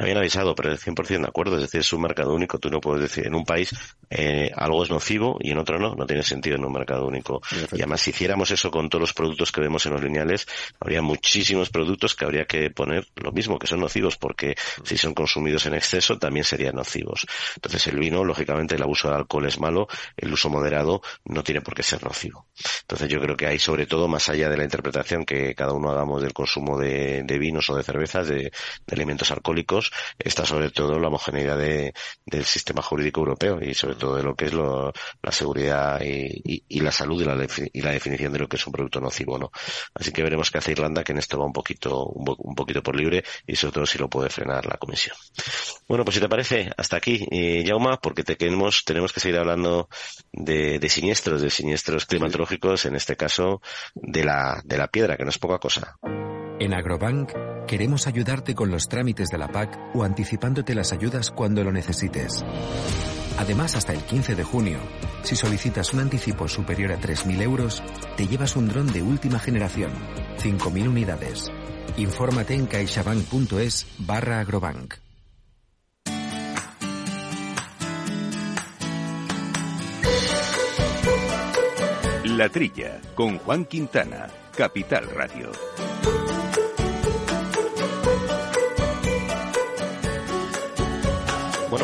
Habían 0.00 0.16
avisado, 0.16 0.54
pero 0.54 0.72
el 0.72 0.78
100% 0.78 1.20
de 1.20 1.26
acuerdo, 1.26 1.56
es 1.56 1.62
decir, 1.62 1.80
es 1.80 1.92
un 1.92 2.00
mercado 2.00 2.34
único, 2.34 2.58
tú 2.58 2.70
no 2.70 2.80
puedes 2.80 3.02
decir, 3.02 3.26
en 3.26 3.34
un 3.34 3.44
país 3.44 3.70
eh, 4.08 4.50
algo 4.56 4.82
es 4.82 4.88
nocivo 4.88 5.38
y 5.40 5.50
en 5.50 5.58
otro 5.58 5.78
no, 5.78 5.94
no 5.94 6.06
tiene 6.06 6.22
sentido 6.22 6.56
en 6.56 6.64
un 6.64 6.72
mercado 6.72 7.06
único. 7.06 7.42
Y 7.72 7.76
además, 7.76 8.00
si 8.00 8.10
hiciéramos 8.10 8.50
eso 8.50 8.70
con 8.70 8.88
todos 8.88 9.00
los 9.00 9.12
productos 9.12 9.52
que 9.52 9.60
vemos 9.60 9.84
en 9.84 9.92
los 9.92 10.02
lineales, 10.02 10.46
habría 10.80 11.02
muchísimos 11.02 11.68
productos 11.68 12.14
que 12.14 12.24
habría 12.24 12.46
que 12.46 12.70
poner 12.70 13.06
lo 13.16 13.30
mismo, 13.32 13.58
que 13.58 13.66
son 13.66 13.80
nocivos, 13.80 14.16
porque 14.16 14.56
si 14.84 14.96
son 14.96 15.12
consumidos 15.12 15.66
en 15.66 15.74
exceso 15.74 16.18
también 16.18 16.44
serían 16.44 16.76
nocivos. 16.76 17.26
Entonces, 17.56 17.86
el 17.88 17.98
vino, 17.98 18.24
lógicamente, 18.24 18.76
el 18.76 18.82
abuso 18.82 19.10
de 19.10 19.16
alcohol 19.16 19.46
es 19.46 19.60
malo, 19.60 19.86
el 20.16 20.32
uso 20.32 20.48
moderado 20.48 21.02
no 21.26 21.42
tiene 21.44 21.60
por 21.60 21.74
qué 21.74 21.82
ser 21.82 22.02
nocivo. 22.02 22.46
Entonces, 22.80 23.08
yo 23.08 23.20
creo 23.20 23.36
que 23.36 23.46
hay, 23.46 23.58
sobre 23.58 23.86
todo, 23.86 24.08
más 24.08 24.30
allá 24.30 24.48
de 24.48 24.56
la 24.56 24.64
interpretación 24.64 25.26
que 25.26 25.54
cada 25.54 25.74
uno 25.74 25.90
hagamos 25.90 26.22
del 26.22 26.32
consumo 26.32 26.78
de, 26.78 27.22
vinos 27.38 27.68
o 27.68 27.76
de 27.76 27.82
cervezas, 27.82 28.28
de 28.28 28.50
alimentos 28.90 29.30
alcohólicos, 29.30 29.89
está 30.18 30.44
sobre 30.44 30.70
todo 30.70 30.98
la 30.98 31.08
homogeneidad 31.08 31.58
del 31.58 32.44
sistema 32.44 32.82
jurídico 32.82 33.20
europeo 33.20 33.60
y 33.62 33.74
sobre 33.74 33.94
todo 33.96 34.16
de 34.16 34.22
lo 34.22 34.34
que 34.34 34.46
es 34.46 34.52
la 34.54 35.32
seguridad 35.32 36.00
y, 36.02 36.80
la 36.80 36.92
salud 36.92 37.20
y 37.20 37.80
la, 37.80 37.90
definición 37.92 38.32
de 38.32 38.38
lo 38.38 38.48
que 38.48 38.56
es 38.56 38.66
un 38.66 38.72
producto 38.72 39.00
nocivo 39.00 39.38
no. 39.38 39.50
Así 39.94 40.12
que 40.12 40.22
veremos 40.22 40.50
qué 40.50 40.58
hace 40.58 40.72
Irlanda, 40.72 41.04
que 41.04 41.12
en 41.12 41.18
esto 41.18 41.38
va 41.38 41.46
un 41.46 41.52
poquito, 41.52 42.06
un, 42.06 42.54
poquito 42.54 42.82
por 42.82 42.96
libre 42.96 43.24
y 43.46 43.56
sobre 43.56 43.72
todo 43.74 43.86
si 43.86 43.98
lo 43.98 44.08
puede 44.08 44.30
frenar 44.30 44.66
la 44.66 44.76
Comisión. 44.76 45.16
Bueno, 45.88 46.04
pues 46.04 46.14
si 46.14 46.20
te 46.20 46.28
parece, 46.28 46.70
hasta 46.76 46.96
aquí, 46.96 47.26
eh, 47.30 47.64
Jauma, 47.66 47.98
porque 48.00 48.24
te 48.24 48.36
queremos, 48.36 48.84
tenemos 48.84 49.12
que 49.12 49.20
seguir 49.20 49.38
hablando 49.38 49.88
de, 50.32 50.88
siniestros, 50.88 51.42
de 51.42 51.50
siniestros 51.50 52.06
climatológicos, 52.06 52.84
en 52.86 52.96
este 52.96 53.16
caso 53.16 53.60
de 53.94 54.24
la, 54.24 54.60
de 54.64 54.78
la 54.78 54.88
piedra, 54.88 55.16
que 55.16 55.24
no 55.24 55.30
es 55.30 55.38
poca 55.38 55.58
cosa. 55.58 55.96
En 56.60 56.74
Agrobank 56.74 57.32
queremos 57.66 58.06
ayudarte 58.06 58.54
con 58.54 58.70
los 58.70 58.86
trámites 58.86 59.30
de 59.30 59.38
la 59.38 59.48
PAC 59.48 59.78
o 59.94 60.04
anticipándote 60.04 60.74
las 60.74 60.92
ayudas 60.92 61.30
cuando 61.30 61.64
lo 61.64 61.72
necesites. 61.72 62.44
Además, 63.38 63.76
hasta 63.76 63.94
el 63.94 64.00
15 64.00 64.34
de 64.34 64.44
junio, 64.44 64.78
si 65.22 65.36
solicitas 65.36 65.94
un 65.94 66.00
anticipo 66.00 66.48
superior 66.48 66.92
a 66.92 67.00
3.000 67.00 67.40
euros, 67.40 67.82
te 68.18 68.26
llevas 68.26 68.56
un 68.56 68.68
dron 68.68 68.92
de 68.92 69.00
última 69.00 69.38
generación, 69.38 69.90
5.000 70.36 70.86
unidades. 70.86 71.50
Infórmate 71.96 72.54
en 72.54 72.66
caixabank.es 72.66 73.86
barra 73.96 74.40
agrobank. 74.40 74.96
La 82.24 82.50
Trilla, 82.50 83.00
con 83.14 83.38
Juan 83.38 83.64
Quintana, 83.64 84.26
Capital 84.54 85.08
Radio. 85.10 85.52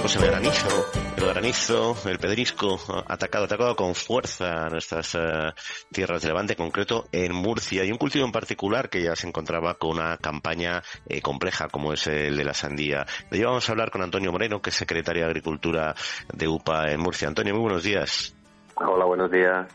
Bueno, 0.07 0.21
pues 0.21 0.25
el 0.25 0.31
granizo, 0.31 0.87
el 1.17 1.27
granizo, 1.27 1.97
el 2.09 2.19
pedrisco 2.21 2.79
atacado, 3.09 3.47
atacado 3.47 3.75
con 3.75 3.93
fuerza 3.97 4.67
a 4.67 4.69
nuestras 4.69 5.17
eh, 5.17 5.53
tierras 5.91 6.23
de 6.23 6.29
Levante, 6.29 6.53
en 6.53 6.59
concreto 6.59 7.09
en 7.11 7.35
Murcia, 7.35 7.83
y 7.83 7.91
un 7.91 7.99
cultivo 7.99 8.25
en 8.25 8.31
particular 8.31 8.89
que 8.89 9.03
ya 9.03 9.17
se 9.17 9.27
encontraba 9.27 9.75
con 9.75 9.97
una 9.97 10.17
campaña 10.19 10.81
eh, 11.09 11.21
compleja 11.21 11.67
como 11.67 11.93
es 11.93 12.07
el 12.07 12.37
de 12.37 12.45
la 12.45 12.55
sandía. 12.55 13.05
De 13.33 13.39
ello 13.39 13.49
vamos 13.49 13.69
a 13.69 13.73
hablar 13.73 13.91
con 13.91 14.01
Antonio 14.01 14.31
Moreno, 14.31 14.63
que 14.63 14.71
es 14.71 14.77
secretario 14.77 15.25
de 15.25 15.31
Agricultura 15.31 15.97
de 16.33 16.47
UPA 16.47 16.93
en 16.93 17.01
Murcia. 17.01 17.27
Antonio, 17.27 17.55
muy 17.55 17.63
buenos 17.63 17.83
días. 17.83 18.37
Hola, 18.77 19.07
buenos 19.07 19.29
días. 19.29 19.67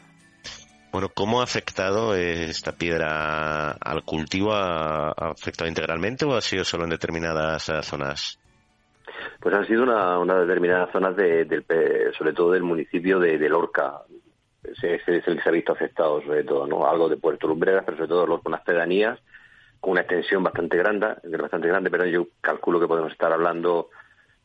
Bueno, 0.94 1.10
¿cómo 1.14 1.42
ha 1.42 1.44
afectado 1.44 2.16
esta 2.16 2.72
piedra 2.72 3.72
al 3.72 4.06
cultivo? 4.06 4.54
¿Ha 4.54 5.12
afectado 5.12 5.68
integralmente 5.68 6.24
o 6.24 6.38
ha 6.38 6.42
sido 6.42 6.64
solo 6.64 6.86
en 6.86 6.92
determinadas 6.92 7.68
eh, 7.68 7.84
zonas? 7.84 8.41
Pues 9.40 9.56
han 9.56 9.68
sido 9.68 9.84
una, 9.84 10.20
una 10.20 10.40
determinadas 10.40 10.92
zonas, 10.92 11.16
de, 11.16 11.46
del, 11.46 11.66
sobre 12.18 12.34
todo 12.34 12.52
del 12.52 12.64
municipio 12.64 13.20
de, 13.20 13.38
Lorca. 13.50 14.02
Es 14.64 14.84
el 15.08 15.24
se 15.24 15.50
ha 15.50 15.52
visto 15.52 15.74
afectado, 15.74 16.22
sobre 16.22 16.44
todo, 16.44 16.68
¿no? 16.68 16.88
Algo 16.88 17.10
de 17.10 17.18
Puerto 17.18 17.48
Lumbreras, 17.48 17.84
pero 17.84 17.98
sobre 17.98 18.10
todo 18.10 18.28
Lorca, 18.28 18.50
unas 18.50 18.62
pedanías 18.62 19.20
con 19.80 19.92
una 19.92 20.02
extensión 20.02 20.44
bastante 20.44 20.78
grande, 20.78 21.16
bastante 21.24 21.68
grande, 21.68 21.90
pero 21.90 22.06
yo 22.06 22.28
calculo 22.40 22.80
que 22.80 22.88
podemos 22.88 23.12
estar 23.12 23.34
hablando 23.34 23.90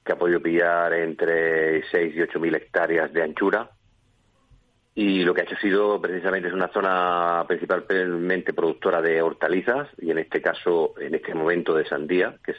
que 0.03 0.13
ha 0.13 0.17
podido 0.17 0.41
pillar 0.41 0.95
entre 0.95 1.83
6 1.91 2.17
y 2.17 2.23
8 2.23 2.41
mil 2.41 2.55
hectáreas 2.55 3.13
de 3.13 3.23
anchura 3.23 3.71
y 4.99 5.25
lo 5.25 5.35
que 5.35 5.43
ha 5.43 5.61
sido 5.61 6.01
precisamente 6.01 6.49
es 6.49 6.55
una 6.55 6.69
zona 6.69 7.45
principalmente 7.47 8.55
productora 8.55 9.03
de 9.03 9.21
hortalizas 9.21 9.89
y 9.99 10.11
en 10.11 10.17
este 10.17 10.41
caso, 10.41 10.95
en 10.99 11.15
este 11.15 11.35
momento 11.35 11.75
de 11.75 11.87
sandía, 11.87 12.39
que 12.43 12.53
es 12.53 12.59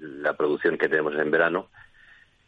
la 0.00 0.34
producción 0.34 0.78
que 0.78 0.88
tenemos 0.88 1.14
en 1.16 1.30
verano. 1.30 1.68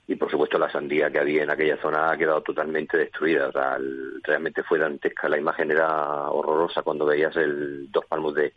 Y 0.07 0.14
por 0.14 0.31
supuesto 0.31 0.59
la 0.59 0.72
sandía 0.72 1.11
que 1.11 1.18
había 1.18 1.43
en 1.43 1.51
aquella 1.51 1.76
zona 1.76 2.11
ha 2.11 2.16
quedado 2.16 2.41
totalmente 2.41 2.97
destruida. 2.97 3.49
O 3.49 3.53
sea, 3.53 3.76
realmente 4.22 4.62
fue 4.62 4.79
dantesca. 4.79 5.29
La 5.29 5.37
imagen 5.37 5.72
era 5.72 6.31
horrorosa 6.31 6.81
cuando 6.81 7.05
veías 7.05 7.37
el 7.37 7.93
dos 7.93 8.07
palmos 8.07 8.35
de, 8.35 8.55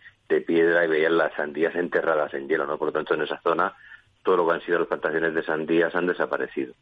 piedra 0.48 0.86
y 0.86 0.88
veías 0.88 1.12
las 1.12 1.34
sandías 1.34 1.76
enterradas 1.76 2.34
en 2.34 2.48
hielo. 2.48 2.66
¿no? 2.66 2.78
Por 2.78 2.88
lo 2.88 2.94
tanto, 2.94 3.14
en 3.14 3.24
esa 3.24 3.42
zona 3.42 3.76
todo 4.24 4.38
lo 4.38 4.48
que 4.48 4.54
han 4.54 4.62
sido 4.62 4.80
las 4.80 4.88
plantaciones 4.88 5.34
de 5.34 5.44
sandías 5.44 5.94
han 5.94 6.08
desaparecido. 6.08 6.74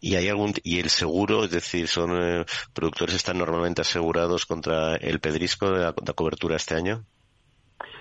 ¿Y 0.00 0.16
hay 0.16 0.28
algún 0.28 0.52
y 0.62 0.80
el 0.80 0.88
seguro, 0.88 1.44
es 1.44 1.50
decir, 1.50 1.88
son 1.88 2.10
eh, 2.12 2.44
productores 2.72 3.16
están 3.16 3.38
normalmente 3.38 3.82
asegurados 3.82 4.46
contra 4.46 4.96
el 4.96 5.20
pedrisco 5.20 5.70
de 5.70 5.80
la, 5.80 5.92
cobertura 5.92 6.56
este 6.56 6.74
año? 6.74 7.02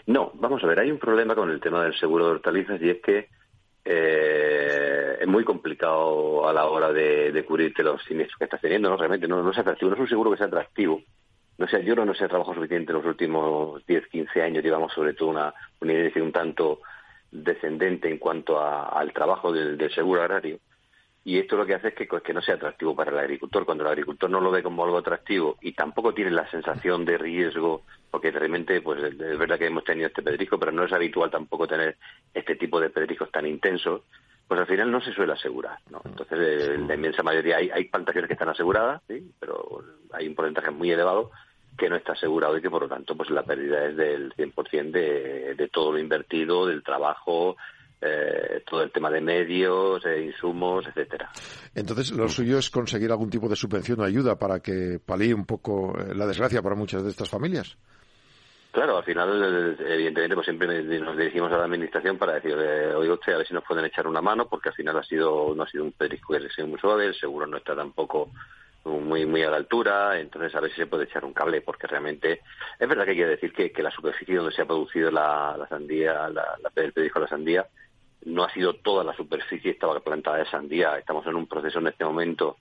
No, 0.06 0.32
vamos 0.36 0.64
a 0.64 0.68
ver, 0.68 0.80
hay 0.80 0.92
un 0.92 1.00
problema 1.00 1.36
con 1.36 1.50
el 1.50 1.60
tema 1.60 1.84
del 1.84 1.98
seguro 1.98 2.26
de 2.26 2.32
hortalizas 2.34 2.82
y 2.82 2.90
es 2.90 3.02
que 3.02 3.30
eh, 3.86 5.18
es 5.20 5.28
muy 5.28 5.44
complicado 5.44 6.48
a 6.48 6.54
la 6.54 6.66
hora 6.66 6.92
de, 6.92 7.44
cubrirte 7.48 7.84
los 7.84 8.04
siniestros 8.04 8.38
que 8.38 8.46
estás 8.46 8.62
teniendo, 8.62 8.90
¿no? 8.90 8.98
Realmente 8.98 9.28
no, 9.28 9.50
es 9.50 9.58
atractivo, 9.58 9.90
no 9.90 9.96
es 9.96 10.02
un 10.02 10.10
seguro 10.10 10.32
que 10.32 10.38
sea 10.38 10.48
atractivo. 10.48 11.02
No 11.58 11.68
sé, 11.68 11.84
yo 11.84 11.96
no, 11.96 12.04
no 12.04 12.14
sé 12.14 12.28
trabajo 12.28 12.54
suficiente 12.54 12.92
en 12.92 12.98
los 12.98 13.06
últimos 13.06 13.86
10, 13.86 14.08
15 14.08 14.42
años, 14.42 14.64
llevamos 14.64 14.92
sobre 14.94 15.14
todo 15.14 15.30
una, 15.30 15.54
una 15.82 15.94
un 16.16 16.32
tanto 16.32 16.82
descendente 17.32 18.10
en 18.10 18.18
cuanto 18.18 18.60
al 18.60 19.12
trabajo 19.14 19.52
del 19.52 19.94
seguro 19.94 20.22
agrario 20.22 20.60
y 21.26 21.38
esto 21.40 21.56
lo 21.56 21.66
que 21.66 21.76
hace 21.76 21.90
es 21.90 21.94
que, 21.94 22.08
que 22.08 22.34
no 22.34 22.42
sea 22.42 22.56
atractivo 22.56 22.96
para 22.96 23.12
el 23.12 23.20
agricultor. 23.20 23.66
Cuando 23.66 23.86
el 23.86 23.92
agricultor 23.92 24.30
no 24.30 24.42
lo 24.42 24.52
ve 24.52 24.62
como 24.62 24.84
algo 24.84 24.98
atractivo 24.98 25.58
y 25.62 25.72
tampoco 25.72 26.14
tiene 26.14 26.32
la 26.32 26.50
sensación 26.52 27.06
de 27.06 27.18
riesgo, 27.18 27.84
porque 28.12 28.32
realmente 28.32 28.82
pues 28.82 29.02
es 29.02 29.38
verdad 29.38 29.58
que 29.58 29.68
hemos 29.68 29.86
tenido 29.86 30.08
este 30.08 30.22
pedrisco, 30.22 30.60
pero 30.60 30.74
no 30.74 30.84
es 30.84 30.92
habitual 30.92 31.32
tampoco 31.32 31.66
tener 31.66 31.98
este 32.34 32.56
tipo 32.56 32.80
de 32.80 32.90
pedriscos 32.90 33.32
tan 33.32 33.48
intensos, 33.48 34.02
pues 34.48 34.60
al 34.60 34.68
final 34.68 34.92
no 34.92 35.00
se 35.00 35.14
suele 35.14 35.32
asegurar. 35.32 35.80
¿no? 35.90 36.02
Entonces, 36.04 36.38
eh, 36.40 36.78
la 36.78 36.96
inmensa 36.96 37.24
mayoría, 37.24 37.58
hay, 37.58 37.70
hay 37.70 37.86
plantaciones 37.86 38.28
que 38.28 38.34
están 38.34 38.50
aseguradas, 38.50 39.02
¿sí? 39.08 39.32
pero 39.40 39.82
hay 40.12 40.28
un 40.28 40.36
porcentaje 40.36 40.72
muy 40.72 40.92
elevado 40.92 41.32
que 41.78 41.90
no 41.90 41.96
está 41.96 42.12
asegurado 42.12 42.58
y 42.58 42.62
que 42.62 42.70
por 42.70 42.84
lo 42.84 42.90
tanto 42.90 43.16
pues 43.16 43.30
la 43.30 43.44
pérdida 43.44 43.86
es 43.86 43.96
del 43.96 44.34
100% 44.36 44.92
de, 44.92 45.56
de 45.56 45.68
todo 45.70 45.94
lo 45.94 46.00
invertido, 46.00 46.68
del 46.68 46.84
trabajo, 46.84 47.56
eh, 48.06 48.64
todo 48.70 48.84
el 48.84 48.92
tema 48.92 49.10
de 49.10 49.22
medios, 49.22 50.06
eh, 50.06 50.26
insumos, 50.26 50.86
etcétera. 50.88 51.32
Entonces, 51.74 52.12
lo 52.12 52.28
suyo 52.28 52.58
es 52.58 52.70
conseguir 52.70 53.12
algún 53.12 53.30
tipo 53.30 53.48
de 53.48 53.56
subvención 53.56 54.00
o 54.02 54.04
ayuda 54.04 54.38
para 54.38 54.60
que 54.60 55.00
palíe 55.06 55.34
un 55.34 55.46
poco 55.46 55.98
eh, 55.98 56.14
la 56.14 56.28
desgracia 56.28 56.62
para 56.62 56.76
muchas 56.76 57.04
de 57.04 57.12
estas 57.12 57.30
familias. 57.30 57.78
Claro, 58.72 58.98
al 58.98 59.04
final, 59.04 59.78
evidentemente, 59.88 60.36
pues 60.36 60.46
siempre 60.46 60.84
nos 61.00 61.16
dirigimos 61.16 61.52
a 61.52 61.58
la 61.58 61.66
administración 61.66 62.18
para 62.18 62.34
decirle, 62.34 62.96
oiga 62.96 63.14
usted, 63.14 63.34
a 63.34 63.38
ver 63.38 63.48
si 63.48 63.54
nos 63.54 63.64
pueden 63.64 63.86
echar 63.86 64.08
una 64.08 64.20
mano, 64.20 64.48
porque 64.50 64.70
al 64.70 64.76
final 64.76 64.98
ha 64.98 65.04
sido 65.04 65.54
no 65.56 65.62
ha 65.62 65.70
sido 65.70 65.84
un 65.84 65.92
pedrisco 65.92 66.34
que 66.34 66.44
ha 66.44 66.50
sido 66.50 66.68
muy 66.68 66.80
suave, 66.80 67.06
el 67.06 67.16
seguro 67.16 67.46
no 67.46 67.58
está 67.58 67.76
tampoco 67.76 68.32
muy 68.86 69.26
muy 69.26 69.44
a 69.44 69.50
la 69.50 69.58
altura, 69.58 70.20
entonces 70.20 70.54
a 70.56 70.60
ver 70.60 70.72
si 70.72 70.78
se 70.78 70.88
puede 70.88 71.06
echar 71.06 71.24
un 71.24 71.34
cable, 71.34 71.62
porque 71.62 71.88
realmente 71.88 72.42
es 72.80 72.88
verdad 72.88 73.06
que 73.06 73.12
hay 73.12 73.18
que 73.18 73.26
decir 73.28 73.54
que, 73.54 73.84
la 73.84 73.92
superficie 73.92 74.36
donde 74.36 74.54
se 74.54 74.64
ha 74.64 74.66
producido 74.66 75.10
la, 75.10 75.66
sandía, 75.70 76.28
la, 76.30 76.58
el 76.76 76.92
pedrisco 76.92 77.20
de 77.20 77.26
la 77.26 77.30
sandía, 77.30 77.68
no 78.26 78.44
ha 78.44 78.50
sido 78.52 78.74
toda 78.76 79.04
la 79.04 79.16
superficie 79.16 79.72
estaba 79.72 80.00
plantada 80.00 80.38
de 80.38 80.46
sandía. 80.46 80.98
Estamos 80.98 81.26
en 81.28 81.36
un 81.36 81.48
proceso 81.48 81.80
en 81.80 81.88
este 81.88 82.06
momento, 82.06 82.58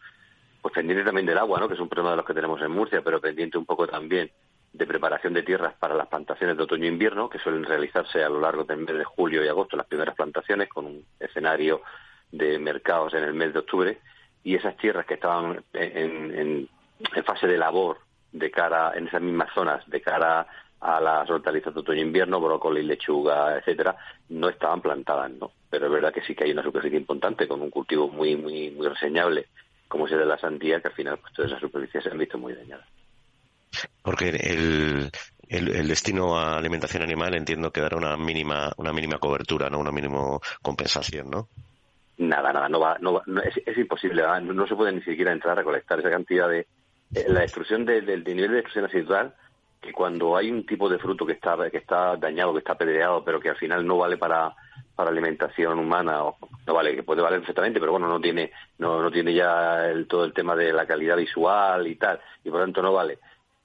pues 0.61 0.75
pendiente 0.75 1.05
también 1.05 1.27
del 1.27 1.39
agua, 1.39 1.61
¿no? 1.61 1.69
que 1.69 1.75
es 1.75 1.81
un 1.81 1.89
problema 1.89 2.13
de 2.13 2.17
los 2.19 2.27
que 2.27 2.35
tenemos 2.35 2.61
en 2.63 2.71
Murcia, 2.71 3.03
pero 3.03 3.21
pendiente 3.21 3.59
un 3.59 3.67
poco 3.67 3.87
también 3.87 4.31
de 4.73 4.87
preparación 4.87 5.35
de 5.35 5.43
tierras 5.43 5.75
para 5.75 5.95
las 5.95 6.09
plantaciones 6.09 6.57
de 6.57 6.63
otoño 6.63 6.85
e 6.85 6.89
invierno, 6.89 7.29
que 7.29 7.39
suelen 7.39 7.65
realizarse 7.65 8.25
a 8.25 8.29
lo 8.29 8.41
largo 8.41 8.65
del 8.65 8.79
mes 8.79 8.97
de 8.97 9.05
julio 9.05 9.45
y 9.45 9.49
agosto, 9.49 9.77
las 9.77 9.87
primeras 9.87 10.15
plantaciones, 10.15 10.69
con 10.69 10.87
un 10.87 11.05
escenario 11.21 11.83
de 12.31 12.59
mercados 12.59 13.13
en 13.13 13.25
el 13.25 13.35
mes 13.35 13.53
de 13.53 13.59
octubre, 13.59 13.99
y 14.43 14.55
esas 14.55 14.77
tierras 14.79 15.05
que 15.05 15.15
estaban 15.15 15.63
en, 15.75 16.69
en 17.15 17.25
fase 17.25 17.47
de 17.47 17.59
labor 17.59 17.99
de 18.33 18.51
cara, 18.51 18.93
en 18.97 19.09
esas 19.09 19.21
mismas 19.21 19.53
zonas, 19.53 19.87
de 19.89 20.01
cara 20.01 20.47
a 20.83 21.01
las 21.01 21.31
hortalizas 21.31 21.73
de 21.73 21.81
otoño-invierno, 21.81 22.41
brócoli, 22.41 22.83
lechuga, 22.83 23.57
etcétera, 23.57 23.97
no 24.31 24.49
estaban 24.49 24.81
plantadas, 24.81 25.31
¿no? 25.31 25.53
Pero 25.71 25.87
es 25.87 25.93
verdad 25.93 26.13
que 26.13 26.23
sí 26.23 26.35
que 26.35 26.45
hay 26.45 26.51
una 26.51 26.65
superficie 26.65 26.99
importante 26.99 27.47
con 27.47 27.63
un 27.63 27.71
cultivo 27.71 28.09
muy, 28.09 28.37
muy, 28.37 28.71
muy 28.73 28.89
reseñable, 28.89 29.47
como 29.87 30.07
es 30.07 30.13
el 30.13 30.19
de 30.19 30.27
la 30.27 30.39
sandía, 30.39 30.81
que 30.81 30.89
al 30.89 30.95
final 30.95 31.19
pues, 31.19 31.33
todas 31.35 31.53
esas 31.53 31.61
superficies 31.61 32.03
se 32.03 32.11
han 32.11 32.19
visto 32.19 32.37
muy 32.37 32.55
dañadas. 32.55 32.87
Porque 34.03 34.31
el, 34.31 35.11
el, 35.49 35.89
destino 35.89 36.37
a 36.37 36.57
alimentación 36.59 37.05
animal 37.05 37.35
entiendo 37.35 37.71
que 37.71 37.81
dará 37.81 37.97
una 37.97 38.17
mínima, 38.17 38.73
una 38.77 38.93
mínima 38.93 39.19
cobertura, 39.19 39.71
¿no? 39.71 39.79
Una 39.79 39.93
mínima 39.93 40.39
compensación, 40.63 41.31
¿no? 41.31 41.49
Nada, 42.19 42.53
nada, 42.53 42.69
no 42.69 42.81
va, 42.81 42.99
no, 43.01 43.23
es, 43.43 43.79
imposible, 43.79 44.25
no, 44.43 44.67
se 44.67 44.75
puede 44.75 44.93
ni 44.93 45.03
siquiera 45.03 45.33
entrar 45.33 45.53
a 45.53 45.61
recolectar 45.61 46.01
esa 46.01 46.11
cantidad 46.11 46.49
de... 46.49 46.67
Eh, 47.15 47.27
la 47.29 47.41
destrucción 47.41 47.85
del 47.85 48.07
nivel 48.25 48.49
de 48.51 48.57
destrucción 48.57 48.85
accidental 48.87 49.35
que 49.83 49.93
cuando 49.93 50.37
hay 50.37 50.51
un 50.51 50.65
tipo 50.65 50.89
de 50.89 50.99
fruto 50.99 51.27
que 51.27 51.33
está 51.33 51.57
que 51.71 51.79
está 51.79 52.17
dañado, 52.17 52.53
que 52.53 52.61
está 52.61 52.73
apedreado, 52.73 53.25
pero 53.25 53.41
que 53.41 53.51
al 53.51 53.57
final 53.57 53.87
no 53.87 53.99
vale 53.99 54.17
para 54.17 54.55
para 54.95 55.11
alimentación 55.11 55.79
humana, 55.79 56.25
o, 56.25 56.37
no 56.67 56.75
vale, 56.75 56.95
que 56.95 57.03
puede 57.03 57.23
valer 57.23 57.41
perfectamente, 57.41 57.81
pero 57.81 57.93
bueno, 57.93 58.09
no 58.09 58.21
tiene 58.21 58.53
no, 58.79 59.03
no 59.03 59.11
tiene 59.11 59.35
ya 59.35 59.87
el, 59.87 60.07
todo 60.07 60.25
el 60.25 60.33
tema 60.33 60.55
de 60.55 60.73
la 60.73 60.87
calidad 60.87 61.17
visual 61.17 61.87
y 61.87 61.97
tal, 61.97 62.21
y 62.45 62.51
por 62.51 62.61
lo 62.61 62.67
tanto 62.67 62.83
no 62.83 62.93
vale 62.93 63.19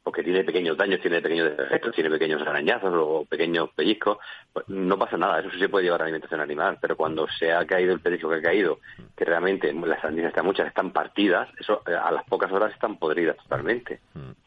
porque 0.07 0.23
tiene 0.23 0.45
pequeños 0.45 0.77
daños, 0.77 1.01
tiene 1.01 1.21
pequeños 1.21 1.57
defectos, 1.57 1.93
tiene 1.93 2.09
pequeños 2.09 2.41
arañazos 2.41 2.93
o 2.95 3.25
pequeños 3.25 3.71
pellizcos, 3.75 4.17
pues 4.53 4.65
no 4.69 4.97
pasa 4.97 5.17
nada, 5.17 5.41
eso 5.41 5.49
sí 5.49 5.59
se 5.59 5.67
puede 5.67 5.83
llevar 5.83 5.99
a 5.99 6.05
alimentación 6.05 6.39
animal, 6.39 6.77
pero 6.79 6.95
cuando 6.95 7.27
se 7.37 7.51
ha 7.51 7.65
caído 7.65 7.93
el 7.93 7.99
pellizco 7.99 8.29
que 8.29 8.35
ha 8.35 8.41
caído, 8.41 8.79
que 9.17 9.25
realmente 9.25 9.73
las 9.73 9.99
sandías 9.99 10.29
están 10.29 10.45
muchas, 10.45 10.65
están 10.65 10.91
partidas, 10.91 11.49
eso 11.59 11.81
eh, 11.85 11.93
a 11.93 12.09
las 12.11 12.23
pocas 12.23 12.49
horas 12.53 12.71
están 12.71 12.95
podridas 12.95 13.35
totalmente. 13.35 13.99
Mm. 14.13 14.46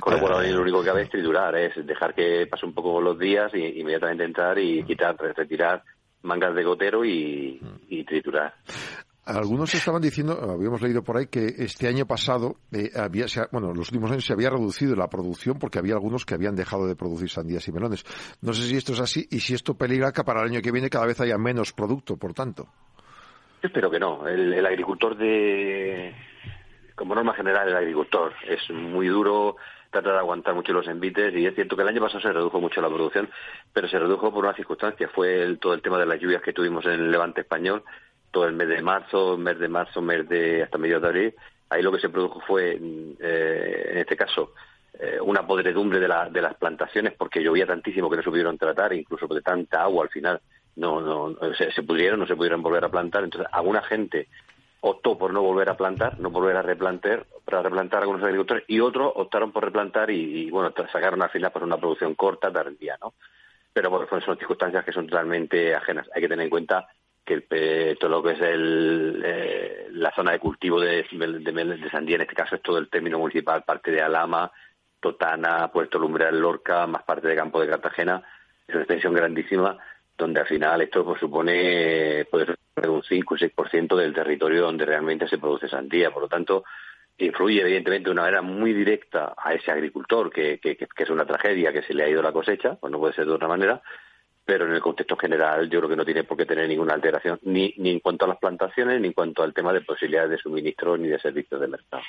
Con 0.00 0.14
lo 0.14 0.20
cual 0.20 0.52
lo 0.52 0.62
único 0.62 0.80
que 0.80 0.88
cabe 0.88 1.02
es 1.02 1.10
triturar, 1.10 1.56
es 1.56 1.86
dejar 1.86 2.14
que 2.14 2.46
pase 2.46 2.66
un 2.66 2.74
poco 2.74 3.00
los 3.00 3.18
días 3.18 3.52
y 3.54 3.80
inmediatamente 3.80 4.24
entrar 4.24 4.58
y 4.58 4.82
quitar, 4.84 5.16
retirar 5.16 5.82
mangas 6.22 6.54
de 6.54 6.64
gotero 6.64 7.04
y, 7.04 7.60
y 7.88 8.04
triturar. 8.04 8.54
Algunos 9.24 9.72
estaban 9.74 10.02
diciendo, 10.02 10.38
habíamos 10.42 10.80
leído 10.82 11.04
por 11.04 11.16
ahí, 11.16 11.26
que 11.26 11.54
este 11.58 11.86
año 11.86 12.06
pasado, 12.06 12.56
eh, 12.72 12.90
había, 12.96 13.26
bueno, 13.52 13.72
los 13.72 13.88
últimos 13.90 14.10
años 14.10 14.24
se 14.24 14.32
había 14.32 14.50
reducido 14.50 14.96
la 14.96 15.08
producción 15.08 15.58
porque 15.58 15.78
había 15.78 15.94
algunos 15.94 16.24
que 16.24 16.34
habían 16.34 16.56
dejado 16.56 16.86
de 16.86 16.96
producir 16.96 17.28
sandías 17.28 17.66
y 17.68 17.72
melones. 17.72 18.04
No 18.40 18.52
sé 18.52 18.62
si 18.66 18.76
esto 18.76 18.92
es 18.92 19.00
así 19.00 19.28
y 19.30 19.40
si 19.40 19.54
esto 19.54 19.74
peligra 19.74 20.12
que 20.12 20.24
para 20.24 20.40
el 20.40 20.48
año 20.48 20.62
que 20.62 20.72
viene 20.72 20.90
cada 20.90 21.06
vez 21.06 21.20
haya 21.20 21.38
menos 21.38 21.72
producto, 21.72 22.16
por 22.16 22.32
tanto. 22.32 22.66
Yo 23.62 23.68
espero 23.68 23.90
que 23.90 24.00
no. 24.00 24.26
El, 24.26 24.64
agricultor 24.64 25.16
de, 25.16 26.14
como 27.00 27.14
norma 27.14 27.32
general, 27.32 27.66
el 27.66 27.76
agricultor 27.76 28.34
es 28.46 28.68
muy 28.68 29.08
duro, 29.08 29.56
trata 29.90 30.12
de 30.12 30.18
aguantar 30.18 30.54
mucho 30.54 30.74
los 30.74 30.86
envites 30.86 31.34
y 31.34 31.46
es 31.46 31.54
cierto 31.54 31.74
que 31.74 31.80
el 31.80 31.88
año 31.88 32.02
pasado 32.02 32.20
se 32.20 32.30
redujo 32.30 32.60
mucho 32.60 32.82
la 32.82 32.90
producción, 32.90 33.30
pero 33.72 33.88
se 33.88 33.98
redujo 33.98 34.30
por 34.30 34.44
una 34.44 34.54
circunstancia. 34.54 35.08
Fue 35.08 35.56
todo 35.58 35.72
el 35.72 35.80
tema 35.80 35.98
de 35.98 36.04
las 36.04 36.20
lluvias 36.20 36.42
que 36.42 36.52
tuvimos 36.52 36.84
en 36.84 36.92
el 36.92 37.10
Levante 37.10 37.40
español 37.40 37.84
todo 38.30 38.44
el 38.44 38.52
mes 38.52 38.68
de 38.68 38.82
marzo, 38.82 39.38
mes 39.38 39.58
de 39.58 39.68
marzo, 39.68 40.02
mes 40.02 40.28
de 40.28 40.62
hasta 40.62 40.76
medio 40.76 41.00
de 41.00 41.08
abril. 41.08 41.34
Ahí 41.70 41.80
lo 41.80 41.90
que 41.90 42.00
se 42.00 42.10
produjo 42.10 42.38
fue, 42.46 42.78
eh, 42.78 43.88
en 43.92 43.98
este 43.98 44.14
caso, 44.14 44.52
eh, 44.98 45.18
una 45.22 45.46
podredumbre 45.46 46.00
de, 46.00 46.08
de 46.30 46.42
las 46.42 46.54
plantaciones 46.56 47.14
porque 47.14 47.42
llovía 47.42 47.66
tantísimo 47.66 48.10
que 48.10 48.16
no 48.16 48.22
se 48.22 48.28
pudieron 48.28 48.58
tratar, 48.58 48.92
incluso 48.92 49.26
de 49.26 49.40
tanta 49.40 49.82
agua 49.82 50.04
al 50.04 50.10
final 50.10 50.38
no, 50.76 51.00
no 51.00 51.34
se, 51.54 51.82
pudieron, 51.82 52.20
no 52.20 52.26
se 52.26 52.36
pudieron 52.36 52.60
volver 52.60 52.84
a 52.84 52.90
plantar. 52.90 53.24
Entonces, 53.24 53.50
alguna 53.50 53.80
gente 53.80 54.28
optó 54.80 55.18
por 55.18 55.32
no 55.32 55.42
volver 55.42 55.68
a 55.68 55.76
plantar, 55.76 56.18
no 56.18 56.30
volver 56.30 56.56
a 56.56 56.62
replantar, 56.62 57.26
para 57.44 57.62
replantar 57.62 58.02
algunos 58.02 58.22
agricultores, 58.22 58.64
y 58.66 58.80
otros 58.80 59.12
optaron 59.14 59.52
por 59.52 59.64
replantar 59.64 60.10
y, 60.10 60.50
bueno, 60.50 60.72
sacaron 60.92 61.22
al 61.22 61.30
final 61.30 61.50
pues 61.52 61.64
una 61.64 61.76
producción 61.76 62.14
corta, 62.14 62.52
tardía, 62.52 62.96
¿no? 63.00 63.14
Pero 63.72 63.90
bueno, 63.90 64.06
son 64.08 64.36
circunstancias 64.38 64.84
que 64.84 64.92
son 64.92 65.06
totalmente 65.06 65.74
ajenas. 65.74 66.08
Hay 66.14 66.22
que 66.22 66.28
tener 66.28 66.44
en 66.44 66.50
cuenta 66.50 66.88
que 67.24 67.96
todo 68.00 68.10
lo 68.10 68.22
que 68.22 68.32
es 68.32 68.40
el, 68.40 69.22
eh, 69.24 69.88
la 69.92 70.12
zona 70.12 70.32
de 70.32 70.40
cultivo 70.40 70.80
de, 70.80 71.06
de, 71.12 71.90
sandía, 71.90 72.16
en 72.16 72.22
este 72.22 72.34
caso 72.34 72.56
es 72.56 72.62
todo 72.62 72.78
el 72.78 72.88
término 72.88 73.18
municipal, 73.18 73.62
parte 73.62 73.92
de 73.92 74.02
Alama, 74.02 74.50
Totana, 74.98 75.68
Puerto 75.68 75.98
Lumbreal, 75.98 76.40
Lorca, 76.40 76.86
más 76.88 77.04
parte 77.04 77.28
de 77.28 77.36
Campo 77.36 77.60
de 77.60 77.68
Cartagena, 77.68 78.22
es 78.66 78.74
una 78.74 78.82
extensión 78.82 79.14
grandísima, 79.14 79.78
donde 80.20 80.40
al 80.40 80.46
final 80.46 80.82
esto 80.82 81.04
pues, 81.04 81.18
supone 81.18 82.26
puede 82.30 82.46
ser 82.46 82.58
un 82.88 83.02
5 83.02 83.34
o 83.34 83.38
6% 83.38 83.96
del 83.96 84.14
territorio 84.14 84.62
donde 84.62 84.84
realmente 84.84 85.26
se 85.26 85.38
produce 85.38 85.68
sandía. 85.68 86.10
Por 86.10 86.22
lo 86.22 86.28
tanto, 86.28 86.64
influye 87.18 87.60
evidentemente 87.60 88.04
de 88.04 88.12
una 88.12 88.22
manera 88.22 88.42
muy 88.42 88.72
directa 88.72 89.34
a 89.36 89.54
ese 89.54 89.70
agricultor, 89.70 90.30
que, 90.30 90.60
es 90.62 91.10
una 91.10 91.26
tragedia 91.26 91.72
que 91.72 91.82
se 91.82 91.94
le 91.94 92.04
ha 92.04 92.08
ido 92.08 92.22
la 92.22 92.32
cosecha, 92.32 92.74
pues 92.74 92.90
no 92.90 92.98
puede 92.98 93.14
ser 93.14 93.26
de 93.26 93.32
otra 93.32 93.48
manera, 93.48 93.82
pero 94.44 94.66
en 94.66 94.72
el 94.72 94.80
contexto 94.80 95.16
general 95.16 95.68
yo 95.68 95.80
creo 95.80 95.90
que 95.90 95.96
no 95.96 96.04
tiene 96.04 96.24
por 96.24 96.36
qué 96.36 96.46
tener 96.46 96.68
ninguna 96.68 96.94
alteración, 96.94 97.38
ni, 97.42 97.74
ni 97.78 97.90
en 97.90 98.00
cuanto 98.00 98.24
a 98.24 98.28
las 98.28 98.38
plantaciones, 98.38 99.00
ni 99.00 99.08
en 99.08 99.12
cuanto 99.12 99.42
al 99.42 99.54
tema 99.54 99.72
de 99.72 99.82
posibilidades 99.82 100.30
de 100.30 100.38
suministro 100.38 100.96
ni 100.96 101.08
de 101.08 101.18
servicios 101.18 101.60
de 101.60 101.68
mercado. 101.68 102.02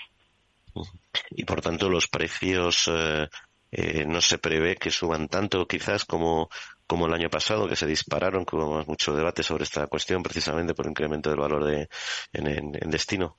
Y 1.31 1.43
por 1.45 1.61
tanto 1.61 1.89
los 1.89 2.07
precios 2.07 2.89
eh, 2.89 3.27
eh, 3.71 4.05
no 4.05 4.21
se 4.21 4.37
prevé 4.37 4.75
que 4.75 4.91
suban 4.91 5.27
tanto 5.27 5.65
quizás 5.67 6.05
como, 6.05 6.49
como 6.91 7.05
el 7.05 7.13
año 7.13 7.29
pasado, 7.29 7.69
que 7.69 7.77
se 7.77 7.87
dispararon, 7.87 8.43
que 8.43 8.57
hubo 8.57 8.83
mucho 8.85 9.15
debate 9.15 9.43
sobre 9.43 9.63
esta 9.63 9.87
cuestión 9.87 10.21
precisamente 10.21 10.73
por 10.73 10.85
el 10.85 10.89
incremento 10.89 11.29
del 11.29 11.39
valor 11.39 11.63
de, 11.63 11.87
en, 12.33 12.47
en 12.47 12.89
destino. 12.89 13.37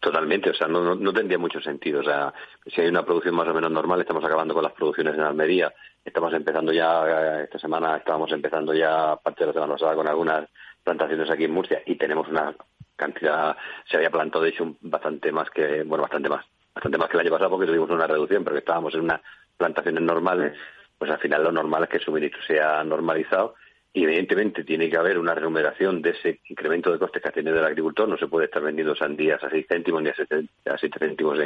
Totalmente, 0.00 0.50
o 0.50 0.54
sea, 0.54 0.66
no, 0.66 0.96
no, 0.96 1.12
tendría 1.12 1.38
mucho 1.38 1.60
sentido. 1.60 2.00
O 2.00 2.02
sea, 2.02 2.34
si 2.66 2.80
hay 2.80 2.88
una 2.88 3.04
producción 3.04 3.36
más 3.36 3.46
o 3.46 3.54
menos 3.54 3.70
normal, 3.70 4.00
estamos 4.00 4.24
acabando 4.24 4.54
con 4.54 4.64
las 4.64 4.72
producciones 4.72 5.14
en 5.14 5.20
Almería. 5.20 5.72
Estamos 6.04 6.34
empezando 6.34 6.72
ya, 6.72 7.04
eh, 7.06 7.44
esta 7.44 7.60
semana 7.60 7.96
estábamos 7.96 8.32
empezando 8.32 8.74
ya, 8.74 9.14
parte 9.22 9.44
de 9.44 9.46
la 9.46 9.52
semana 9.52 9.74
pasada, 9.74 9.94
con 9.94 10.08
algunas 10.08 10.48
plantaciones 10.82 11.30
aquí 11.30 11.44
en 11.44 11.52
Murcia 11.52 11.80
y 11.86 11.94
tenemos 11.94 12.26
una 12.26 12.56
cantidad, 12.96 13.56
se 13.88 13.98
había 13.98 14.10
plantado 14.10 14.42
de 14.42 14.50
hecho 14.50 14.74
bastante 14.80 15.30
más 15.30 15.48
que, 15.50 15.84
bueno, 15.84 16.02
bastante 16.02 16.28
más, 16.28 16.44
bastante 16.74 16.98
más 16.98 17.08
que 17.08 17.18
el 17.18 17.20
año 17.20 17.30
pasado 17.30 17.50
porque 17.50 17.66
tuvimos 17.66 17.90
una 17.90 18.08
reducción, 18.08 18.42
pero 18.42 18.54
que 18.54 18.60
estábamos 18.66 18.92
en 18.94 19.02
unas 19.02 19.20
plantaciones 19.56 20.02
normales, 20.02 20.58
pues 20.98 21.10
al 21.10 21.20
final 21.20 21.44
lo 21.44 21.52
normal 21.52 21.84
es 21.84 21.88
que 21.88 21.96
el 21.98 22.04
suministro 22.04 22.42
sea 22.42 22.82
normalizado 22.84 23.54
y 23.92 24.04
evidentemente 24.04 24.64
tiene 24.64 24.90
que 24.90 24.96
haber 24.96 25.18
una 25.18 25.34
remuneración 25.34 26.02
de 26.02 26.10
ese 26.10 26.40
incremento 26.48 26.92
de 26.92 26.98
costes 26.98 27.22
que 27.22 27.28
ha 27.28 27.32
tenido 27.32 27.58
el 27.58 27.64
agricultor. 27.64 28.08
No 28.08 28.18
se 28.18 28.26
puede 28.26 28.46
estar 28.46 28.62
vendiendo 28.62 28.94
sandías 28.94 29.42
a 29.42 29.50
6 29.50 29.66
céntimos 29.68 30.02
ni 30.02 30.10
a 30.10 30.78
7 30.78 30.98
céntimos 30.98 31.38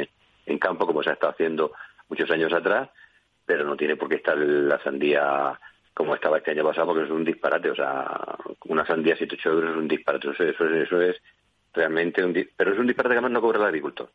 en, 0.45 0.59
campo 0.59 0.85
como 0.85 1.01
se 1.01 1.11
ha 1.11 1.13
estado 1.13 1.33
haciendo 1.33 1.71
muchos 2.09 2.29
años 2.31 2.51
atrás, 2.51 2.89
pero 3.45 3.63
no 3.63 3.77
tiene 3.77 3.95
por 3.95 4.09
qué 4.09 4.15
estar 4.15 4.37
la 4.37 4.79
sandía 4.83 5.59
como 5.93 6.15
estaba 6.15 6.37
este 6.37 6.51
año 6.51 6.63
pasado 6.63 6.87
porque 6.87 7.03
es 7.03 7.09
un 7.09 7.23
disparate. 7.23 7.69
O 7.69 7.75
sea, 7.75 8.37
una 8.65 8.85
sandía 8.85 9.13
a 9.13 9.17
7 9.17 9.35
8 9.39 9.49
euros 9.49 9.71
es 9.71 9.77
un 9.77 9.87
disparate. 9.87 10.29
Eso, 10.31 10.43
eso, 10.43 10.65
eso 10.67 11.01
es 11.01 11.21
realmente 11.73 12.23
un 12.23 12.33
Pero 12.33 12.73
es 12.73 12.79
un 12.79 12.87
disparate 12.87 13.13
que 13.13 13.19
además 13.19 13.31
no 13.31 13.41
cobra 13.41 13.59
el 13.59 13.65
agricultor. 13.65 14.09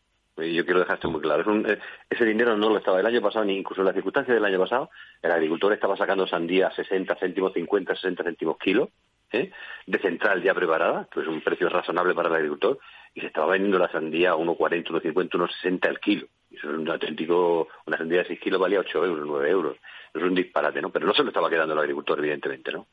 Yo 0.47 0.65
quiero 0.65 0.81
dejar 0.81 0.97
esto 0.97 1.11
muy 1.11 1.21
claro. 1.21 1.45
Eh, 1.67 1.79
ese 2.09 2.25
dinero 2.25 2.57
no 2.57 2.69
lo 2.71 2.79
estaba 2.79 3.01
el 3.01 3.07
año 3.07 3.21
pasado, 3.21 3.45
ni 3.45 3.57
incluso 3.57 3.81
en 3.81 3.87
las 3.87 3.95
circunstancias 3.95 4.35
del 4.35 4.45
año 4.45 4.59
pasado. 4.59 4.91
El 5.21 5.33
agricultor 5.33 5.73
estaba 5.73 5.97
sacando 5.97 6.27
sandía 6.27 6.69
a 6.69 6.75
60 6.75 7.17
céntimos, 7.17 7.53
50, 7.53 7.95
60 7.95 8.23
céntimos 8.23 8.57
kilo, 8.59 8.91
¿eh? 9.33 9.51
de 9.87 9.99
central 9.99 10.43
ya 10.43 10.55
preparada, 10.55 11.09
que 11.13 11.21
es 11.21 11.27
un 11.27 11.41
precio 11.41 11.69
razonable 11.69 12.15
para 12.15 12.29
el 12.29 12.37
agricultor, 12.37 12.79
y 13.15 13.21
se 13.21 13.27
estaba 13.27 13.53
vendiendo 13.53 13.79
la 13.79 13.91
sandía 13.91 14.31
a 14.31 14.37
1,40, 14.37 14.85
1,50, 14.85 15.31
1,60 15.31 15.89
al 15.89 16.01
kilo. 16.01 16.29
Eso 16.51 16.71
es 16.71 16.79
un 16.79 16.89
auténtico, 16.89 17.69
una 17.87 17.99
sandía 17.99 18.19
de 18.19 18.29
6 18.29 18.41
kilos 18.41 18.61
valía 18.61 18.81
8 18.81 19.05
euros, 19.05 19.27
9 19.27 19.51
euros. 19.51 19.77
Es 20.15 20.23
un 20.23 20.35
disparate, 20.35 20.81
¿no? 20.81 20.91
Pero 20.91 21.07
no 21.07 21.15
se 21.15 21.23
lo 21.23 21.29
estaba 21.29 21.51
quedando 21.51 21.75
el 21.75 21.81
agricultor, 21.81 22.19
evidentemente, 22.19 22.73
¿no? 22.73 22.87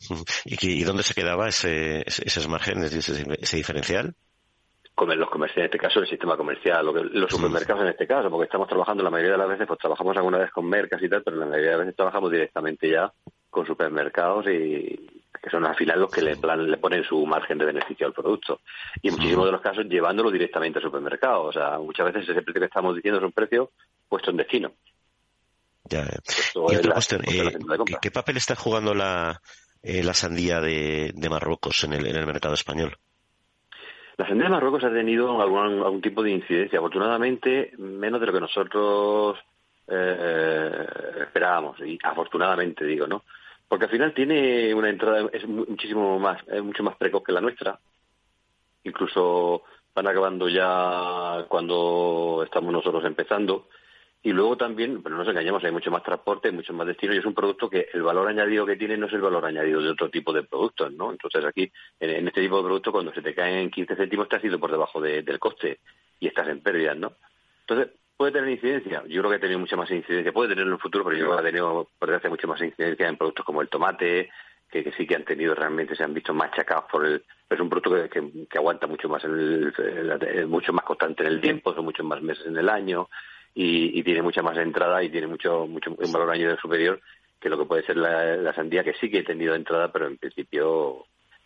¿Y, 0.44 0.84
dónde 0.84 1.02
se 1.02 1.14
quedaba 1.14 1.48
ese, 1.48 2.04
esos 2.06 2.46
márgenes, 2.46 2.92
ese 2.94 3.56
diferencial? 3.56 4.14
Los 5.06 5.28
en 5.56 5.64
este 5.64 5.78
caso 5.78 6.00
el 6.00 6.08
sistema 6.08 6.36
comercial, 6.36 6.84
los 6.84 7.30
supermercados 7.30 7.82
en 7.82 7.90
este 7.90 8.06
caso, 8.06 8.30
porque 8.30 8.44
estamos 8.44 8.68
trabajando 8.68 9.02
la 9.02 9.10
mayoría 9.10 9.32
de 9.32 9.38
las 9.38 9.48
veces, 9.48 9.66
pues 9.66 9.78
trabajamos 9.78 10.16
alguna 10.16 10.38
vez 10.38 10.50
con 10.50 10.68
mercas 10.68 11.02
y 11.02 11.08
tal, 11.08 11.22
pero 11.22 11.36
la 11.36 11.46
mayoría 11.46 11.70
de 11.70 11.76
las 11.76 11.86
veces 11.86 11.96
trabajamos 11.96 12.30
directamente 12.30 12.90
ya 12.90 13.12
con 13.50 13.66
supermercados 13.66 14.46
y 14.46 15.22
que 15.40 15.50
son 15.50 15.64
al 15.66 15.76
final 15.76 16.00
los 16.00 16.10
que 16.10 16.22
le, 16.22 16.34
le 16.34 16.76
ponen 16.78 17.04
su 17.04 17.24
margen 17.24 17.58
de 17.58 17.66
beneficio 17.66 18.06
al 18.06 18.12
producto. 18.12 18.60
Y 19.02 19.08
en 19.08 19.14
muchísimos 19.14 19.46
de 19.46 19.52
los 19.52 19.60
casos 19.60 19.86
llevándolo 19.86 20.30
directamente 20.30 20.78
al 20.78 20.84
supermercado. 20.84 21.44
O 21.44 21.52
sea, 21.52 21.78
muchas 21.78 22.06
veces 22.06 22.28
ese 22.28 22.42
precio 22.42 22.60
que 22.60 22.66
estamos 22.66 22.94
diciendo 22.94 23.18
es 23.18 23.24
un 23.24 23.32
precio 23.32 23.70
puesto 24.08 24.30
en 24.30 24.38
destino. 24.38 24.72
Ya. 25.84 26.06
Y 26.54 26.76
otra 26.76 26.92
cuestión, 26.92 27.22
eh, 27.24 27.56
¿qué, 28.02 28.10
papel 28.10 28.36
está 28.36 28.56
jugando 28.56 28.94
la, 28.94 29.40
eh, 29.82 30.02
la 30.02 30.12
sandía 30.12 30.60
de, 30.60 31.12
de 31.14 31.28
Marruecos 31.30 31.84
en 31.84 31.94
el, 31.94 32.06
en 32.06 32.16
el 32.16 32.26
mercado 32.26 32.54
español? 32.54 32.98
La 34.18 34.26
sandía 34.26 34.46
de 34.46 34.50
Marruecos 34.50 34.82
ha 34.82 34.90
tenido 34.90 35.40
algún, 35.40 35.80
algún 35.80 36.00
tipo 36.02 36.24
de 36.24 36.32
incidencia, 36.32 36.80
afortunadamente 36.80 37.72
menos 37.78 38.20
de 38.20 38.26
lo 38.26 38.32
que 38.32 38.40
nosotros 38.40 39.38
eh, 39.86 40.86
esperábamos, 41.20 41.78
y 41.80 41.96
afortunadamente 42.02 42.84
digo, 42.84 43.06
¿no? 43.06 43.22
Porque 43.68 43.84
al 43.84 43.90
final 43.92 44.12
tiene 44.12 44.74
una 44.74 44.90
entrada, 44.90 45.28
es 45.32 45.46
muchísimo 45.46 46.18
más, 46.18 46.42
es 46.48 46.60
mucho 46.60 46.82
más 46.82 46.96
precoz 46.96 47.22
que 47.22 47.32
la 47.32 47.40
nuestra. 47.40 47.78
Incluso 48.82 49.62
van 49.94 50.08
acabando 50.08 50.48
ya 50.48 51.44
cuando 51.48 52.42
estamos 52.44 52.72
nosotros 52.72 53.04
empezando. 53.04 53.68
Y 54.22 54.32
luego 54.32 54.56
también, 54.56 55.02
pero 55.02 55.14
no 55.14 55.22
nos 55.22 55.30
engañemos, 55.30 55.62
hay 55.62 55.70
mucho 55.70 55.92
más 55.92 56.02
transporte, 56.02 56.50
mucho 56.50 56.72
más 56.72 56.86
destino 56.86 57.14
y 57.14 57.18
es 57.18 57.24
un 57.24 57.34
producto 57.34 57.70
que 57.70 57.88
el 57.92 58.02
valor 58.02 58.28
añadido 58.28 58.66
que 58.66 58.76
tiene 58.76 58.96
no 58.96 59.06
es 59.06 59.12
el 59.12 59.20
valor 59.20 59.44
añadido 59.44 59.80
de 59.80 59.90
otro 59.90 60.10
tipo 60.10 60.32
de 60.32 60.42
productos, 60.42 60.92
¿no? 60.92 61.12
Entonces 61.12 61.44
aquí, 61.44 61.70
en, 62.00 62.26
este 62.26 62.40
tipo 62.40 62.56
de 62.56 62.64
producto, 62.64 62.90
cuando 62.90 63.12
se 63.14 63.22
te 63.22 63.34
caen 63.34 63.70
15 63.70 63.94
céntimos 63.94 64.26
has 64.30 64.44
ido 64.44 64.58
por 64.58 64.72
debajo 64.72 65.00
del 65.00 65.38
coste 65.38 65.78
y 66.18 66.26
estás 66.26 66.48
en 66.48 66.60
pérdidas, 66.60 66.96
¿no? 66.96 67.12
Entonces, 67.60 67.94
¿Puede 68.18 68.32
tener 68.32 68.50
incidencia? 68.50 69.04
Yo 69.06 69.20
creo 69.20 69.30
que 69.30 69.36
ha 69.36 69.40
tenido 69.40 69.60
mucha 69.60 69.76
más 69.76 69.88
incidencia. 69.92 70.32
Puede 70.32 70.48
tener 70.48 70.66
en 70.66 70.72
el 70.72 70.80
futuro, 70.80 71.04
pero 71.04 71.16
yo 71.16 71.26
creo 71.26 71.36
que 71.36 71.40
ha 71.40 71.50
tenido, 71.52 71.88
por 72.00 72.08
desgracia, 72.08 72.28
mucha 72.28 72.48
más 72.48 72.60
incidencia 72.60 73.06
en 73.06 73.16
productos 73.16 73.46
como 73.46 73.62
el 73.62 73.68
tomate, 73.68 74.28
que, 74.68 74.92
sí 74.96 75.06
que 75.06 75.14
han 75.14 75.24
tenido 75.24 75.54
realmente, 75.54 75.94
se 75.94 76.02
han 76.02 76.12
visto 76.12 76.34
machacados 76.34 76.86
por 76.90 77.06
el... 77.06 77.24
Es 77.48 77.60
un 77.60 77.70
producto 77.70 77.94
que, 78.10 78.46
que, 78.50 78.58
aguanta 78.58 78.88
mucho 78.88 79.08
más, 79.08 79.22
el, 79.22 79.72
mucho 80.48 80.72
más 80.72 80.84
constante 80.84 81.22
en 81.22 81.28
el 81.28 81.40
tiempo, 81.40 81.72
son 81.72 81.84
muchos 81.84 82.04
más 82.04 82.20
meses 82.20 82.44
en 82.46 82.56
el 82.56 82.68
año 82.68 83.08
y, 83.60 84.02
tiene 84.04 84.22
mucha 84.22 84.40
más 84.40 84.56
entrada 84.56 85.02
y 85.02 85.10
tiene 85.10 85.26
mucho, 85.26 85.66
mucho 85.66 85.90
un 85.90 86.12
valor 86.12 86.30
añadido 86.30 86.56
superior 86.58 87.00
que 87.40 87.48
lo 87.48 87.58
que 87.58 87.64
puede 87.64 87.82
ser 87.82 87.96
la, 87.96 88.52
sandía, 88.54 88.84
que 88.84 88.94
sí 88.94 89.10
que 89.10 89.18
he 89.18 89.24
tenido 89.24 89.54
entrada, 89.54 89.90
pero 89.90 90.06
en 90.06 90.16
principio 90.16 91.04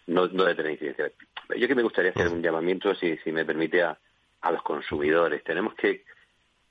no, 0.08 0.26
no 0.26 0.42
debe 0.42 0.54
tener 0.54 0.72
incidencia. 0.72 1.10
Yo 1.56 1.68
que 1.68 1.74
me 1.74 1.82
gustaría 1.82 2.10
hacer 2.10 2.28
un 2.28 2.42
llamamiento, 2.42 2.94
si, 2.94 3.16
si 3.18 3.32
me 3.32 3.46
permite, 3.46 3.82
a, 3.82 3.96
a 4.42 4.52
los 4.52 4.62
consumidores. 4.62 5.42
Tenemos 5.42 5.74
que 5.74 6.04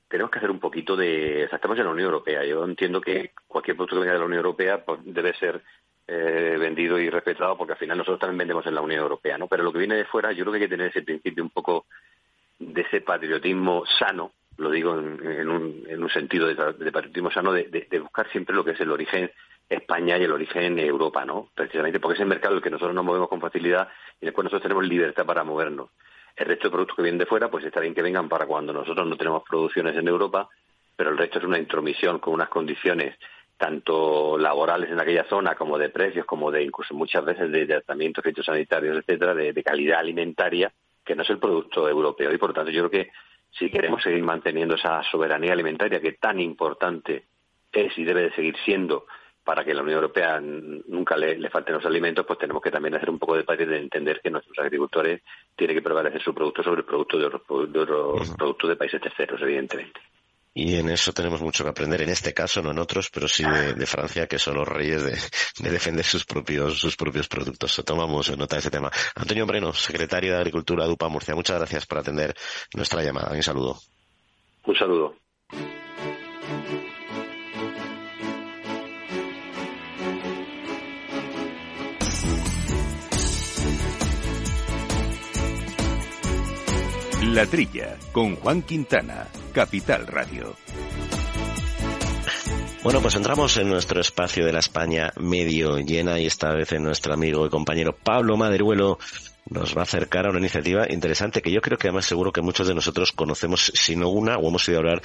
tenemos 0.08 0.30
que 0.30 0.40
hacer 0.40 0.52
un 0.52 0.60
poquito 0.60 0.96
de... 0.96 1.44
estamos 1.44 1.78
en 1.80 1.86
la 1.86 1.92
Unión 1.92 2.08
Europea. 2.08 2.44
Yo 2.44 2.64
entiendo 2.66 3.00
que 3.00 3.32
cualquier 3.48 3.78
producto 3.78 3.96
que 3.96 4.02
venga 4.02 4.14
de 4.14 4.20
la 4.20 4.26
Unión 4.26 4.46
Europea 4.46 4.84
pues, 4.84 5.00
debe 5.06 5.34
ser 5.36 5.62
eh, 6.08 6.58
vendido 6.60 7.00
y 7.00 7.10
respetado 7.10 7.58
porque 7.58 7.74
al 7.74 7.80
final 7.80 7.98
nosotros 7.98 8.20
también 8.20 8.40
vendemos 8.40 8.66
en 8.68 8.76
la 8.76 8.82
Unión 8.82 9.02
Europea, 9.02 9.38
¿no? 9.38 9.48
Pero 9.48 9.64
lo 9.64 9.72
que 9.72 9.80
viene 9.80 9.96
de 9.96 10.06
fuera, 10.06 10.34
yo 10.34 10.44
creo 10.44 10.52
que 10.52 10.58
hay 10.58 10.66
que 10.66 10.76
tener 10.76 10.88
ese 10.88 11.02
principio 11.02 11.44
un 11.44 11.50
poco 11.50 11.86
de 12.60 12.82
ese 12.82 13.02
patriotismo 13.02 13.84
sano, 13.98 14.34
lo 14.62 14.72
digo 14.72 14.98
en, 14.98 15.50
un, 15.50 15.84
en 15.88 16.04
un, 16.04 16.10
sentido 16.10 16.48
de, 16.48 16.56
patriotismo 16.92 17.32
sano, 17.32 17.52
de, 17.52 17.88
buscar 18.00 18.30
siempre 18.32 18.56
lo 18.56 18.64
que 18.64 18.72
es 18.72 18.80
el 18.80 18.92
origen 18.92 19.32
España 19.68 20.18
y 20.18 20.24
el 20.24 20.32
origen 20.32 20.78
Europa, 20.80 21.26
¿no? 21.26 21.50
Precisamente 21.56 22.00
porque 22.00 22.16
es 22.16 22.22
el 22.22 22.28
mercado 22.28 22.56
el 22.56 22.62
que 22.62 22.70
nosotros 22.70 22.94
nos 22.94 23.06
movemos 23.06 23.30
con 23.30 23.42
facilidad 23.42 23.90
y 24.20 24.26
después 24.26 24.44
nosotros 24.44 24.64
tenemos 24.64 24.86
libertad 24.86 25.26
para 25.26 25.44
movernos. 25.44 25.90
El 26.36 26.46
resto 26.46 26.68
de 26.68 26.72
productos 26.72 26.96
que 26.96 27.04
vienen 27.04 27.20
de 27.20 27.26
fuera, 27.26 27.50
pues 27.50 27.66
está 27.66 27.80
bien 27.80 27.94
que 27.94 28.02
vengan 28.02 28.30
para 28.30 28.46
cuando 28.46 28.74
nosotros 28.74 29.08
no 29.08 29.18
tenemos 29.18 29.44
producciones 29.48 29.96
en 29.96 30.08
Europa, 30.08 30.50
pero 30.96 31.10
el 31.10 31.18
resto 31.18 31.40
es 31.40 31.46
una 31.46 31.58
intromisión 31.58 32.20
con 32.20 32.34
unas 32.34 32.50
condiciones 32.50 33.18
tanto 33.58 34.40
laborales 34.40 34.90
en 34.90 35.00
aquella 35.00 35.24
zona 35.26 35.56
como 35.56 35.78
de 35.78 35.90
precios, 35.90 36.26
como 36.26 36.52
de 36.52 36.64
incluso 36.64 36.96
muchas 36.96 37.24
veces 37.24 37.52
de 37.52 37.68
tratamientos 37.68 38.24
fitosanitarios, 38.24 38.98
etcétera, 38.98 39.36
de, 39.36 39.54
de 39.54 39.64
calidad 39.64 40.00
alimentaria, 40.00 40.72
que 41.06 41.16
no 41.16 41.22
es 41.22 41.30
el 41.30 41.38
producto 41.38 41.88
europeo. 41.88 42.34
Y 42.34 42.40
por 42.40 42.54
tanto, 42.54 42.72
yo 42.72 42.88
creo 42.88 43.04
que 43.04 43.12
si 43.52 43.70
queremos 43.70 44.02
seguir 44.02 44.24
manteniendo 44.24 44.76
esa 44.76 45.04
soberanía 45.04 45.54
alimentaria 45.54 46.00
que 46.00 46.14
tan 46.14 46.40
importante 46.40 47.26
es 47.72 47.98
y 47.98 48.04
debe 48.04 48.24
de 48.24 48.34
seguir 48.34 48.56
siendo 48.64 49.06
para 49.44 49.64
que 49.66 49.74
la 49.74 49.82
Unión 49.82 49.98
Europea 49.98 50.40
nunca 50.40 51.18
le, 51.18 51.50
falten 51.50 51.76
los 51.76 51.86
alimentos, 51.86 52.26
pues 52.26 52.38
tenemos 52.38 52.62
que 52.62 52.70
también 52.70 52.96
hacer 52.96 53.10
un 53.10 53.18
poco 53.18 53.36
de 53.36 53.44
parte 53.44 53.66
de 53.66 53.80
entender 53.80 54.22
que 54.22 54.30
nuestros 54.30 54.58
agricultores 54.60 55.22
tienen 55.56 55.76
que 55.76 55.82
prevalecer 55.82 56.22
su 56.22 56.34
producto 56.34 56.62
sobre 56.64 56.82
el 56.82 56.86
producto 56.86 57.18
de 57.18 57.26
otros, 57.26 57.42
productos 58.38 58.70
de 58.70 58.76
países 58.76 59.02
terceros, 59.02 59.42
evidentemente. 59.42 60.00
Y 60.54 60.76
en 60.76 60.90
eso 60.90 61.14
tenemos 61.14 61.42
mucho 61.42 61.64
que 61.64 61.70
aprender, 61.70 62.02
en 62.02 62.10
este 62.10 62.34
caso, 62.34 62.62
no 62.62 62.72
en 62.72 62.80
otros, 62.80 63.10
pero 63.10 63.28
sí 63.28 63.44
de, 63.44 63.86
Francia, 63.86 64.28
que 64.28 64.38
son 64.38 64.56
los 64.56 64.68
reyes 64.68 65.04
de, 65.04 65.70
defender 65.72 66.04
sus 66.04 66.26
propios, 66.26 66.78
sus 66.78 66.98
propios 66.98 67.30
productos. 67.30 67.82
Tomamos 67.86 68.36
nota 68.38 68.58
de 68.58 68.60
ese 68.60 68.72
tema. 68.72 68.92
Antonio 69.16 69.46
Breno, 69.46 69.72
secretario 69.74 70.34
de 70.34 70.40
Agricultura 70.40 70.86
de 70.86 70.92
UPA 70.92 71.08
Murcia, 71.08 71.36
muchas 71.36 71.58
gracias 71.58 71.86
por 71.86 72.00
atender 72.00 72.36
nuestra 72.74 73.02
llamada. 73.02 73.32
Un 73.32 73.44
saludo. 73.44 73.80
Un 74.66 74.76
saludo. 74.76 75.16
La 87.34 87.46
Trilla, 87.46 87.98
con 88.12 88.36
Juan 88.36 88.62
Quintana, 88.64 89.26
Capital 89.52 90.08
Radio. 90.08 90.56
Bueno, 92.84 93.00
pues 93.02 93.16
entramos 93.16 93.58
en 93.58 93.70
nuestro 93.70 94.02
espacio 94.02 94.46
de 94.46 94.54
la 94.54 94.60
España 94.60 95.12
medio 95.18 95.78
llena 95.78 96.20
y 96.20 96.26
esta 96.26 96.52
vez 96.52 96.72
en 96.72 96.84
nuestro 96.84 97.14
amigo 97.14 97.46
y 97.46 97.50
compañero 97.50 97.96
Pablo 97.96 98.38
Maderuelo 98.38 98.98
nos 99.52 99.76
va 99.76 99.82
a 99.82 99.84
acercar 99.84 100.26
a 100.26 100.30
una 100.30 100.40
iniciativa 100.40 100.86
interesante 100.90 101.42
que 101.42 101.52
yo 101.52 101.62
creo 101.62 101.78
que 101.78 101.90
además 101.90 102.06
seguro 102.06 102.32
que 102.32 102.42
muchos 102.42 102.68
de 102.68 102.74
nosotros 102.74 103.12
conocemos, 103.12 103.72
si 103.76 103.98
no 103.98 104.10
una, 104.10 104.38
o 104.38 104.48
hemos 104.48 104.68
oído 104.68 104.80
hablar 104.80 105.02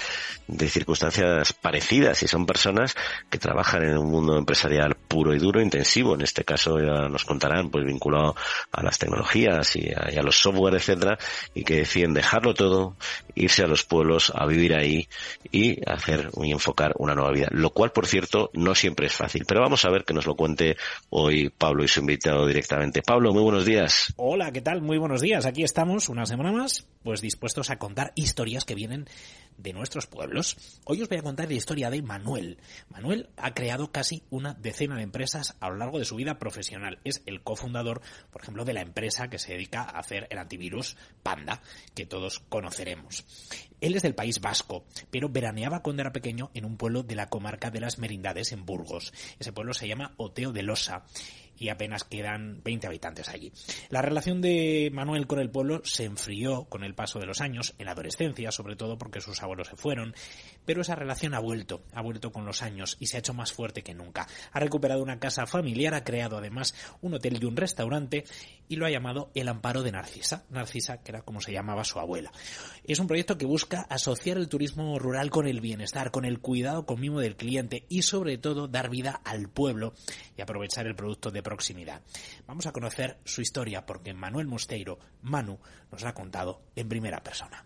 de 0.47 0.69
circunstancias 0.69 1.53
parecidas 1.53 2.23
y 2.23 2.29
son 2.29 2.47
personas 2.47 2.95
que 3.29 3.39
trabajan 3.39 3.83
en 3.83 3.99
un 3.99 4.09
mundo 4.09 4.39
empresarial 4.39 4.95
puro 4.95 5.35
y 5.35 5.39
duro, 5.39 5.61
intensivo. 5.61 6.15
En 6.15 6.23
este 6.23 6.45
caso 6.45 6.79
ya 6.79 7.09
nos 7.09 7.25
contarán, 7.25 7.71
pues 7.71 7.85
vinculado 7.85 8.37
a 8.71 8.83
las 8.85 8.99
tecnologías 8.99 9.75
y 9.75 9.91
a, 9.93 10.23
los 10.23 10.39
software, 10.39 10.75
etcétera, 10.75 11.19
y 11.53 11.65
que 11.65 11.79
deciden 11.79 12.15
dejarlo 12.15 12.55
todo, 12.55 12.97
irse 13.35 13.65
a 13.65 13.67
los 13.67 13.85
pueblos, 13.85 14.33
a 14.35 14.47
vivir 14.47 14.75
ahí 14.75 15.09
y 15.51 15.79
hacer 15.91 16.31
y 16.41 16.53
enfocar 16.53 16.93
una 16.99 17.15
nueva 17.17 17.33
vida. 17.33 17.49
Lo 17.51 17.71
cual, 17.71 17.91
por 17.91 18.07
cierto, 18.07 18.51
no 18.55 18.77
siempre 18.77 19.07
es 19.07 19.13
fácil. 19.13 19.45
Pero 19.45 19.61
vamos 19.61 19.85
a 19.85 19.91
ver 19.91 20.05
que 20.05 20.15
nos 20.15 20.27
lo 20.27 20.37
cuente 20.37 20.77
hoy 21.11 21.51
Pablo 21.51 21.83
y 21.83 21.89
su 21.89 22.01
invitado 22.01 22.47
directamente. 22.47 23.03
Pablo, 23.03 23.33
muy 23.33 23.43
buenos 23.43 23.65
días. 23.65 24.15
¿Qué 24.37 24.61
tal? 24.61 24.83
Muy 24.83 24.99
buenos 24.99 25.23
días. 25.23 25.47
Aquí 25.47 25.65
estamos 25.65 26.11
una 26.11 26.27
semana 26.27 26.53
más, 26.53 26.87
pues 27.03 27.23
dispuestos 27.23 27.71
a 27.71 27.79
contar 27.79 28.13
historias 28.17 28.67
que 28.67 28.75
vienen 28.75 29.09
de 29.57 29.73
nuestros 29.73 30.07
pueblos. 30.07 30.59
Hoy 30.85 31.01
os 31.01 31.09
voy 31.09 31.17
a 31.17 31.23
contar 31.23 31.49
la 31.49 31.55
historia 31.55 31.89
de 31.89 32.03
Manuel. 32.03 32.59
Manuel 32.91 33.31
ha 33.39 33.55
creado 33.55 33.91
casi 33.91 34.25
una 34.29 34.53
decena 34.53 34.97
de 34.97 35.05
empresas 35.05 35.57
a 35.59 35.71
lo 35.71 35.77
largo 35.77 35.99
de 35.99 36.05
su 36.05 36.17
vida 36.17 36.39
profesional. 36.39 36.99
Es 37.03 37.23
el 37.25 37.43
cofundador, 37.43 38.03
por 38.31 38.43
ejemplo, 38.43 38.67
de 38.67 38.75
la 38.75 38.83
empresa 38.83 39.29
que 39.29 39.39
se 39.39 39.53
dedica 39.53 39.81
a 39.81 40.01
hacer 40.01 40.27
el 40.31 40.37
antivirus 40.37 40.99
Panda, 41.23 41.63
que 41.95 42.05
todos 42.05 42.41
conoceremos. 42.41 43.25
Él 43.81 43.97
es 43.97 44.03
del 44.03 44.15
País 44.15 44.43
Vasco, 44.43 44.85
pero 45.11 45.31
veraneaba 45.31 45.83
cuando 45.83 46.03
era 46.03 46.13
pequeño 46.13 46.51
en 46.53 46.67
un 46.67 46.77
pueblo 46.77 47.03
de 47.03 47.15
la 47.15 47.31
comarca 47.31 47.71
de 47.71 47.81
las 47.81 47.99
Merindades, 47.99 48.53
en 48.53 48.67
Burgos. 48.67 49.15
Ese 49.39 49.53
pueblo 49.53 49.73
se 49.73 49.89
llama 49.89 50.13
Oteo 50.19 50.53
de 50.53 50.63
Losa 50.63 51.05
y 51.59 51.69
apenas 51.69 52.05
quedan 52.05 52.63
20 52.63 52.87
habitantes 52.87 53.29
allí. 53.29 53.53
La 53.91 54.03
relación 54.03 54.41
de 54.41 54.91
Manuel 54.93 55.27
con 55.27 55.39
el 55.39 55.51
pueblo 55.51 55.81
se 55.85 56.05
enfrió 56.05 56.65
con 56.65 56.85
el 56.85 56.95
paso 56.95 57.19
de 57.19 57.27
los 57.27 57.41
años, 57.41 57.75
en 57.79 57.87
la 57.87 57.93
adolescencia, 57.93 58.51
sobre 58.51 58.77
todo 58.77 58.99
porque 58.99 59.21
sus 59.21 59.43
abuelos 59.43 59.69
se 59.69 59.77
fueron, 59.77 60.15
pero 60.65 60.83
esa 60.83 60.95
relación 60.95 61.35
ha 61.35 61.41
vuelto, 61.41 61.83
ha 61.93 62.03
vuelto 62.03 62.33
con 62.33 62.45
los 62.45 62.63
años 62.63 62.97
y 63.01 63.07
se 63.07 63.17
ha 63.17 63.21
hecho 63.21 63.35
más 63.35 63.53
fuerte 63.53 63.83
que 63.83 63.95
nunca. 63.95 64.27
Ha 64.53 64.61
recuperado 64.61 65.03
una 65.03 65.19
casa 65.19 65.47
familiar, 65.47 65.95
ha 65.95 66.05
creado 66.05 66.39
además 66.39 66.75
un 67.01 67.15
hotel 67.15 67.39
y 67.41 67.45
un 67.47 67.57
restaurante 67.57 68.25
y 68.69 68.77
lo 68.77 68.87
ha 68.87 68.91
llamado 68.91 69.31
El 69.35 69.49
Amparo 69.49 69.83
de 69.83 69.93
Narcisa, 69.93 70.45
Narcisa 70.51 70.99
que 71.03 71.13
era 71.13 71.23
como 71.23 71.41
se 71.41 71.53
llamaba 71.53 71.85
su 71.85 71.99
abuela. 71.99 72.33
Es 72.85 72.99
un 72.99 73.07
proyecto 73.07 73.39
que 73.39 73.47
busca 73.47 73.83
asociar 73.83 74.37
el 74.39 74.49
turismo 74.49 74.99
rural 74.99 75.31
con 75.31 75.47
el 75.47 75.61
bienestar, 75.61 76.11
con 76.11 76.25
el 76.25 76.41
cuidado 76.41 76.87
con 76.87 77.01
mimo 77.01 77.21
del 77.21 77.37
cliente 77.37 77.87
y 77.89 78.03
sobre 78.03 78.39
todo 78.39 78.69
dar 78.69 78.91
vida 78.91 79.21
al 79.25 79.49
pueblo 79.49 79.95
y 80.37 80.43
aprovechar 80.43 80.87
el 80.87 80.97
producto 80.97 81.31
de 81.31 81.43
proximidad. 81.47 82.03
Vamos 82.49 82.67
a 82.67 82.73
conocer 82.73 83.19
su 83.25 83.41
historia 83.41 83.87
porque 83.87 84.13
Manuel 84.13 84.49
Mosteiro, 84.49 84.99
Manu, 85.23 85.61
nos 85.93 86.03
ha 86.05 86.13
contado 86.13 86.61
en 86.75 86.89
primera 86.89 87.23
persona. 87.23 87.65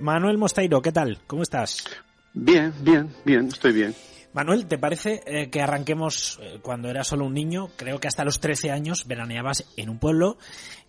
Manuel 0.00 0.36
Mosteiro, 0.36 0.82
¿qué 0.82 0.92
tal? 0.92 1.18
¿Cómo 1.26 1.42
estás? 1.42 1.82
Bien, 2.34 2.74
bien, 2.82 3.08
bien, 3.24 3.48
estoy 3.48 3.72
bien. 3.72 3.94
Manuel, 4.32 4.66
¿te 4.66 4.78
parece 4.78 5.22
eh, 5.26 5.50
que 5.50 5.60
arranquemos 5.60 6.38
eh, 6.40 6.60
cuando 6.62 6.88
eras 6.88 7.08
solo 7.08 7.24
un 7.24 7.34
niño? 7.34 7.68
Creo 7.76 7.98
que 7.98 8.06
hasta 8.06 8.24
los 8.24 8.38
13 8.38 8.70
años 8.70 9.06
veraneabas 9.08 9.72
en 9.76 9.90
un 9.90 9.98
pueblo, 9.98 10.38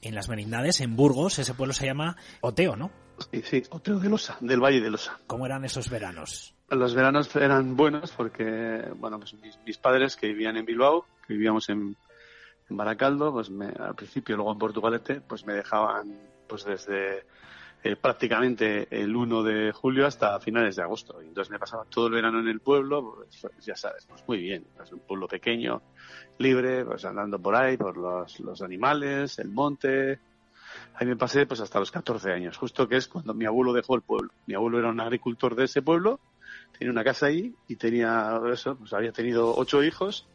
en 0.03 0.13
las 0.13 0.29
Merindades, 0.29 0.79
en 0.79 0.95
Burgos. 0.95 1.39
Ese 1.39 1.55
pueblo 1.55 1.73
se 1.73 1.87
llama 1.87 2.17
Oteo, 2.41 2.75
¿no? 2.75 2.91
Sí, 3.31 3.41
sí, 3.41 3.63
Oteo 3.71 3.99
de 3.99 4.09
Losa, 4.09 4.37
del 4.41 4.59
Valle 4.59 4.79
de 4.79 4.91
Losa. 4.91 5.19
¿Cómo 5.25 5.47
eran 5.47 5.65
esos 5.65 5.89
veranos? 5.89 6.53
Los 6.69 6.93
veranos 6.93 7.35
eran 7.35 7.75
buenos 7.75 8.11
porque, 8.11 8.87
bueno, 8.95 9.19
pues 9.19 9.35
mis, 9.65 9.77
padres 9.77 10.15
que 10.15 10.27
vivían 10.27 10.57
en 10.57 10.65
Bilbao, 10.65 11.05
que 11.27 11.33
vivíamos 11.33 11.67
en, 11.69 11.97
Baracaldo, 12.73 13.33
pues 13.33 13.51
al 13.79 13.95
principio, 13.95 14.37
luego 14.37 14.53
en 14.53 14.57
Portugalete, 14.57 15.19
pues 15.19 15.45
me 15.45 15.53
dejaban 15.55 16.17
pues 16.47 16.63
desde 16.63 17.25
eh, 17.83 17.95
prácticamente 17.95 18.87
el 18.91 19.15
1 19.15 19.41
de 19.41 19.71
julio 19.71 20.05
hasta 20.05 20.39
finales 20.39 20.75
de 20.75 20.83
agosto. 20.83 21.21
Y 21.21 21.27
entonces 21.27 21.51
me 21.51 21.57
pasaba 21.57 21.85
todo 21.85 22.07
el 22.07 22.13
verano 22.13 22.39
en 22.39 22.47
el 22.47 22.59
pueblo, 22.59 23.15
pues, 23.15 23.39
pues 23.41 23.65
ya 23.65 23.75
sabes, 23.75 24.05
pues 24.05 24.23
muy 24.27 24.37
bien. 24.37 24.65
Es 24.83 24.91
un 24.91 24.99
pueblo 24.99 25.27
pequeño, 25.27 25.81
libre, 26.37 26.85
pues 26.85 27.03
andando 27.05 27.39
por 27.39 27.55
ahí, 27.55 27.77
por 27.77 27.97
los, 27.97 28.39
los 28.39 28.61
animales, 28.61 29.39
el 29.39 29.49
monte. 29.49 30.19
Ahí 30.93 31.07
me 31.07 31.15
pasé 31.15 31.47
pues 31.47 31.59
hasta 31.59 31.79
los 31.79 31.89
14 31.89 32.31
años, 32.31 32.57
justo 32.57 32.87
que 32.87 32.97
es 32.97 33.07
cuando 33.07 33.33
mi 33.33 33.45
abuelo 33.45 33.73
dejó 33.73 33.95
el 33.95 34.03
pueblo. 34.03 34.31
Mi 34.45 34.53
abuelo 34.53 34.77
era 34.77 34.89
un 34.89 34.99
agricultor 34.99 35.55
de 35.55 35.65
ese 35.65 35.81
pueblo, 35.81 36.19
tenía 36.77 36.91
una 36.91 37.03
casa 37.03 37.25
ahí 37.25 37.55
y 37.67 37.77
tenía 37.77 38.39
eso, 38.51 38.75
pues 38.75 38.93
había 38.93 39.11
tenido 39.11 39.55
ocho 39.55 39.83
hijos, 39.83 40.27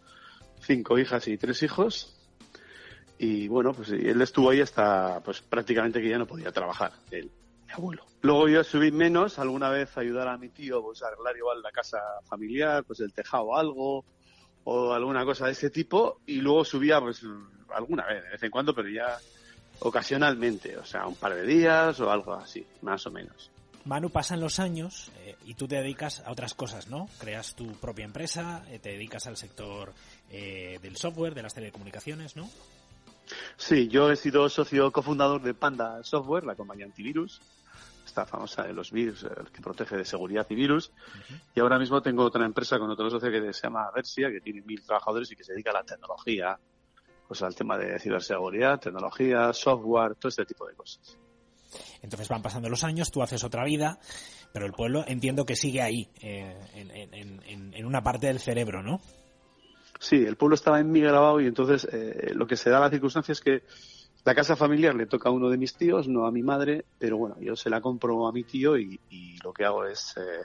cinco 0.60 0.98
hijas 0.98 1.28
y 1.28 1.38
tres 1.38 1.62
hijos, 1.62 2.15
y 3.18 3.48
bueno, 3.48 3.72
pues 3.72 3.90
él 3.90 4.20
estuvo 4.20 4.50
ahí 4.50 4.60
hasta 4.60 5.20
pues 5.24 5.40
prácticamente 5.40 6.00
que 6.00 6.08
ya 6.08 6.18
no 6.18 6.26
podía 6.26 6.52
trabajar, 6.52 6.92
él, 7.10 7.30
mi 7.66 7.72
abuelo. 7.72 8.04
Luego 8.22 8.48
yo 8.48 8.64
subí 8.64 8.90
menos, 8.90 9.38
alguna 9.38 9.70
vez 9.70 9.96
ayudar 9.96 10.28
a 10.28 10.36
mi 10.36 10.48
tío 10.48 10.82
pues 10.82 11.02
a 11.02 11.08
arreglar 11.08 11.36
igual 11.36 11.62
la 11.62 11.70
casa 11.70 11.98
familiar, 12.24 12.84
pues 12.84 13.00
el 13.00 13.12
tejado 13.12 13.56
algo, 13.56 14.04
o 14.64 14.92
alguna 14.92 15.24
cosa 15.24 15.46
de 15.46 15.52
ese 15.52 15.70
tipo 15.70 16.20
y 16.26 16.40
luego 16.40 16.64
subía 16.64 17.00
pues 17.00 17.22
alguna 17.74 18.04
vez, 18.06 18.24
de 18.24 18.30
vez 18.30 18.42
en 18.42 18.50
cuando, 18.50 18.74
pero 18.74 18.88
ya 18.88 19.16
ocasionalmente, 19.80 20.76
o 20.76 20.84
sea, 20.84 21.06
un 21.06 21.14
par 21.14 21.34
de 21.34 21.46
días 21.46 22.00
o 22.00 22.10
algo 22.10 22.34
así, 22.34 22.66
más 22.82 23.06
o 23.06 23.10
menos. 23.10 23.50
Manu, 23.84 24.10
pasan 24.10 24.40
los 24.40 24.58
años 24.58 25.12
eh, 25.18 25.36
y 25.44 25.54
tú 25.54 25.68
te 25.68 25.76
dedicas 25.76 26.20
a 26.26 26.32
otras 26.32 26.54
cosas, 26.54 26.88
¿no? 26.88 27.08
Creas 27.18 27.54
tu 27.54 27.72
propia 27.74 28.04
empresa, 28.04 28.64
eh, 28.68 28.80
te 28.80 28.90
dedicas 28.90 29.28
al 29.28 29.36
sector 29.36 29.92
eh, 30.30 30.80
del 30.82 30.96
software, 30.96 31.34
de 31.34 31.42
las 31.44 31.54
telecomunicaciones, 31.54 32.34
¿no? 32.34 32.50
Sí, 33.56 33.88
yo 33.88 34.10
he 34.10 34.16
sido 34.16 34.48
socio 34.48 34.92
cofundador 34.92 35.42
de 35.42 35.54
Panda 35.54 36.02
Software, 36.02 36.44
la 36.44 36.54
compañía 36.54 36.86
antivirus, 36.86 37.40
esta 38.04 38.24
famosa 38.24 38.62
de 38.62 38.72
los 38.72 38.92
virus, 38.92 39.26
que 39.52 39.60
protege 39.60 39.96
de 39.96 40.04
seguridad 40.04 40.46
y 40.48 40.54
virus. 40.54 40.92
Y 41.54 41.60
ahora 41.60 41.78
mismo 41.78 42.00
tengo 42.00 42.24
otra 42.24 42.44
empresa 42.44 42.78
con 42.78 42.90
otro 42.90 43.10
socio 43.10 43.30
que 43.30 43.52
se 43.52 43.62
llama 43.62 43.90
Versia, 43.94 44.30
que 44.30 44.40
tiene 44.40 44.62
mil 44.62 44.82
trabajadores 44.82 45.30
y 45.32 45.36
que 45.36 45.44
se 45.44 45.52
dedica 45.52 45.70
a 45.70 45.74
la 45.74 45.84
tecnología, 45.84 46.58
pues 47.26 47.42
al 47.42 47.54
tema 47.54 47.76
de 47.76 47.98
ciberseguridad, 47.98 48.78
tecnología, 48.78 49.52
software, 49.52 50.14
todo 50.14 50.28
este 50.28 50.46
tipo 50.46 50.66
de 50.66 50.74
cosas. 50.74 51.18
Entonces 52.02 52.28
van 52.28 52.42
pasando 52.42 52.68
los 52.68 52.84
años, 52.84 53.10
tú 53.10 53.22
haces 53.22 53.42
otra 53.44 53.64
vida, 53.64 53.98
pero 54.52 54.66
el 54.66 54.72
pueblo 54.72 55.04
entiendo 55.06 55.44
que 55.44 55.56
sigue 55.56 55.82
ahí, 55.82 56.08
eh, 56.20 56.56
en, 56.74 57.84
una 57.84 58.02
parte 58.02 58.28
del 58.28 58.38
cerebro, 58.38 58.82
¿no? 58.82 59.00
Sí, 59.98 60.16
el 60.24 60.36
pueblo 60.36 60.54
estaba 60.54 60.80
en 60.80 60.90
Miguel 60.90 61.14
y 61.40 61.46
entonces 61.46 61.86
eh, 61.92 62.32
lo 62.34 62.46
que 62.46 62.56
se 62.56 62.70
da 62.70 62.80
la 62.80 62.90
circunstancia 62.90 63.32
es 63.32 63.40
que 63.40 63.62
la 64.24 64.34
casa 64.34 64.56
familiar 64.56 64.94
le 64.94 65.06
toca 65.06 65.28
a 65.28 65.32
uno 65.32 65.48
de 65.48 65.56
mis 65.56 65.74
tíos, 65.74 66.08
no 66.08 66.26
a 66.26 66.32
mi 66.32 66.42
madre, 66.42 66.84
pero 66.98 67.16
bueno, 67.16 67.36
yo 67.40 67.54
se 67.56 67.70
la 67.70 67.80
compro 67.80 68.26
a 68.26 68.32
mi 68.32 68.44
tío 68.44 68.76
y, 68.76 68.98
lo 69.44 69.52
que 69.52 69.64
hago 69.64 69.84
es 69.84 70.14
eh, 70.16 70.42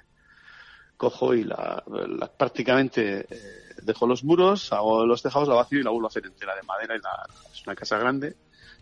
cojo 0.95 1.33
y 1.33 1.43
la, 1.43 1.83
prácticamente 2.37 3.25
dejo 3.81 4.05
los 4.05 4.23
muros, 4.23 4.71
hago 4.71 5.05
los 5.05 5.23
tejados, 5.23 5.47
la 5.47 5.55
vacío 5.55 5.79
y 5.79 5.83
la 5.83 5.89
vuelvo 5.89 6.07
a 6.07 6.09
hacer 6.09 6.25
entera 6.25 6.55
de 6.55 6.61
madera. 6.63 6.95
Y 6.95 6.99
la, 6.99 7.25
es 7.51 7.65
una 7.65 7.75
casa 7.75 7.97
grande 7.97 8.35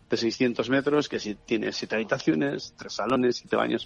de 0.09 0.17
600 0.17 0.69
metros 0.69 1.07
que 1.07 1.19
si 1.19 1.35
tiene 1.35 1.71
siete 1.71 1.95
habitaciones, 1.95 2.73
tres 2.77 2.93
salones, 2.93 3.37
siete 3.37 3.55
baños. 3.55 3.85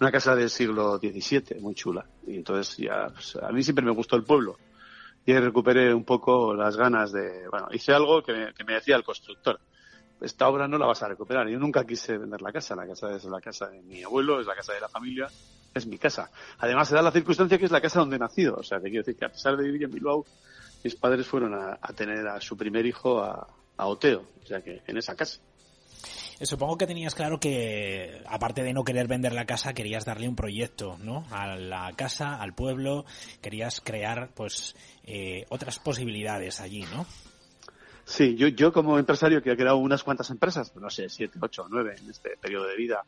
Una 0.00 0.10
casa 0.10 0.34
del 0.34 0.50
siglo 0.50 0.98
XVII, 0.98 1.60
muy 1.60 1.74
chula. 1.74 2.04
Y 2.26 2.36
entonces 2.36 2.76
ya, 2.76 3.08
pues, 3.08 3.36
a 3.36 3.50
mí 3.52 3.62
siempre 3.62 3.84
me 3.84 3.92
gustó 3.92 4.16
el 4.16 4.24
pueblo. 4.24 4.58
Y 5.26 5.32
recuperé 5.32 5.94
un 5.94 6.04
poco 6.04 6.54
las 6.54 6.76
ganas 6.76 7.12
de, 7.12 7.48
bueno, 7.48 7.68
hice 7.72 7.92
algo 7.92 8.22
que 8.22 8.32
me, 8.32 8.54
que 8.54 8.64
me 8.64 8.74
decía 8.74 8.96
el 8.96 9.04
constructor. 9.04 9.58
Esta 10.20 10.48
obra 10.48 10.68
no 10.68 10.78
la 10.78 10.86
vas 10.86 11.02
a 11.02 11.08
recuperar. 11.08 11.48
Yo 11.48 11.58
nunca 11.58 11.84
quise 11.84 12.18
vender 12.18 12.40
la 12.40 12.52
casa. 12.52 12.76
La 12.76 12.86
casa 12.86 13.14
es 13.14 13.24
la 13.24 13.40
casa 13.40 13.68
de 13.68 13.82
mi 13.82 14.02
abuelo, 14.02 14.40
es 14.40 14.46
la 14.46 14.54
casa 14.54 14.72
de 14.72 14.80
la 14.80 14.88
familia, 14.88 15.26
es 15.74 15.86
mi 15.86 15.98
casa. 15.98 16.30
Además, 16.58 16.88
se 16.88 16.94
da 16.94 17.02
la 17.02 17.10
circunstancia 17.10 17.58
que 17.58 17.64
es 17.64 17.70
la 17.70 17.80
casa 17.80 18.00
donde 18.00 18.16
he 18.16 18.18
nacido. 18.18 18.56
O 18.56 18.62
sea, 18.62 18.78
te 18.80 18.88
quiero 18.88 19.02
decir 19.02 19.18
que 19.18 19.24
a 19.24 19.30
pesar 19.30 19.56
de 19.56 19.64
vivir 19.64 19.84
en 19.84 19.90
Bilbao, 19.90 20.24
mis 20.82 20.94
padres 20.94 21.26
fueron 21.26 21.54
a, 21.54 21.78
tener 21.94 22.26
a 22.26 22.40
su 22.40 22.56
primer 22.56 22.86
hijo 22.86 23.22
a, 23.22 23.46
a 23.76 23.86
Oteo. 23.86 24.24
O 24.42 24.46
sea, 24.46 24.62
que 24.62 24.82
en 24.86 24.96
esa 24.96 25.14
casa. 25.14 25.40
Supongo 26.42 26.76
que 26.76 26.86
tenías 26.86 27.14
claro 27.14 27.38
que, 27.38 28.22
aparte 28.26 28.62
de 28.62 28.72
no 28.72 28.84
querer 28.84 29.06
vender 29.06 29.32
la 29.32 29.46
casa, 29.46 29.72
querías 29.72 30.04
darle 30.04 30.28
un 30.28 30.36
proyecto, 30.36 30.98
¿no? 31.02 31.24
A 31.30 31.56
la 31.56 31.92
casa, 31.96 32.34
al 32.34 32.54
pueblo, 32.54 33.04
querías 33.40 33.80
crear, 33.80 34.30
pues, 34.34 34.74
eh, 35.04 35.46
otras 35.48 35.78
posibilidades 35.78 36.60
allí, 36.60 36.84
¿no? 36.94 37.06
Sí, 38.04 38.36
yo, 38.36 38.48
yo 38.48 38.72
como 38.72 38.98
empresario 38.98 39.42
que 39.42 39.52
he 39.52 39.56
creado 39.56 39.78
unas 39.78 40.02
cuantas 40.02 40.28
empresas, 40.30 40.74
no 40.76 40.90
sé, 40.90 41.08
siete, 41.08 41.38
ocho, 41.40 41.66
nueve 41.70 41.94
en 41.98 42.10
este 42.10 42.36
periodo 42.36 42.66
de 42.66 42.76
vida, 42.76 43.04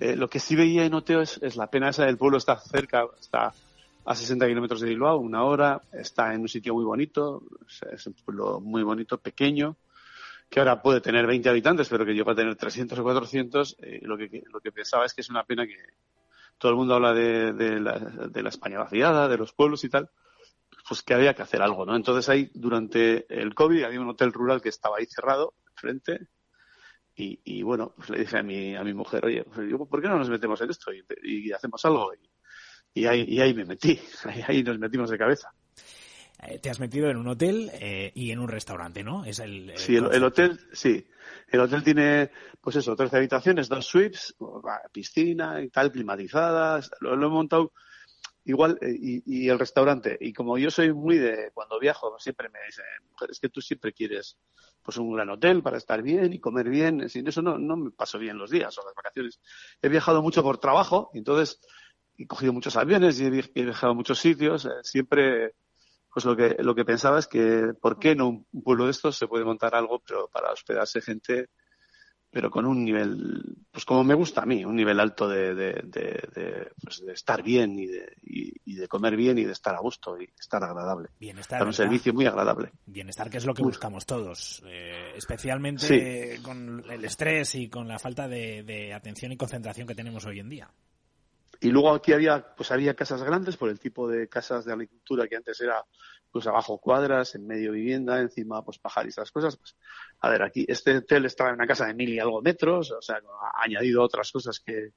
eh, 0.00 0.16
lo 0.16 0.28
que 0.28 0.38
sí 0.38 0.54
veía 0.54 0.84
en 0.84 0.94
Oteo 0.94 1.22
es, 1.22 1.38
es, 1.42 1.56
la 1.56 1.68
pena 1.68 1.88
esa 1.88 2.04
del 2.04 2.18
pueblo 2.18 2.38
está 2.38 2.58
cerca, 2.58 3.06
está 3.18 3.52
a 4.04 4.14
60 4.14 4.46
kilómetros 4.46 4.80
de 4.80 4.88
Bilbao, 4.88 5.18
una 5.18 5.44
hora, 5.44 5.82
está 5.92 6.34
en 6.34 6.42
un 6.42 6.48
sitio 6.48 6.74
muy 6.74 6.84
bonito, 6.84 7.42
es 7.92 8.06
un 8.06 8.14
pueblo 8.14 8.60
muy 8.60 8.82
bonito, 8.82 9.18
pequeño, 9.18 9.76
que 10.48 10.60
ahora 10.60 10.80
puede 10.80 11.00
tener 11.00 11.26
20 11.26 11.48
habitantes, 11.48 11.88
pero 11.88 12.06
que 12.06 12.14
llegó 12.14 12.30
a 12.30 12.34
tener 12.34 12.56
300 12.56 12.98
o 12.98 13.02
400, 13.02 13.76
eh, 13.80 14.00
lo, 14.02 14.16
que, 14.16 14.42
lo 14.52 14.60
que 14.60 14.72
pensaba 14.72 15.04
es 15.04 15.14
que 15.14 15.20
es 15.20 15.30
una 15.30 15.44
pena 15.44 15.66
que 15.66 15.76
todo 16.56 16.72
el 16.72 16.76
mundo 16.78 16.94
habla 16.94 17.12
de, 17.12 17.52
de, 17.52 17.80
la, 17.80 17.98
de 17.98 18.42
la 18.42 18.48
España 18.48 18.78
vaciada, 18.78 19.28
de 19.28 19.36
los 19.36 19.52
pueblos 19.52 19.84
y 19.84 19.88
tal, 19.88 20.10
pues 20.88 21.02
que 21.02 21.14
había 21.14 21.34
que 21.34 21.42
hacer 21.42 21.62
algo, 21.62 21.84
¿no? 21.84 21.94
Entonces 21.94 22.28
ahí, 22.28 22.50
durante 22.54 23.26
el 23.28 23.54
COVID, 23.54 23.84
había 23.84 24.00
un 24.00 24.08
hotel 24.08 24.32
rural 24.32 24.60
que 24.60 24.70
estaba 24.70 24.96
ahí 24.98 25.06
cerrado, 25.06 25.54
frente, 25.74 26.28
y, 27.14 27.40
y 27.44 27.62
bueno, 27.62 27.92
pues 27.96 28.10
le 28.10 28.20
dije 28.20 28.38
a 28.38 28.42
mi, 28.42 28.76
a 28.76 28.84
mi 28.84 28.94
mujer, 28.94 29.24
oye, 29.24 29.44
pues, 29.44 29.68
¿por 29.90 30.00
qué 30.00 30.08
no 30.08 30.18
nos 30.18 30.30
metemos 30.30 30.60
en 30.60 30.70
esto 30.70 30.92
y, 31.22 31.52
hacemos 31.52 31.84
algo? 31.84 32.12
Y, 32.14 33.00
y, 33.02 33.06
ahí, 33.06 33.24
y 33.28 33.40
ahí 33.40 33.52
me 33.54 33.64
metí, 33.64 34.00
ahí 34.46 34.62
nos 34.62 34.78
metimos 34.78 35.10
de 35.10 35.18
cabeza. 35.18 35.52
Eh, 36.42 36.58
te 36.60 36.70
has 36.70 36.78
metido 36.78 37.10
en 37.10 37.16
un 37.16 37.26
hotel 37.26 37.70
eh, 37.74 38.12
y 38.14 38.30
en 38.30 38.38
un 38.38 38.48
restaurante, 38.48 39.02
¿no? 39.02 39.24
Es 39.24 39.40
el, 39.40 39.72
sí, 39.76 39.96
el, 39.96 40.22
hotel, 40.22 40.60
sí. 40.72 41.04
El 41.48 41.60
hotel 41.60 41.82
tiene, 41.82 42.30
pues 42.60 42.76
eso, 42.76 42.94
13 42.94 43.16
habitaciones, 43.16 43.68
dos 43.68 43.86
suites, 43.86 44.36
piscina 44.92 45.60
y 45.60 45.68
tal, 45.68 45.90
climatizadas. 45.90 46.92
Lo, 47.00 47.14
he 47.14 47.28
montado 47.28 47.72
igual, 48.44 48.78
eh, 48.80 48.94
y, 48.96 49.22
y, 49.26 49.48
el 49.48 49.58
restaurante. 49.58 50.16
Y 50.20 50.32
como 50.32 50.56
yo 50.58 50.70
soy 50.70 50.92
muy 50.92 51.18
de, 51.18 51.50
cuando 51.52 51.80
viajo, 51.80 52.16
siempre 52.20 52.48
me 52.50 52.60
dicen, 52.66 52.84
mujer, 53.10 53.30
es 53.32 53.40
que 53.40 53.48
tú 53.48 53.60
siempre 53.60 53.92
quieres 53.92 54.36
pues 54.80 54.96
un 54.96 55.12
gran 55.12 55.28
hotel 55.28 55.60
para 55.62 55.76
estar 55.76 56.02
bien 56.02 56.32
y 56.32 56.38
comer 56.38 56.68
bien. 56.68 57.08
Sin 57.08 57.26
eso 57.26 57.42
no, 57.42 57.58
no 57.58 57.76
me 57.76 57.90
paso 57.90 58.16
bien 58.16 58.38
los 58.38 58.50
días 58.50 58.78
o 58.78 58.84
las 58.84 58.94
vacaciones. 58.94 59.40
He 59.82 59.88
viajado 59.88 60.22
mucho 60.22 60.44
por 60.44 60.58
trabajo, 60.58 61.10
entonces 61.14 61.60
he 62.16 62.28
cogido 62.28 62.52
muchos 62.52 62.76
aviones 62.76 63.20
y 63.20 63.26
he, 63.26 63.30
viajado 63.64 63.92
a 63.92 63.96
muchos 63.96 64.20
sitios. 64.20 64.68
siempre 64.82 65.56
pues 66.18 66.24
lo 66.24 66.36
que, 66.36 66.60
lo 66.64 66.74
que 66.74 66.84
pensaba 66.84 67.20
es 67.20 67.28
que, 67.28 67.74
¿por 67.80 68.00
qué 68.00 68.16
no 68.16 68.28
un 68.28 68.62
pueblo 68.64 68.86
de 68.86 68.90
estos 68.90 69.16
se 69.16 69.28
puede 69.28 69.44
montar 69.44 69.76
algo, 69.76 70.02
pero 70.04 70.26
para 70.26 70.50
hospedarse 70.50 71.00
gente, 71.00 71.50
pero 72.28 72.50
con 72.50 72.66
un 72.66 72.84
nivel, 72.84 73.56
pues 73.70 73.84
como 73.84 74.02
me 74.02 74.14
gusta 74.14 74.42
a 74.42 74.44
mí, 74.44 74.64
un 74.64 74.74
nivel 74.74 74.98
alto 74.98 75.28
de, 75.28 75.54
de, 75.54 75.74
de, 75.84 76.72
pues 76.82 77.06
de 77.06 77.12
estar 77.12 77.40
bien 77.44 77.78
y 77.78 77.86
de, 77.86 78.16
y, 78.20 78.74
de 78.74 78.88
comer 78.88 79.14
bien 79.14 79.38
y 79.38 79.44
de 79.44 79.52
estar 79.52 79.76
a 79.76 79.78
gusto 79.78 80.20
y 80.20 80.28
estar 80.40 80.64
agradable. 80.64 81.10
Bienestar. 81.20 81.64
un 81.64 81.72
servicio 81.72 82.12
muy 82.12 82.26
agradable. 82.26 82.72
Bienestar, 82.84 83.30
que 83.30 83.36
es 83.36 83.46
lo 83.46 83.54
que 83.54 83.62
buscamos 83.62 84.04
todos, 84.04 84.60
eh, 84.66 85.12
especialmente 85.14 86.40
con 86.42 86.82
el 86.90 87.04
estrés 87.04 87.54
y 87.54 87.68
con 87.68 87.86
la 87.86 88.00
falta 88.00 88.26
de 88.26 88.92
atención 88.92 89.30
y 89.30 89.36
concentración 89.36 89.86
que 89.86 89.94
tenemos 89.94 90.26
hoy 90.26 90.40
en 90.40 90.48
día. 90.48 90.68
Y 91.60 91.70
luego 91.70 91.92
aquí 91.92 92.12
había, 92.12 92.54
pues 92.54 92.70
había 92.70 92.94
casas 92.94 93.22
grandes 93.22 93.56
por 93.56 93.68
el 93.68 93.80
tipo 93.80 94.08
de 94.08 94.28
casas 94.28 94.64
de 94.64 94.72
agricultura 94.72 95.26
que 95.26 95.36
antes 95.36 95.60
era, 95.60 95.84
pues 96.30 96.46
abajo 96.46 96.78
cuadras, 96.78 97.34
en 97.34 97.46
medio 97.46 97.72
vivienda, 97.72 98.20
encima 98.20 98.64
pues 98.64 98.78
pajar 98.78 99.06
y 99.06 99.08
esas 99.08 99.32
cosas. 99.32 99.56
Pues, 99.56 99.76
a 100.20 100.28
ver, 100.30 100.42
aquí 100.42 100.64
este 100.68 100.98
hotel 100.98 101.24
estaba 101.24 101.50
en 101.50 101.56
una 101.56 101.66
casa 101.66 101.86
de 101.86 101.94
mil 101.94 102.10
y 102.10 102.20
algo 102.20 102.42
metros, 102.42 102.92
o 102.92 103.02
sea, 103.02 103.16
ha 103.16 103.64
añadido 103.64 104.02
otras 104.02 104.30
cosas 104.30 104.60
que, 104.60 104.92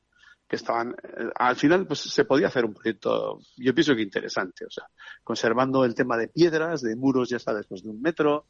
que 0.47 0.55
estaban, 0.55 0.95
eh, 1.01 1.29
al 1.35 1.55
final 1.55 1.87
pues 1.87 2.01
se 2.01 2.25
podía 2.25 2.47
hacer 2.47 2.65
un 2.65 2.73
proyecto, 2.73 3.39
yo 3.57 3.73
pienso 3.73 3.95
que 3.95 4.01
interesante, 4.01 4.65
o 4.65 4.69
sea, 4.69 4.85
conservando 5.23 5.85
el 5.85 5.95
tema 5.95 6.17
de 6.17 6.27
piedras, 6.27 6.81
de 6.81 6.95
muros 6.95 7.29
ya 7.29 7.37
está 7.37 7.53
después 7.53 7.81
de 7.83 7.89
un 7.89 8.01
metro, 8.01 8.47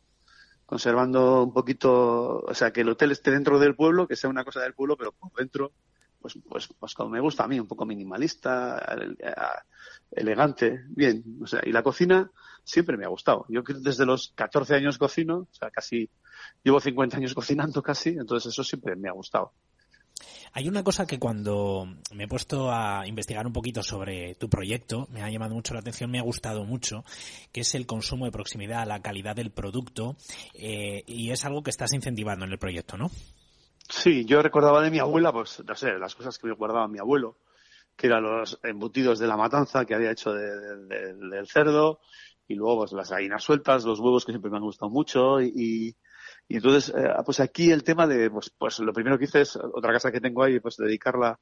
conservando 0.66 1.44
un 1.44 1.54
poquito, 1.54 2.40
o 2.40 2.54
sea, 2.54 2.72
que 2.74 2.82
el 2.82 2.90
hotel 2.90 3.12
esté 3.12 3.32
dentro 3.32 3.60
del 3.60 3.76
pueblo, 3.76 4.08
que 4.08 4.16
sea 4.16 4.30
una 4.30 4.44
cosa 4.44 4.62
del 4.62 4.74
pueblo, 4.74 4.98
pero 4.98 5.12
por 5.12 5.32
dentro 5.34 5.74
pues, 6.22 6.38
pues, 6.48 6.70
pues 6.80 6.96
me 7.10 7.20
gusta 7.20 7.44
a 7.44 7.48
mí, 7.48 7.60
un 7.60 7.68
poco 7.68 7.86
minimalista, 7.86 8.96
elegante, 10.12 10.82
bien. 10.90 11.24
O 11.42 11.48
sea, 11.48 11.62
y 11.66 11.72
la 11.72 11.84
cocina 11.84 12.30
siempre 12.64 12.98
me 12.98 13.06
ha 13.06 13.10
gustado. 13.10 13.46
Yo 13.50 13.64
desde 13.64 14.06
los 14.06 14.32
14 14.36 14.76
años 14.76 14.98
cocino, 14.98 15.48
o 15.52 15.54
sea, 15.54 15.70
casi 15.72 16.10
llevo 16.64 16.80
50 16.80 17.18
años 17.18 17.34
cocinando 17.34 17.82
casi, 17.82 18.10
entonces 18.10 18.52
eso 18.52 18.64
siempre 18.64 18.96
me 18.96 19.10
ha 19.10 19.14
gustado. 19.14 19.54
Hay 20.54 20.68
una 20.68 20.84
cosa 20.84 21.08
que 21.08 21.18
cuando 21.18 21.88
me 22.14 22.26
he 22.26 22.28
puesto 22.28 22.72
a 22.72 23.08
investigar 23.08 23.48
un 23.48 23.54
poquito 23.54 23.82
sobre 23.82 24.36
tu 24.36 24.50
proyecto, 24.50 25.08
me 25.10 25.24
ha 25.24 25.30
llamado 25.30 25.56
mucho 25.56 25.74
la 25.74 25.80
atención, 25.80 26.12
me 26.12 26.20
ha 26.20 26.24
gustado 26.24 26.66
mucho, 26.66 27.06
que 27.54 27.62
es 27.62 27.74
el 27.74 27.86
consumo 27.86 28.26
de 28.26 28.32
proximidad, 28.32 28.86
la 28.86 29.02
calidad 29.02 29.36
del 29.36 29.52
producto, 29.52 30.18
eh, 30.54 31.04
y 31.08 31.32
es 31.32 31.46
algo 31.46 31.64
que 31.64 31.70
estás 31.70 31.94
incentivando 31.94 32.46
en 32.46 32.52
el 32.52 32.60
proyecto, 32.60 32.98
¿no? 32.98 33.10
Sí, 33.90 34.26
yo 34.26 34.42
recordaba 34.42 34.82
de 34.82 34.90
mi 34.92 35.00
abuela, 35.00 35.32
pues, 35.32 35.64
no 35.66 35.76
sé, 35.76 35.98
las 35.98 36.16
cosas 36.16 36.38
que 36.38 36.48
me 36.48 36.54
guardaba 36.54 36.88
mi 36.88 37.00
abuelo, 37.00 37.38
que 37.96 38.08
eran 38.08 38.24
los 38.24 38.60
embutidos 38.64 39.20
de 39.20 39.28
la 39.28 39.38
matanza 39.38 39.86
que 39.86 39.96
había 39.96 40.12
hecho 40.12 40.34
del 40.34 41.48
cerdo, 41.48 42.00
y 42.48 42.56
luego 42.56 42.80
pues 42.80 42.94
las 42.94 43.10
gallinas 43.10 43.44
sueltas, 43.44 43.86
los 43.86 44.00
huevos 44.00 44.26
que 44.26 44.32
siempre 44.32 44.52
me 44.52 44.58
han 44.58 44.64
gustado 44.64 44.90
mucho, 44.90 45.42
y, 45.42 45.96
y 46.48 46.56
entonces, 46.56 46.94
eh, 46.96 47.10
pues 47.26 47.40
aquí 47.40 47.72
el 47.72 47.84
tema 47.84 48.08
de, 48.08 48.30
pues, 48.30 48.52
pues 48.58 48.80
lo 48.80 48.94
primero 48.94 49.18
que 49.18 49.26
hice 49.26 49.42
es, 49.42 49.56
otra 49.56 49.94
casa 49.94 50.12
que 50.12 50.22
tengo 50.22 50.44
ahí, 50.44 50.60
pues 50.60 50.78
dedicarla 50.78 51.40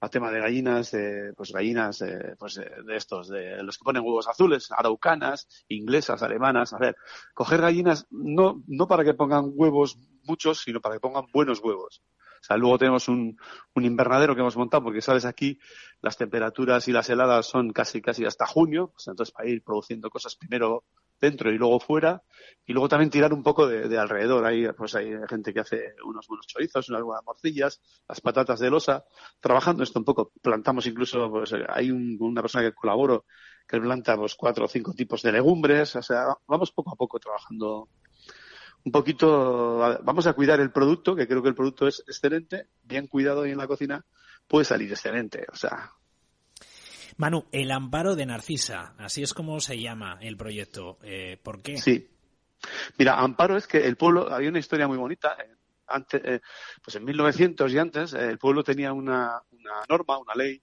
a 0.00 0.08
tema 0.08 0.30
de 0.30 0.40
gallinas, 0.40 0.90
de, 0.92 1.32
pues 1.36 1.52
gallinas 1.52 1.98
de, 1.98 2.34
pues 2.38 2.54
de, 2.54 2.96
estos, 2.96 3.28
de 3.28 3.62
los 3.62 3.76
que 3.76 3.84
ponen 3.84 4.02
huevos 4.02 4.28
azules, 4.28 4.70
araucanas, 4.72 5.46
inglesas, 5.68 6.22
alemanas, 6.22 6.72
a 6.72 6.78
ver, 6.78 6.96
coger 7.34 7.60
gallinas 7.60 8.06
no, 8.10 8.62
no 8.66 8.88
para 8.88 9.04
que 9.04 9.14
pongan 9.14 9.52
huevos 9.54 9.98
muchos, 10.24 10.62
sino 10.62 10.80
para 10.80 10.96
que 10.96 11.00
pongan 11.00 11.26
buenos 11.32 11.60
huevos. 11.60 12.02
O 12.40 12.42
sea, 12.42 12.56
luego 12.56 12.78
tenemos 12.78 13.08
un, 13.08 13.36
un 13.74 13.84
invernadero 13.84 14.34
que 14.34 14.40
hemos 14.40 14.56
montado, 14.56 14.84
porque 14.84 15.02
sabes, 15.02 15.26
aquí 15.26 15.58
las 16.00 16.16
temperaturas 16.16 16.88
y 16.88 16.92
las 16.92 17.10
heladas 17.10 17.44
son 17.44 17.70
casi, 17.70 18.00
casi 18.00 18.24
hasta 18.24 18.46
junio, 18.46 18.92
pues 18.92 19.06
entonces 19.08 19.32
para 19.34 19.50
ir 19.50 19.62
produciendo 19.62 20.08
cosas 20.08 20.36
primero 20.36 20.84
dentro 21.20 21.52
y 21.52 21.58
luego 21.58 21.80
fuera, 21.80 22.22
y 22.64 22.72
luego 22.72 22.88
también 22.88 23.10
tirar 23.10 23.32
un 23.32 23.42
poco 23.42 23.66
de, 23.66 23.98
alrededor. 23.98 24.44
Hay, 24.44 24.66
pues 24.72 24.94
hay 24.94 25.12
gente 25.28 25.52
que 25.52 25.60
hace 25.60 25.94
unos 26.04 26.26
buenos 26.26 26.46
chorizos, 26.46 26.88
unas 26.88 27.02
buenas 27.02 27.24
morcillas, 27.24 27.80
las 28.08 28.20
patatas 28.20 28.60
de 28.60 28.70
losa, 28.70 29.04
trabajando 29.40 29.82
esto 29.82 29.98
un 29.98 30.04
poco. 30.04 30.32
Plantamos 30.40 30.86
incluso, 30.86 31.30
pues 31.30 31.54
hay 31.68 31.90
una 31.90 32.42
persona 32.42 32.64
que 32.64 32.74
colaboro 32.74 33.24
que 33.70 33.80
planta 33.80 34.16
pues, 34.16 34.34
cuatro 34.34 34.64
o 34.64 34.68
cinco 34.68 34.92
tipos 34.94 35.22
de 35.22 35.30
legumbres, 35.30 35.94
o 35.94 36.02
sea, 36.02 36.34
vamos 36.48 36.72
poco 36.72 36.92
a 36.92 36.96
poco 36.96 37.20
trabajando 37.20 37.88
un 38.84 38.92
poquito, 38.92 39.78
vamos 40.02 40.26
a 40.26 40.32
cuidar 40.32 40.58
el 40.58 40.72
producto, 40.72 41.14
que 41.14 41.28
creo 41.28 41.42
que 41.42 41.50
el 41.50 41.54
producto 41.54 41.86
es 41.86 42.00
excelente, 42.00 42.68
bien 42.82 43.06
cuidado 43.06 43.46
y 43.46 43.52
en 43.52 43.58
la 43.58 43.68
cocina 43.68 44.04
puede 44.48 44.64
salir 44.64 44.90
excelente, 44.90 45.46
o 45.52 45.54
sea, 45.54 45.92
Manu, 47.20 47.44
el 47.52 47.70
amparo 47.70 48.16
de 48.16 48.24
Narcisa, 48.24 48.94
así 48.96 49.22
es 49.22 49.34
como 49.34 49.60
se 49.60 49.78
llama 49.78 50.16
el 50.22 50.38
proyecto. 50.38 50.96
Eh, 51.02 51.38
¿Por 51.42 51.60
qué? 51.60 51.76
Sí. 51.76 52.08
Mira, 52.96 53.20
amparo 53.20 53.58
es 53.58 53.66
que 53.66 53.86
el 53.86 53.98
pueblo, 53.98 54.32
había 54.32 54.48
una 54.48 54.58
historia 54.58 54.88
muy 54.88 54.96
bonita. 54.96 55.36
Eh, 55.38 55.54
antes, 55.88 56.22
eh, 56.24 56.40
pues 56.82 56.96
en 56.96 57.04
1900 57.04 57.70
y 57.74 57.78
antes, 57.78 58.14
el 58.14 58.38
pueblo 58.38 58.64
tenía 58.64 58.94
una, 58.94 59.42
norma, 59.86 60.16
una 60.16 60.32
ley, 60.34 60.62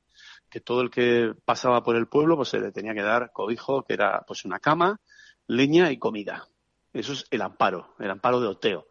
que 0.50 0.60
todo 0.60 0.82
el 0.82 0.90
que 0.90 1.32
pasaba 1.46 1.84
por 1.84 1.96
el 1.96 2.08
pueblo, 2.08 2.36
pues 2.36 2.50
se 2.50 2.60
le 2.60 2.72
tenía 2.72 2.96
que 2.96 3.04
dar 3.04 3.32
cobijo, 3.32 3.84
que 3.84 3.94
era 3.94 4.24
pues 4.26 4.44
una 4.44 4.58
cama, 4.58 5.00
leña 5.46 5.92
y 5.92 6.00
comida. 6.00 6.48
Eso 6.92 7.14
es 7.14 7.28
el 7.30 7.44
amparo, 7.44 7.94
el 8.00 8.10
amparo 8.10 8.42
de 8.42 8.48
Oteo. 8.48 8.88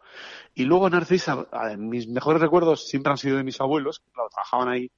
Y 0.53 0.63
luego 0.63 0.89
Narcisa, 0.89 1.45
mis 1.77 2.07
mejores 2.07 2.41
recuerdos 2.41 2.87
siempre 2.87 3.11
han 3.11 3.17
sido 3.17 3.35
de 3.35 3.43
mis 3.43 3.59
abuelos, 3.59 3.99
que 3.99 4.09
trabajaban 4.13 4.69
ahí 4.69 4.89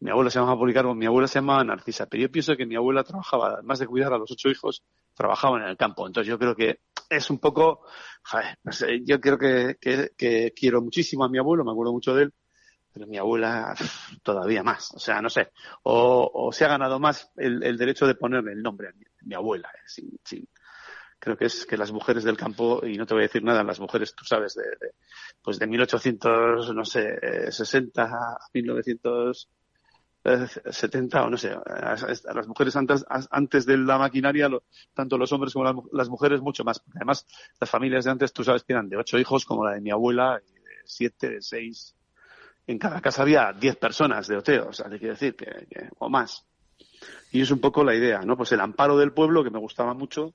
mi 0.00 0.10
abuela 0.10 0.30
se 0.30 0.38
llamaba 0.38 0.58
Policarpo, 0.58 0.94
mi 0.94 1.06
abuela 1.06 1.28
se 1.28 1.38
llamaba 1.38 1.62
Narcisa, 1.62 2.06
pero 2.06 2.22
yo 2.22 2.30
pienso 2.30 2.56
que 2.56 2.64
mi 2.64 2.74
abuela 2.74 3.04
trabajaba, 3.04 3.54
además 3.54 3.78
de 3.78 3.86
cuidar 3.86 4.12
a 4.14 4.18
los 4.18 4.30
ocho 4.30 4.48
hijos, 4.48 4.82
trabajaba 5.14 5.58
en 5.58 5.68
el 5.68 5.76
campo. 5.76 6.06
Entonces 6.06 6.28
yo 6.28 6.38
creo 6.38 6.56
que 6.56 6.80
es 7.10 7.28
un 7.28 7.38
poco, 7.38 7.84
yo 9.04 9.20
creo 9.20 9.38
que, 9.38 10.52
quiero 10.56 10.80
muchísimo 10.80 11.24
a 11.24 11.28
mi 11.28 11.38
abuelo, 11.38 11.64
me 11.64 11.72
acuerdo 11.72 11.92
mucho 11.92 12.14
de 12.14 12.24
él, 12.24 12.34
pero 12.92 13.06
mi 13.06 13.18
abuela 13.18 13.74
todavía 14.22 14.62
más, 14.62 14.90
o 14.94 14.98
sea, 14.98 15.20
no 15.20 15.28
sé, 15.28 15.50
o, 15.82 16.50
se 16.50 16.64
ha 16.64 16.68
ganado 16.68 16.98
más 16.98 17.30
el, 17.36 17.76
derecho 17.76 18.06
de 18.06 18.14
ponerle 18.14 18.52
el 18.52 18.62
nombre 18.62 18.88
a 18.88 18.92
mi, 19.22 19.34
abuela, 19.34 19.70
eh, 19.98 20.44
creo 21.18 21.36
que 21.36 21.44
es 21.44 21.66
que 21.66 21.76
las 21.76 21.92
mujeres 21.92 22.24
del 22.24 22.38
campo, 22.38 22.80
y 22.86 22.96
no 22.96 23.04
te 23.04 23.12
voy 23.12 23.24
a 23.24 23.26
decir 23.26 23.44
nada, 23.44 23.62
las 23.62 23.78
mujeres, 23.78 24.14
tú 24.14 24.24
sabes, 24.24 24.54
de, 24.54 24.64
pues 25.42 25.58
de 25.58 25.66
1800, 25.66 26.74
no 26.74 26.84
sé, 26.86 27.52
60 27.52 28.02
a 28.02 28.38
1900 28.54 29.48
70 30.22 31.24
o 31.24 31.30
no 31.30 31.38
sé, 31.38 31.50
a, 31.50 31.96
las 32.34 32.46
mujeres 32.46 32.76
antes, 32.76 33.04
antes 33.30 33.64
de 33.64 33.78
la 33.78 33.98
maquinaria, 33.98 34.50
tanto 34.94 35.16
los 35.16 35.32
hombres 35.32 35.52
como 35.54 35.88
las, 35.92 36.08
mujeres 36.08 36.40
mucho 36.40 36.62
más. 36.62 36.82
Además, 36.94 37.26
las 37.58 37.70
familias 37.70 38.04
de 38.04 38.10
antes, 38.10 38.32
tú 38.32 38.44
sabes 38.44 38.62
que 38.64 38.74
eran 38.74 38.88
de 38.88 38.98
ocho 38.98 39.18
hijos, 39.18 39.44
como 39.44 39.64
la 39.64 39.74
de 39.74 39.80
mi 39.80 39.90
abuela, 39.90 40.38
de 40.38 40.70
siete, 40.84 41.30
de 41.30 41.42
seis. 41.42 41.94
En 42.66 42.78
cada 42.78 43.00
casa 43.00 43.22
había 43.22 43.52
diez 43.52 43.76
personas 43.76 44.28
de 44.28 44.36
Oteo, 44.36 44.68
o 44.68 44.72
sea, 44.72 44.88
quiero 44.90 45.14
decir, 45.14 45.34
que, 45.34 45.88
o 45.98 46.10
más. 46.10 46.44
Y 47.32 47.40
es 47.40 47.50
un 47.50 47.60
poco 47.60 47.82
la 47.82 47.94
idea, 47.94 48.20
¿no? 48.20 48.36
Pues 48.36 48.52
el 48.52 48.60
amparo 48.60 48.98
del 48.98 49.12
pueblo, 49.12 49.42
que 49.42 49.50
me 49.50 49.58
gustaba 49.58 49.94
mucho, 49.94 50.34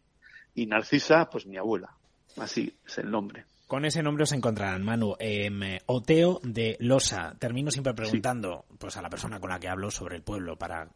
y 0.55 0.65
Narcisa, 0.65 1.29
pues 1.29 1.45
mi 1.45 1.57
abuela. 1.57 1.95
Así 2.37 2.75
es 2.85 2.97
el 2.97 3.11
nombre. 3.11 3.45
Con 3.67 3.83
ese 3.83 4.03
nombre 4.03 4.23
os 4.23 4.31
encontrarán, 4.31 4.83
Manu. 4.83 5.15
Eh, 5.19 5.79
Oteo 5.87 6.39
de 6.43 6.77
Losa. 6.79 7.35
Termino 7.39 7.71
siempre 7.71 7.95
preguntando 7.95 8.65
pues 8.77 8.95
a 8.95 9.01
la 9.01 9.09
persona 9.09 9.39
con 9.39 9.49
la 9.49 9.59
que 9.59 9.67
hablo 9.67 9.89
sobre 9.89 10.17
el 10.17 10.21
pueblo 10.21 10.55
para 10.55 10.87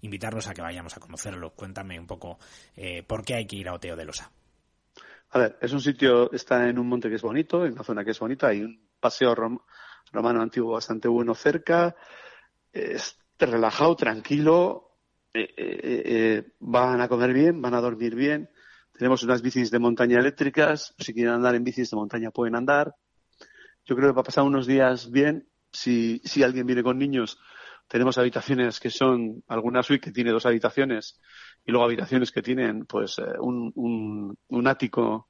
invitarlos 0.00 0.48
a 0.48 0.54
que 0.54 0.62
vayamos 0.62 0.96
a 0.96 1.00
conocerlo. 1.00 1.50
Cuéntame 1.50 2.00
un 2.00 2.06
poco 2.06 2.38
eh, 2.76 3.02
por 3.02 3.24
qué 3.24 3.34
hay 3.34 3.46
que 3.46 3.56
ir 3.56 3.68
a 3.68 3.74
Oteo 3.74 3.94
de 3.94 4.06
Losa. 4.06 4.30
A 5.30 5.38
ver, 5.38 5.58
es 5.60 5.72
un 5.72 5.82
sitio, 5.82 6.32
está 6.32 6.66
en 6.66 6.78
un 6.78 6.88
monte 6.88 7.10
que 7.10 7.16
es 7.16 7.22
bonito, 7.22 7.66
en 7.66 7.72
una 7.72 7.82
zona 7.82 8.04
que 8.04 8.12
es 8.12 8.18
bonita, 8.20 8.48
hay 8.48 8.62
un 8.62 8.88
paseo 9.00 9.34
romano 9.34 10.40
antiguo 10.40 10.74
bastante 10.74 11.08
bueno 11.08 11.34
cerca, 11.34 11.96
es 12.72 13.18
relajado, 13.38 13.96
tranquilo, 13.96 14.92
eh, 15.34 15.52
eh, 15.56 16.52
van 16.60 17.00
a 17.00 17.08
comer 17.08 17.32
bien, 17.32 17.60
van 17.60 17.74
a 17.74 17.80
dormir 17.80 18.14
bien, 18.14 18.48
tenemos 18.96 19.22
unas 19.22 19.42
bicis 19.42 19.70
de 19.70 19.78
montaña 19.78 20.20
eléctricas, 20.20 20.94
si 20.98 21.12
quieren 21.12 21.34
andar 21.34 21.54
en 21.54 21.64
bicis 21.64 21.90
de 21.90 21.96
montaña 21.96 22.30
pueden 22.30 22.54
andar. 22.54 22.94
Yo 23.84 23.96
creo 23.96 24.08
que 24.08 24.14
va 24.14 24.20
a 24.22 24.24
pasar 24.24 24.44
unos 24.44 24.66
días 24.66 25.10
bien. 25.10 25.48
Si, 25.72 26.20
si 26.24 26.42
alguien 26.44 26.66
viene 26.66 26.84
con 26.84 26.98
niños, 26.98 27.38
tenemos 27.88 28.16
habitaciones 28.16 28.78
que 28.78 28.90
son 28.90 29.42
alguna 29.48 29.82
suite 29.82 30.06
que 30.06 30.12
tiene 30.12 30.30
dos 30.30 30.46
habitaciones 30.46 31.20
y 31.64 31.72
luego 31.72 31.84
habitaciones 31.84 32.30
que 32.30 32.42
tienen 32.42 32.86
pues 32.86 33.18
eh, 33.18 33.24
un, 33.40 33.72
un, 33.74 34.38
un 34.48 34.66
ático, 34.68 35.28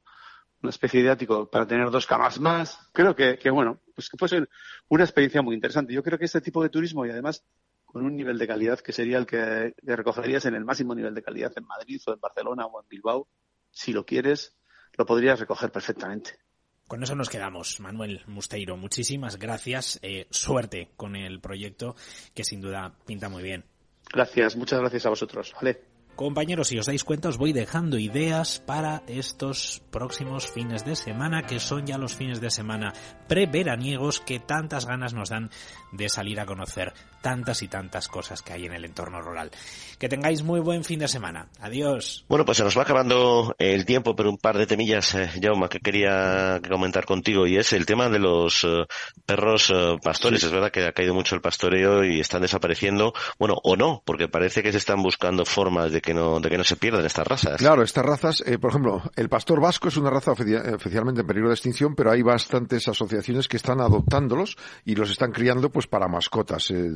una 0.62 0.70
especie 0.70 1.02
de 1.02 1.10
ático 1.10 1.50
para 1.50 1.66
tener 1.66 1.90
dos 1.90 2.06
camas 2.06 2.38
más. 2.38 2.90
Creo 2.92 3.16
que, 3.16 3.38
que 3.38 3.50
bueno, 3.50 3.80
pues 3.94 4.10
que 4.10 4.18
puede 4.18 4.30
ser 4.30 4.48
una 4.88 5.04
experiencia 5.04 5.40
muy 5.40 5.54
interesante. 5.54 5.94
Yo 5.94 6.02
creo 6.02 6.18
que 6.18 6.26
este 6.26 6.42
tipo 6.42 6.62
de 6.62 6.68
turismo 6.68 7.06
y 7.06 7.10
además 7.10 7.44
con 7.86 8.04
un 8.04 8.16
nivel 8.16 8.36
de 8.38 8.46
calidad 8.46 8.80
que 8.80 8.92
sería 8.92 9.18
el 9.18 9.26
que 9.26 9.72
recogerías 9.82 10.44
en 10.46 10.54
el 10.54 10.64
máximo 10.64 10.94
nivel 10.94 11.14
de 11.14 11.22
calidad 11.22 11.52
en 11.56 11.64
Madrid 11.64 12.00
o 12.06 12.12
en 12.12 12.20
Barcelona 12.20 12.66
o 12.66 12.82
en 12.82 12.88
Bilbao, 12.88 13.28
si 13.74 13.92
lo 13.92 14.06
quieres, 14.06 14.56
lo 14.96 15.04
podrías 15.04 15.38
recoger 15.38 15.70
perfectamente. 15.70 16.38
Con 16.86 17.02
eso 17.02 17.14
nos 17.14 17.30
quedamos, 17.30 17.80
Manuel 17.80 18.22
Musteiro. 18.26 18.76
Muchísimas 18.76 19.38
gracias. 19.38 19.98
Eh, 20.02 20.26
suerte 20.30 20.90
con 20.96 21.16
el 21.16 21.40
proyecto, 21.40 21.96
que 22.34 22.44
sin 22.44 22.60
duda 22.60 22.94
pinta 23.06 23.28
muy 23.28 23.42
bien. 23.42 23.64
Gracias, 24.12 24.56
muchas 24.56 24.80
gracias 24.80 25.06
a 25.06 25.10
vosotros. 25.10 25.54
Vale. 25.54 25.93
Compañeros, 26.16 26.68
si 26.68 26.78
os 26.78 26.86
dais 26.86 27.02
cuenta, 27.02 27.28
os 27.28 27.38
voy 27.38 27.52
dejando 27.52 27.98
ideas 27.98 28.62
para 28.64 29.02
estos 29.08 29.82
próximos 29.90 30.46
fines 30.46 30.84
de 30.84 30.94
semana, 30.94 31.42
que 31.42 31.58
son 31.58 31.86
ya 31.86 31.98
los 31.98 32.14
fines 32.14 32.40
de 32.40 32.50
semana 32.50 32.92
preveraniegos 33.26 34.20
que 34.20 34.38
tantas 34.38 34.86
ganas 34.86 35.12
nos 35.12 35.30
dan 35.30 35.50
de 35.90 36.08
salir 36.08 36.38
a 36.38 36.46
conocer 36.46 36.92
tantas 37.20 37.62
y 37.62 37.68
tantas 37.68 38.06
cosas 38.06 38.42
que 38.42 38.52
hay 38.52 38.66
en 38.66 38.74
el 38.74 38.84
entorno 38.84 39.20
rural. 39.22 39.50
Que 39.98 40.08
tengáis 40.08 40.42
muy 40.42 40.60
buen 40.60 40.84
fin 40.84 40.98
de 40.98 41.08
semana. 41.08 41.48
Adiós. 41.58 42.24
Bueno, 42.28 42.44
pues 42.44 42.58
se 42.58 42.64
nos 42.64 42.76
va 42.76 42.82
acabando 42.82 43.54
el 43.58 43.86
tiempo, 43.86 44.14
pero 44.14 44.30
un 44.30 44.36
par 44.36 44.58
de 44.58 44.66
temillas, 44.66 45.14
eh, 45.14 45.30
Jauma, 45.40 45.68
que 45.68 45.80
quería 45.80 46.60
comentar 46.68 47.06
contigo, 47.06 47.46
y 47.46 47.56
es 47.56 47.72
el 47.72 47.86
tema 47.86 48.08
de 48.08 48.18
los 48.18 48.62
eh, 48.64 48.84
perros 49.24 49.72
eh, 49.74 49.96
pastores. 50.02 50.44
Es 50.44 50.52
verdad 50.52 50.70
que 50.70 50.84
ha 50.84 50.92
caído 50.92 51.14
mucho 51.14 51.34
el 51.34 51.40
pastoreo 51.40 52.04
y 52.04 52.20
están 52.20 52.42
desapareciendo, 52.42 53.14
bueno, 53.38 53.54
o 53.64 53.74
no, 53.74 54.02
porque 54.04 54.28
parece 54.28 54.62
que 54.62 54.72
se 54.72 54.78
están 54.78 55.02
buscando 55.02 55.44
formas 55.46 55.92
de 55.92 56.03
que 56.04 56.14
no, 56.14 56.38
de 56.38 56.50
que 56.50 56.58
no 56.58 56.64
se 56.64 56.76
pierdan 56.76 57.04
estas 57.04 57.26
razas. 57.26 57.56
Claro, 57.56 57.82
estas 57.82 58.04
razas, 58.04 58.42
eh, 58.46 58.58
por 58.58 58.70
ejemplo, 58.70 59.02
el 59.16 59.28
pastor 59.28 59.60
vasco 59.60 59.88
es 59.88 59.96
una 59.96 60.10
raza 60.10 60.32
oficialmente 60.32 61.22
en 61.22 61.26
peligro 61.26 61.48
de 61.48 61.54
extinción, 61.54 61.94
pero 61.94 62.10
hay 62.10 62.22
bastantes 62.22 62.86
asociaciones 62.88 63.48
que 63.48 63.56
están 63.56 63.80
adoptándolos 63.80 64.56
y 64.84 64.94
los 64.94 65.10
están 65.10 65.32
criando 65.32 65.70
pues 65.70 65.86
para 65.86 66.06
mascotas. 66.06 66.70
Eh, 66.70 66.92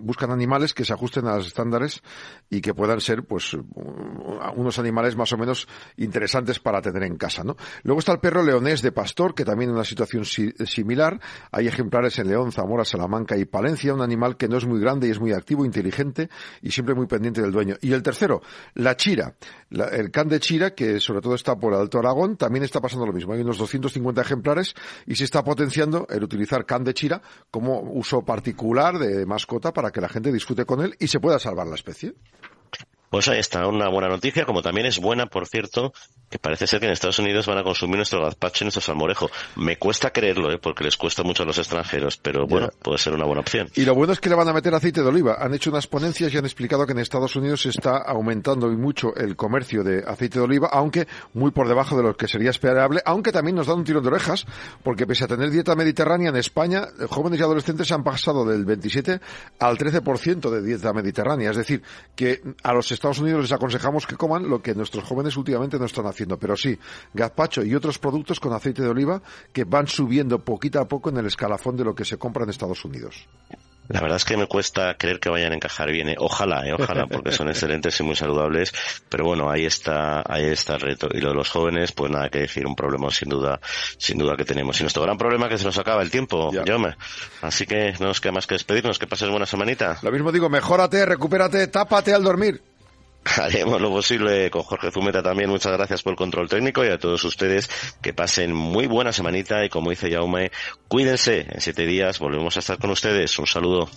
buscan 0.00 0.30
animales 0.30 0.74
que 0.74 0.84
se 0.84 0.92
ajusten 0.92 1.26
a 1.26 1.36
los 1.36 1.46
estándares 1.46 2.02
y 2.50 2.60
que 2.60 2.74
puedan 2.74 3.00
ser 3.00 3.24
pues 3.24 3.56
unos 4.56 4.78
animales 4.78 5.16
más 5.16 5.32
o 5.32 5.38
menos 5.38 5.68
interesantes 5.96 6.58
para 6.58 6.82
tener 6.82 7.04
en 7.04 7.16
casa, 7.16 7.44
¿no? 7.44 7.56
Luego 7.84 8.00
está 8.00 8.12
el 8.12 8.18
perro 8.18 8.42
leonés 8.42 8.82
de 8.82 8.92
pastor, 8.92 9.34
que 9.34 9.44
también 9.44 9.70
en 9.70 9.76
una 9.76 9.84
situación 9.84 10.24
similar. 10.24 11.20
Hay 11.50 11.68
ejemplares 11.68 12.18
en 12.18 12.28
León, 12.28 12.52
Zamora, 12.52 12.84
Salamanca 12.84 13.36
y 13.36 13.44
Palencia, 13.44 13.94
un 13.94 14.02
animal 14.02 14.36
que 14.36 14.48
no 14.48 14.56
es 14.56 14.66
muy 14.66 14.80
grande 14.80 15.08
y 15.08 15.10
es 15.10 15.20
muy 15.20 15.32
activo, 15.32 15.64
inteligente 15.64 16.28
y 16.60 16.70
siempre 16.70 16.94
muy 16.94 17.06
pendiente 17.06 17.40
del 17.40 17.52
dueño. 17.52 17.76
Y 17.80 17.92
el 17.92 18.02
tercero, 18.02 18.31
la 18.74 18.96
chira, 18.96 19.34
el 19.70 20.10
can 20.10 20.28
de 20.28 20.40
chira, 20.40 20.74
que 20.74 21.00
sobre 21.00 21.20
todo 21.20 21.34
está 21.34 21.56
por 21.56 21.74
Alto 21.74 21.98
Aragón, 21.98 22.36
también 22.36 22.64
está 22.64 22.80
pasando 22.80 23.04
lo 23.04 23.12
mismo. 23.12 23.32
Hay 23.32 23.40
unos 23.40 23.58
250 23.58 24.20
ejemplares 24.22 24.74
y 25.06 25.16
se 25.16 25.24
está 25.24 25.42
potenciando 25.44 26.06
el 26.08 26.22
utilizar 26.22 26.64
can 26.64 26.84
de 26.84 26.94
chira 26.94 27.20
como 27.50 27.80
uso 27.80 28.22
particular 28.22 28.98
de 28.98 29.26
mascota 29.26 29.72
para 29.72 29.90
que 29.90 30.00
la 30.00 30.08
gente 30.08 30.32
disfrute 30.32 30.64
con 30.64 30.80
él 30.80 30.94
y 30.98 31.08
se 31.08 31.20
pueda 31.20 31.38
salvar 31.38 31.66
la 31.66 31.74
especie. 31.74 32.14
Pues 33.12 33.28
ahí 33.28 33.40
está, 33.40 33.68
una 33.68 33.90
buena 33.90 34.08
noticia, 34.08 34.46
como 34.46 34.62
también 34.62 34.86
es 34.86 34.98
buena, 34.98 35.26
por 35.26 35.46
cierto, 35.46 35.92
que 36.30 36.38
parece 36.38 36.66
ser 36.66 36.80
que 36.80 36.86
en 36.86 36.92
Estados 36.92 37.18
Unidos 37.18 37.44
van 37.44 37.58
a 37.58 37.62
consumir 37.62 37.96
nuestro 37.96 38.22
gazpacho 38.22 38.64
y 38.64 38.66
nuestro 38.66 38.80
salmorejo. 38.80 39.30
Me 39.56 39.76
cuesta 39.76 40.08
creerlo, 40.08 40.50
¿eh? 40.50 40.56
porque 40.56 40.82
les 40.82 40.96
cuesta 40.96 41.22
mucho 41.22 41.42
a 41.42 41.46
los 41.46 41.58
extranjeros, 41.58 42.16
pero 42.16 42.46
bueno, 42.46 42.70
puede 42.82 42.96
ser 42.96 43.12
una 43.12 43.26
buena 43.26 43.42
opción. 43.42 43.68
Y 43.74 43.84
lo 43.84 43.94
bueno 43.94 44.14
es 44.14 44.20
que 44.20 44.30
le 44.30 44.34
van 44.34 44.48
a 44.48 44.54
meter 44.54 44.74
aceite 44.74 45.02
de 45.02 45.08
oliva. 45.08 45.36
Han 45.38 45.52
hecho 45.52 45.68
unas 45.68 45.86
ponencias 45.86 46.32
y 46.32 46.38
han 46.38 46.46
explicado 46.46 46.86
que 46.86 46.92
en 46.92 47.00
Estados 47.00 47.36
Unidos 47.36 47.60
se 47.60 47.68
está 47.68 47.98
aumentando 47.98 48.72
y 48.72 48.76
mucho 48.76 49.14
el 49.14 49.36
comercio 49.36 49.84
de 49.84 50.02
aceite 50.06 50.38
de 50.38 50.46
oliva, 50.46 50.70
aunque 50.72 51.06
muy 51.34 51.50
por 51.50 51.68
debajo 51.68 51.98
de 51.98 52.04
lo 52.04 52.16
que 52.16 52.28
sería 52.28 52.48
esperable, 52.48 53.02
aunque 53.04 53.30
también 53.30 53.56
nos 53.56 53.66
dan 53.66 53.76
un 53.76 53.84
tirón 53.84 54.02
de 54.02 54.08
orejas, 54.08 54.46
porque 54.82 55.06
pese 55.06 55.24
a 55.24 55.28
tener 55.28 55.50
dieta 55.50 55.74
mediterránea 55.74 56.30
en 56.30 56.36
España, 56.36 56.88
jóvenes 57.10 57.40
y 57.40 57.42
adolescentes 57.42 57.92
han 57.92 58.04
pasado 58.04 58.46
del 58.46 58.64
27 58.64 59.20
al 59.58 59.76
13% 59.76 60.48
de 60.48 60.62
dieta 60.62 60.94
mediterránea. 60.94 61.50
Es 61.50 61.58
decir, 61.58 61.82
que 62.16 62.40
a 62.62 62.72
los 62.72 62.90
Estados 63.02 63.18
Unidos 63.18 63.42
les 63.42 63.52
aconsejamos 63.52 64.06
que 64.06 64.14
coman 64.14 64.48
lo 64.48 64.62
que 64.62 64.76
nuestros 64.76 65.02
jóvenes 65.02 65.36
últimamente 65.36 65.76
no 65.76 65.86
están 65.86 66.06
haciendo 66.06 66.38
pero 66.38 66.56
sí, 66.56 66.78
gazpacho 67.12 67.64
y 67.64 67.74
otros 67.74 67.98
productos 67.98 68.38
con 68.38 68.52
aceite 68.52 68.80
de 68.80 68.88
oliva 68.88 69.20
que 69.52 69.64
van 69.64 69.88
subiendo 69.88 70.38
poquito 70.38 70.78
a 70.78 70.86
poco 70.86 71.10
en 71.10 71.16
el 71.16 71.26
escalafón 71.26 71.76
de 71.76 71.82
lo 71.82 71.96
que 71.96 72.04
se 72.04 72.16
compra 72.16 72.44
en 72.44 72.50
Estados 72.50 72.84
Unidos. 72.84 73.26
La 73.88 74.00
verdad 74.00 74.16
es 74.16 74.24
que 74.24 74.36
me 74.36 74.46
cuesta 74.46 74.94
creer 74.96 75.18
que 75.18 75.28
vayan 75.28 75.50
a 75.52 75.56
encajar 75.56 75.90
bien. 75.90 76.10
¿eh? 76.10 76.14
Ojalá, 76.16 76.64
¿eh? 76.66 76.72
ojalá, 76.72 77.06
porque 77.08 77.32
son 77.32 77.48
excelentes 77.50 77.98
y 77.98 78.04
muy 78.04 78.14
saludables. 78.14 78.72
Pero 79.08 79.24
bueno, 79.24 79.50
ahí 79.50 79.66
está, 79.66 80.22
ahí 80.24 80.44
está 80.44 80.74
el 80.74 80.80
reto. 80.80 81.08
Y 81.12 81.20
lo 81.20 81.30
de 81.30 81.34
los 81.34 81.50
jóvenes, 81.50 81.90
pues 81.90 82.10
nada 82.10 82.30
que 82.30 82.38
decir, 82.38 82.64
un 82.64 82.76
problema 82.76 83.10
sin 83.10 83.28
duda, 83.28 83.60
sin 83.98 84.18
duda 84.18 84.36
que 84.36 84.44
tenemos. 84.44 84.78
Y 84.78 84.84
nuestro 84.84 85.02
gran 85.02 85.18
problema 85.18 85.46
es 85.46 85.50
que 85.50 85.58
se 85.58 85.64
nos 85.64 85.78
acaba 85.78 86.02
el 86.02 86.10
tiempo, 86.10 86.52
Jaume. 86.64 86.94
Así 87.42 87.66
que 87.66 87.92
no 87.98 88.06
nos 88.06 88.20
queda 88.20 88.32
más 88.32 88.46
que 88.46 88.54
despedirnos. 88.54 89.00
Que 89.00 89.08
pases 89.08 89.28
buena 89.28 89.46
semanita. 89.46 89.98
Lo 90.02 90.12
mismo 90.12 90.30
digo, 90.30 90.48
mejórate, 90.48 91.04
recupérate, 91.04 91.66
tápate 91.66 92.14
al 92.14 92.22
dormir. 92.22 92.71
Haremos 93.24 93.80
lo 93.80 93.90
posible 93.90 94.50
con 94.50 94.62
Jorge 94.62 94.90
Zumeta 94.90 95.22
también. 95.22 95.48
Muchas 95.48 95.72
gracias 95.72 96.02
por 96.02 96.12
el 96.12 96.16
control 96.16 96.48
técnico 96.48 96.84
y 96.84 96.88
a 96.88 96.98
todos 96.98 97.22
ustedes 97.24 97.70
que 98.00 98.12
pasen 98.12 98.52
muy 98.52 98.86
buena 98.86 99.12
semanita 99.12 99.64
y 99.64 99.68
como 99.68 99.90
dice 99.90 100.10
Jaume, 100.10 100.50
cuídense. 100.88 101.46
En 101.48 101.60
siete 101.60 101.86
días 101.86 102.18
volvemos 102.18 102.56
a 102.56 102.60
estar 102.60 102.78
con 102.78 102.90
ustedes. 102.90 103.38
Un 103.38 103.46
saludo. 103.46 103.88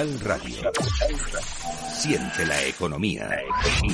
Capital 0.00 0.20
Radio. 0.20 0.72
Siente 1.92 2.46
la 2.46 2.62
economía. 2.64 3.28